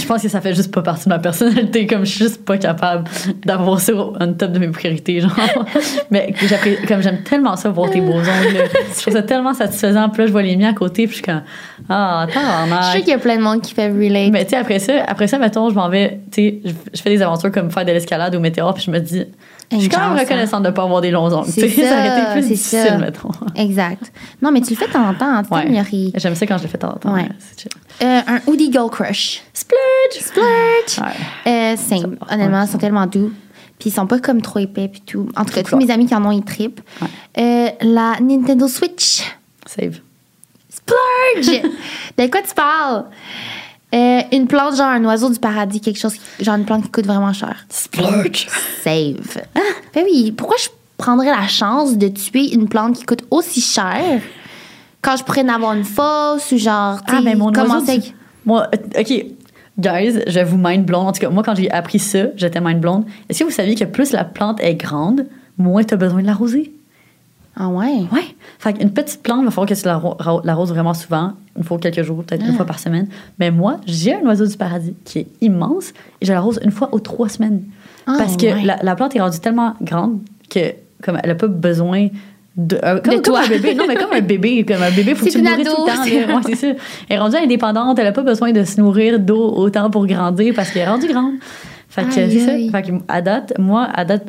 je 0.00 0.06
pense 0.06 0.22
que 0.22 0.28
ça 0.28 0.40
fait 0.40 0.54
juste 0.54 0.72
pas 0.72 0.82
partie 0.82 1.04
de 1.04 1.10
ma 1.10 1.18
personnalité, 1.18 1.86
comme 1.86 2.04
je 2.04 2.10
suis 2.10 2.24
juste 2.24 2.44
pas 2.44 2.58
capable 2.58 3.04
d'avoir 3.44 3.80
ça 3.80 3.92
en 3.94 4.32
top 4.32 4.52
de 4.52 4.58
mes 4.58 4.68
priorités, 4.68 5.20
genre. 5.20 5.32
Mais 6.10 6.34
comme 6.86 7.02
j'aime 7.02 7.22
tellement 7.22 7.56
ça, 7.56 7.70
voir 7.70 7.90
tes 7.90 8.00
beaux 8.00 8.12
ongles, 8.12 8.24
je 8.96 9.00
trouve 9.00 9.14
ça 9.14 9.22
tellement 9.22 9.54
satisfaisant. 9.54 10.08
Puis 10.10 10.22
là, 10.22 10.26
je 10.26 10.32
vois 10.32 10.42
les 10.42 10.56
miens 10.56 10.70
à 10.70 10.74
côté, 10.74 11.06
puis 11.06 11.16
je 11.18 11.22
suis 11.22 11.22
comme, 11.22 11.42
ah, 11.88 12.26
je 12.28 12.92
sais 12.92 13.00
qu'il 13.00 13.10
y 13.10 13.14
a 13.14 13.18
plein 13.18 13.36
de 13.36 13.42
monde 13.42 13.60
qui 13.62 13.74
fait 13.74 13.88
relate. 13.88 14.30
Mais 14.32 14.44
tu 14.44 14.50
sais, 14.50 14.56
après 14.56 14.78
ça, 14.78 14.92
après 15.06 15.26
ça, 15.26 15.38
mettons, 15.38 15.70
je 15.70 15.74
m'en 15.74 15.88
vais, 15.88 16.20
tu 16.30 16.42
sais, 16.42 16.60
je, 16.94 17.00
fais 17.00 17.10
des 17.10 17.22
aventures 17.22 17.50
comme 17.50 17.70
faire 17.70 17.84
de 17.84 17.92
l'escalade 17.92 18.34
au 18.34 18.40
météore, 18.40 18.69
puis 18.74 18.84
je 18.84 18.90
me 18.90 18.98
dis, 18.98 19.24
je 19.72 19.78
suis 19.78 19.88
quand 19.88 20.00
même 20.00 20.10
chance, 20.10 20.20
reconnaissante 20.20 20.62
de 20.64 20.70
pas 20.70 20.82
avoir 20.82 21.00
des 21.00 21.10
longs 21.10 21.32
ongles. 21.32 21.48
C'est 21.50 21.68
sais, 21.68 21.82
ça, 21.88 21.98
aurait 21.98 22.18
été 22.20 22.32
plus 22.32 22.42
difficile, 22.48 22.84
ça. 22.88 22.98
mettons. 22.98 23.30
Exact. 23.54 24.12
Non, 24.42 24.50
mais 24.50 24.60
tu 24.60 24.70
le 24.70 24.76
fais 24.76 24.88
de 24.88 24.92
temps 24.92 25.06
en 25.08 25.14
temps, 25.14 25.26
hein, 25.26 25.42
Ouais. 25.50 26.10
J'aime 26.16 26.34
ça 26.34 26.46
quand 26.46 26.58
je 26.58 26.64
le 26.64 26.68
fais 26.68 26.78
de 26.78 26.82
temps 26.82 26.92
en 26.94 26.96
temps. 26.98 27.14
Ouais. 27.14 27.28
Euh, 28.02 28.20
un 28.26 28.40
Hoodie 28.46 28.72
Girl 28.72 28.90
Crush. 28.90 29.42
Splurge! 29.52 29.80
Splurge. 30.20 30.98
Ouais. 30.98 31.52
Euh, 31.52 31.76
same. 31.76 32.16
Ça- 32.26 32.34
Honnêtement, 32.34 32.62
ils 32.62 32.68
sont 32.68 32.78
tellement 32.78 33.06
doux. 33.06 33.32
Puis 33.78 33.90
ils 33.90 33.92
sont 33.92 34.06
pas 34.06 34.18
comme 34.18 34.42
trop 34.42 34.58
épais 34.58 34.88
puis 34.88 35.00
tout. 35.00 35.28
En 35.36 35.44
tout 35.44 35.54
cas, 35.54 35.62
tous 35.62 35.76
mes 35.76 35.90
amis 35.90 36.06
qui 36.06 36.14
en 36.14 36.24
ont, 36.24 36.32
ils 36.32 36.44
trippent. 36.44 36.82
Ouais. 37.00 37.08
Euh, 37.38 37.70
la 37.80 38.16
Nintendo 38.20 38.68
Switch. 38.68 39.22
Save. 39.66 40.00
Splurge! 40.68 41.62
de 42.18 42.26
quoi 42.30 42.42
tu 42.42 42.54
parles? 42.54 43.04
Euh, 43.94 44.20
une 44.32 44.46
plante, 44.46 44.76
genre 44.76 44.86
un 44.86 45.04
oiseau 45.04 45.30
du 45.30 45.38
paradis, 45.40 45.80
quelque 45.80 45.98
chose, 45.98 46.14
genre 46.40 46.54
une 46.56 46.64
plante 46.64 46.84
qui 46.84 46.90
coûte 46.90 47.06
vraiment 47.06 47.32
cher. 47.32 47.66
Splurge! 47.68 48.46
Save. 48.84 49.42
Ah, 49.54 49.60
ben 49.94 50.04
oui, 50.04 50.32
pourquoi 50.32 50.56
je 50.62 50.68
prendrais 50.96 51.26
la 51.30 51.48
chance 51.48 51.96
de 51.98 52.08
tuer 52.08 52.52
une 52.54 52.68
plante 52.68 52.96
qui 52.96 53.04
coûte 53.04 53.24
aussi 53.30 53.60
cher 53.60 54.20
quand 55.02 55.16
je 55.16 55.24
pourrais 55.24 55.42
en 55.42 55.48
avoir 55.48 55.72
une 55.72 55.84
fausse 55.84 56.52
ou 56.52 56.58
genre, 56.58 57.00
Ah, 57.06 57.16
sais, 57.18 57.22
ben 57.24 57.38
mon 57.38 57.50
comment 57.52 57.74
oiseau 57.74 57.86
c'est? 57.86 57.98
Du- 57.98 58.14
Moi, 58.44 58.68
euh, 58.74 59.00
OK. 59.00 59.24
Guys, 59.78 60.20
je 60.26 60.40
vous 60.40 60.58
mind 60.58 60.84
blonde. 60.84 61.06
En 61.08 61.12
tout 61.12 61.20
cas, 61.20 61.30
moi, 61.30 61.42
quand 61.42 61.54
j'ai 61.54 61.70
appris 61.70 61.98
ça, 61.98 62.24
j'étais 62.36 62.60
mind 62.60 62.80
blonde. 62.80 63.06
Est-ce 63.28 63.38
que 63.40 63.44
vous 63.44 63.50
saviez 63.50 63.74
que 63.74 63.84
plus 63.84 64.12
la 64.12 64.24
plante 64.24 64.60
est 64.60 64.74
grande, 64.74 65.26
moins 65.56 65.82
tu 65.84 65.94
as 65.94 65.96
besoin 65.96 66.20
de 66.20 66.26
l'arroser? 66.26 66.72
Ah 67.56 67.68
ouais? 67.68 68.04
Ouais. 68.12 68.24
Fait 68.58 68.72
qu'une 68.74 68.90
petite 68.92 69.22
plante, 69.22 69.40
il 69.40 69.44
va 69.46 69.50
falloir 69.50 69.68
que 69.68 69.74
tu 69.74 70.46
l'arroses 70.46 70.70
vraiment 70.70 70.94
souvent, 70.94 71.32
une 71.56 71.64
fois 71.64 71.78
quelques 71.78 72.02
jours, 72.02 72.22
peut-être 72.24 72.42
une 72.44 72.52
Ah. 72.52 72.56
fois 72.56 72.64
par 72.66 72.78
semaine. 72.78 73.08
Mais 73.38 73.50
moi, 73.50 73.78
j'ai 73.86 74.14
un 74.14 74.20
oiseau 74.20 74.46
du 74.46 74.56
paradis 74.56 74.94
qui 75.04 75.18
est 75.20 75.26
immense 75.40 75.92
et 76.20 76.26
je 76.26 76.32
l'arrose 76.32 76.60
une 76.64 76.70
fois 76.70 76.88
aux 76.92 77.00
trois 77.00 77.28
semaines. 77.28 77.62
Ah, 78.06 78.14
Parce 78.18 78.36
que 78.36 78.46
ouais. 78.46 78.62
la, 78.64 78.76
la 78.82 78.94
plante 78.96 79.14
est 79.16 79.20
rendue 79.20 79.40
tellement 79.40 79.74
grande 79.82 80.20
que 80.48 80.60
comme 81.02 81.18
elle 81.22 81.28
n'a 81.30 81.34
pas 81.34 81.48
besoin 81.48 82.08
de, 82.56 82.76
euh, 82.82 83.00
comme, 83.00 83.14
De 83.14 83.20
comme 83.20 83.22
toi. 83.22 83.40
un 83.44 83.48
bébé. 83.48 83.74
Non, 83.74 83.84
mais 83.86 83.94
comme 83.94 84.12
un 84.12 84.20
bébé. 84.20 84.64
Comme 84.66 84.82
un 84.82 84.90
bébé, 84.90 85.14
faut 85.14 85.24
que 85.26 85.30
tu 85.30 85.38
une 85.38 85.44
nourrisses 85.44 85.68
tout 85.68 85.76
le 85.86 86.26
temps. 86.26 86.36
Ouais, 86.36 86.42
c'est 86.46 86.54
ça. 86.56 86.66
Elle 87.08 87.16
est 87.16 87.18
rendue 87.18 87.36
indépendante. 87.36 87.98
Elle 87.98 88.04
n'a 88.06 88.12
pas 88.12 88.22
besoin 88.22 88.52
de 88.52 88.64
se 88.64 88.80
nourrir 88.80 89.18
d'eau 89.20 89.52
autant 89.56 89.90
pour 89.90 90.06
grandir 90.06 90.52
parce 90.54 90.70
qu'elle 90.70 90.82
est 90.82 90.88
rendue 90.88 91.08
grande. 91.08 91.34
Fait 91.88 92.04
que 92.04 92.12
c'est 92.12 92.38
ça. 92.40 92.52
Fait 92.52 92.82
que 92.82 92.92
à 93.08 93.20
date, 93.22 93.54
moi, 93.58 93.88
à 93.94 94.04
date, 94.04 94.26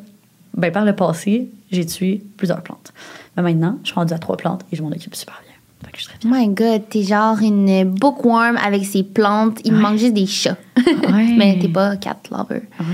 ben, 0.56 0.72
par 0.72 0.86
le 0.86 0.94
passé, 0.96 1.50
j'ai 1.72 1.86
tué 1.86 2.22
plusieurs 2.38 2.62
plantes. 2.62 2.94
Mais 3.38 3.44
maintenant, 3.44 3.78
je 3.84 3.88
suis 3.90 3.96
rendue 3.96 4.14
à 4.14 4.20
trois 4.20 4.38
plantes 4.38 4.62
et 4.72 4.76
je 4.76 4.84
m'en 4.84 4.90
occupe 4.90 5.16
super 5.16 5.40
bien. 5.44 5.54
Fait 5.86 5.92
que 5.92 5.98
je 5.98 6.04
suis 6.04 6.14
très 6.20 6.28
Oh 6.28 6.32
my 6.32 6.48
god, 6.50 6.84
t'es 6.90 7.04
genre 7.04 7.40
une 7.42 7.84
bookworm 7.86 8.58
avec 8.58 8.86
ses 8.86 9.04
plantes. 9.04 9.60
Il 9.64 9.72
me 9.74 9.78
Ouais. 9.78 9.84
manque 9.84 9.98
juste 9.98 10.14
des 10.14 10.28
chats. 10.28 10.58
fière. 10.78 10.96
Ouais. 11.16 11.34
Mais 11.38 11.58
t'es 11.60 11.68
pas 11.70 11.96
cat 11.98 12.18
lover. 12.30 12.62
Ouais. 12.80 12.86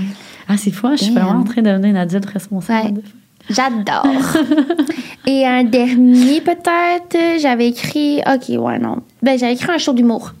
Ah, 0.48 0.56
c'est 0.56 0.70
fou, 0.70 0.88
je 0.92 1.04
suis 1.04 1.12
vraiment 1.12 1.40
en 1.40 1.44
train 1.44 1.60
de 1.62 1.68
devenir 1.68 1.90
une 1.90 1.96
adulte 1.96 2.26
responsable. 2.26 3.02
J'adore. 3.50 4.06
Et 5.26 5.46
un 5.46 5.64
dernier, 5.64 6.40
peut-être, 6.40 7.40
j'avais 7.40 7.68
écrit. 7.68 8.20
Ok, 8.26 8.48
ouais, 8.58 8.78
non. 8.78 9.02
Ben, 9.22 9.38
j'avais 9.38 9.54
écrit 9.54 9.70
un 9.72 9.78
show 9.78 9.92
d'humour. 9.92 10.32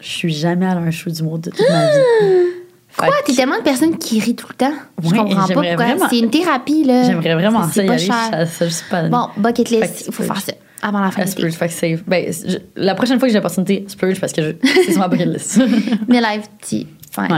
Je 0.00 0.08
suis 0.08 0.32
jamais 0.32 0.64
allée 0.66 0.80
à 0.80 0.84
un 0.84 0.90
show 0.90 1.10
d'humour 1.10 1.38
de 1.38 1.50
toute 1.50 1.68
ma 1.68 1.86
vie. 1.90 1.98
Fait 3.00 3.06
Quoi? 3.06 3.16
que 3.20 3.24
T'es 3.26 3.34
tellement 3.34 3.56
une 3.56 3.62
personne 3.62 3.96
qui 3.98 4.20
rit 4.20 4.34
tout 4.36 4.46
le 4.48 4.54
temps. 4.54 4.72
Je 5.02 5.08
Ouais, 5.08 5.16
comprends 5.18 5.46
pas 5.46 5.54
pourquoi. 5.54 5.74
vraiment- 5.76 6.06
C'est 6.10 6.18
une 6.18 6.30
thérapie, 6.30 6.84
là. 6.84 7.04
J'aimerais 7.04 7.34
vraiment 7.34 7.66
ça 7.68 7.82
y 7.82 7.86
pas 7.86 7.94
aller. 7.94 8.04
cher. 8.04 8.48
Ça, 8.48 8.64
pas. 8.90 9.02
Bon, 9.08 9.28
bucket 9.36 9.68
Fait 9.68 9.80
list, 9.80 10.04
il 10.08 10.12
faut 10.12 10.22
faire 10.22 10.40
ça 10.40 10.52
avant 10.82 11.00
la 11.00 11.10
fin 11.10 11.24
de 11.24 11.28
l'été. 11.28 11.50
fait 11.50 11.68
que 11.68 11.72
save. 11.74 12.02
Ben, 12.06 12.32
je- 12.32 12.58
la 12.76 12.94
prochaine 12.94 13.18
fois 13.18 13.28
que 13.28 13.32
j'ai 13.32 13.38
l'opportunité, 13.38 13.84
splurge 13.88 14.20
parce 14.20 14.32
que 14.32 14.42
je- 14.42 14.52
c'est 14.84 14.92
sur 14.92 15.00
ma 15.00 15.08
bucket 15.08 15.26
list. 15.28 15.60
Mais 16.08 16.20
live, 16.20 16.42
tu. 16.66 16.86
Ouais, 17.18 17.28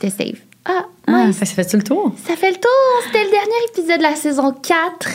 t'es 0.00 0.10
safe. 0.10 0.40
Ah, 0.66 0.84
Ah, 1.06 1.26
fait 1.32 1.46
ça 1.46 1.54
fait-tu 1.54 1.76
le 1.78 1.82
tour? 1.82 2.12
Ça 2.26 2.36
fait 2.36 2.50
le 2.50 2.56
tour. 2.56 3.02
C'était 3.06 3.24
le 3.24 3.30
dernier 3.30 3.64
épisode 3.72 3.98
de 3.98 4.02
la 4.02 4.14
saison 4.14 4.52
4. 4.52 5.08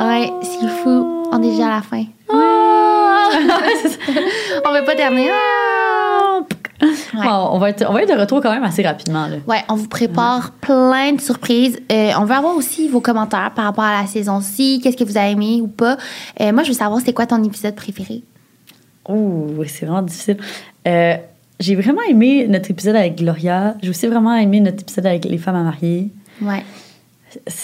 Ouais, 0.00 0.32
c'est 0.42 0.68
fou. 0.82 1.24
On 1.30 1.42
est 1.42 1.50
déjà 1.50 1.66
à 1.66 1.76
la 1.76 1.82
fin. 1.82 2.04
on 4.64 4.72
va 4.72 4.82
pas 4.82 4.94
terminer. 4.94 5.30
Ah! 5.30 6.07
Ouais. 7.18 7.24
Bon, 7.26 7.50
on, 7.52 7.58
va 7.58 7.70
être, 7.70 7.84
on 7.88 7.92
va 7.92 8.02
être 8.02 8.14
de 8.14 8.18
retour 8.18 8.40
quand 8.40 8.52
même 8.52 8.64
assez 8.64 8.82
rapidement. 8.82 9.26
Là. 9.26 9.36
Ouais, 9.46 9.62
on 9.68 9.74
vous 9.74 9.88
prépare 9.88 10.52
plein 10.52 11.12
de 11.12 11.20
surprises. 11.20 11.78
Euh, 11.90 12.12
on 12.18 12.24
veut 12.24 12.34
avoir 12.34 12.54
aussi 12.54 12.88
vos 12.88 13.00
commentaires 13.00 13.52
par 13.54 13.64
rapport 13.64 13.84
à 13.84 14.00
la 14.02 14.06
saison-ci. 14.06 14.80
Qu'est-ce 14.82 14.96
que 14.96 15.04
vous 15.04 15.16
avez 15.16 15.32
aimé 15.32 15.60
ou 15.62 15.66
pas. 15.66 15.96
Euh, 16.40 16.52
moi, 16.52 16.62
je 16.62 16.68
veux 16.68 16.74
savoir, 16.74 17.00
c'est 17.04 17.12
quoi 17.12 17.26
ton 17.26 17.42
épisode 17.42 17.74
préféré? 17.74 18.22
Oh, 19.08 19.48
c'est 19.66 19.86
vraiment 19.86 20.02
difficile. 20.02 20.36
Euh, 20.86 21.16
j'ai 21.58 21.74
vraiment 21.74 22.02
aimé 22.08 22.46
notre 22.48 22.70
épisode 22.70 22.94
avec 22.94 23.16
Gloria. 23.16 23.74
J'ai 23.82 23.90
aussi 23.90 24.06
vraiment 24.06 24.34
aimé 24.34 24.60
notre 24.60 24.82
épisode 24.82 25.06
avec 25.06 25.24
les 25.24 25.38
femmes 25.38 25.56
à 25.56 25.62
marier. 25.62 26.10
Ouais. 26.40 26.62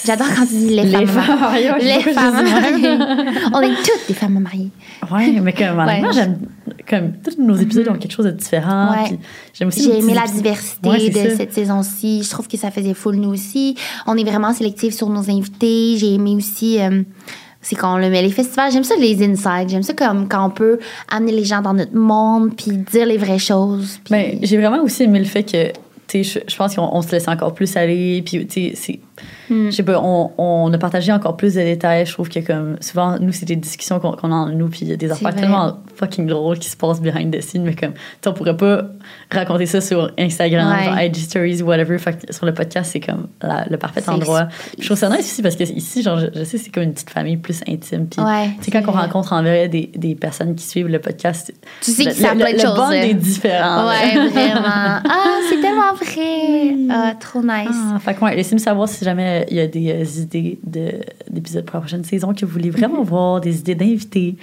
J'adore 0.05 0.27
quand 0.37 0.47
tu 0.47 0.55
dis 0.55 0.69
les, 0.71 0.85
Les 0.85 1.07
femmes, 1.07 1.53
ouais, 1.55 1.81
sais 1.81 1.97
Les 1.97 2.13
femmes 2.13 2.35
marier. 2.35 2.99
On 3.55 3.61
est 3.63 3.75
toutes 3.77 4.09
des 4.09 4.15
femmes 4.15 4.37
à 4.37 4.41
marier. 4.41 4.71
Ouais, 5.11 5.41
mais 5.41 5.53
comme 5.53 5.79
Ouais. 5.79 6.03
j'aime 6.13 6.39
comme 6.89 7.13
tous 7.25 7.39
nos 7.43 7.55
épisodes 7.57 7.89
ont 7.89 7.95
quelque 7.95 8.13
chose 8.13 8.27
de 8.27 8.31
différent. 8.33 8.91
Ouais. 8.93 9.19
J'aime 9.55 9.69
aussi 9.69 9.85
J'ai 9.85 9.99
aimé 10.01 10.13
la 10.13 10.23
épisodes. 10.23 10.37
diversité 10.43 10.89
Ouais, 10.91 11.09
de 11.09 11.31
ça. 11.31 11.37
cette 11.37 11.53
saison-ci. 11.55 12.23
Je 12.23 12.31
trouve 12.31 12.47
que 12.47 12.59
ça 12.59 12.71
faisait 12.71 12.93
full 12.93 13.17
nous 13.17 13.31
aussi. 13.31 13.75
On 14.07 14.17
est 14.19 14.25
vraiment 14.25 14.53
sélectif 14.53 14.93
sur 14.95 15.09
nos 15.09 15.31
invités. 15.31 15.97
J'ai 15.97 16.15
aimé 16.15 16.35
aussi. 16.37 16.79
euh, 16.81 17.03
c'est 17.63 17.77
quand 17.77 17.95
on 17.95 17.99
le 17.99 18.11
met 18.11 18.21
les 18.21 18.31
festivals. 18.31 18.71
J'aime 18.71 18.85
ça 18.85 18.95
les 18.97 19.23
insides. 19.25 19.71
J'aime 19.71 19.83
ça 19.83 19.95
comme 19.95 20.29
quand 20.29 20.45
on 20.47 20.51
peut 20.51 20.79
amener 21.11 21.33
les 21.33 21.45
gens 21.45 21.63
dans 21.63 21.73
notre 21.73 21.97
monde 21.97 22.55
puis 22.55 22.73
dire 22.77 23.07
les 23.07 23.17
vraies 23.17 23.39
choses. 23.39 23.99
Puis 24.05 24.13
Ben, 24.13 24.39
j'ai 24.43 24.59
vraiment 24.59 24.83
aussi 24.83 25.05
aimé 25.05 25.19
le 25.21 25.25
fait 25.25 25.45
que, 25.45 25.69
tu 26.07 26.23
sais, 26.23 26.23
je, 26.23 26.39
je 26.53 26.57
pense 26.57 26.75
qu'on 26.77 26.91
on 26.93 27.01
se 27.01 27.11
laisse 27.13 27.27
encore 27.29 27.55
plus 27.55 27.75
aller. 27.79 28.23
Puis, 28.27 28.47
tu 28.47 28.53
sais, 28.53 28.73
c'est. 28.77 29.01
Hmm. 29.51 29.67
Je 29.67 29.71
sais 29.71 29.83
pas, 29.83 30.01
on, 30.03 30.31
on 30.39 30.73
a 30.73 30.79
partagé 30.79 31.13
encore 31.13 31.37
plus 31.37 31.55
de 31.55 31.61
détails. 31.61 32.07
Je 32.07 32.13
trouve 32.13 32.29
que, 32.29 32.41
comme, 32.41 32.77
souvent, 32.81 33.19
nous, 33.19 33.33
c'est 33.33 33.47
des 33.47 33.57
discussions 33.57 34.01
qu'on 34.01 34.13
a 34.33 34.35
en 34.35 34.47
nous. 34.49 34.69
Puis, 34.69 34.81
il 34.83 34.89
y 34.89 34.93
a 34.93 34.97
des 34.97 35.11
affaires 35.11 35.31
vrai. 35.33 35.41
tellement 35.41 35.79
fucking 35.97 36.27
drôles 36.27 36.59
qui 36.59 36.69
se 36.69 36.77
passent 36.77 37.01
behind 37.01 37.35
the 37.37 37.41
scenes. 37.43 37.63
Mais, 37.65 37.75
comme, 37.75 37.93
tu 38.23 38.29
on 38.29 38.33
pourrait 38.33 38.57
pas 38.57 38.83
raconter 39.31 39.67
ça 39.67 39.81
sur 39.81 40.11
Instagram, 40.19 40.73
Ouais. 40.73 40.85
genre 40.85 41.01
IG 41.01 41.17
Stories, 41.17 41.63
whatever. 41.63 41.99
Fait 41.99 42.15
que 42.27 42.33
sur 42.33 42.47
le 42.47 42.55
podcast, 42.55 42.91
c'est 42.93 43.01
comme 43.01 43.29
la- 43.43 43.67
le 43.69 43.77
parfait 43.77 44.09
endroit. 44.09 44.49
Je 44.79 44.85
trouve 44.87 44.97
ça 44.99 45.09
nice 45.09 45.21
aussi 45.21 45.43
parce 45.43 45.57
que 45.57 45.65
ici, 45.65 46.03
genre, 46.03 46.19
je, 46.19 46.27
je 46.35 46.45
sais, 46.45 46.59
c'est 46.59 46.71
comme 46.71 46.83
une 46.85 46.93
petite 46.95 47.11
famille 47.11 47.37
plus 47.37 47.61
intime. 47.69 48.07
Puis, 48.07 48.21
Ouais, 48.23 48.49
tu 48.59 48.65
sais, 48.65 48.71
quand 48.71 48.81
c'est 48.81 48.89
on 48.89 48.93
vrai. 48.93 49.03
rencontre 49.03 49.33
en 49.33 49.43
vrai 49.43 49.69
des, 49.69 49.91
des 49.95 50.15
personnes 50.15 50.55
qui 50.55 50.67
suivent 50.67 50.89
le 50.89 50.99
podcast, 51.01 51.53
Tu 51.83 51.91
sais 51.91 52.05
que 52.05 52.13
ça 52.13 52.35
plein 52.35 52.53
de 52.53 52.59
choses, 52.59 52.79
hein. 52.79 52.91
est 52.93 53.15
différent. 53.15 53.85
là. 53.85 53.89
Ouais, 53.89 54.29
vraiment. 54.29 55.01
Ah, 55.17 55.39
c'est 55.49 55.61
tellement 55.61 55.93
vrai. 55.95 56.77
Ah, 56.91 57.15
trop 57.19 57.41
nice. 57.43 57.69
Ah, 57.95 57.99
fait 57.99 58.15
que 58.15 58.25
ouais, 58.25 58.35
laissez-nous 58.37 58.61
savoir 58.61 58.89
si 58.89 59.05
jamais 59.05 59.34
il 59.49 59.57
y 59.57 59.61
a 59.61 59.67
des 59.67 59.91
euh, 59.93 60.05
idées 60.23 60.59
de- 60.65 61.01
d'épisodes 61.31 61.65
pour 61.65 61.77
la 61.77 61.81
prochaine 61.81 62.05
saison 62.05 62.33
que 62.35 62.45
vous 62.47 62.53
voulez 62.53 62.71
vraiment 62.71 63.03
voir, 63.03 63.41
des 63.41 63.59
idées 63.61 63.75
d'invités. 63.75 64.37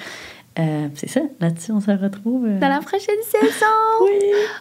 Euh, 0.59 0.87
c'est 0.95 1.09
ça, 1.09 1.21
là-dessus, 1.39 1.71
on 1.71 1.79
se 1.79 1.91
retrouve. 1.91 2.45
euh, 2.45 2.59
Dans 2.59 2.67
la 2.69 2.79
prochaine 2.81 3.15
saison. 3.23 3.65
Oui. 4.03 4.19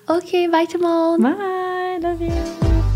OK, 0.08 0.50
bye 0.52 0.66
tout 0.70 0.78
le 0.78 0.84
monde. 0.86 1.20
Bye, 1.20 2.00
love 2.02 2.22
you. 2.22 2.89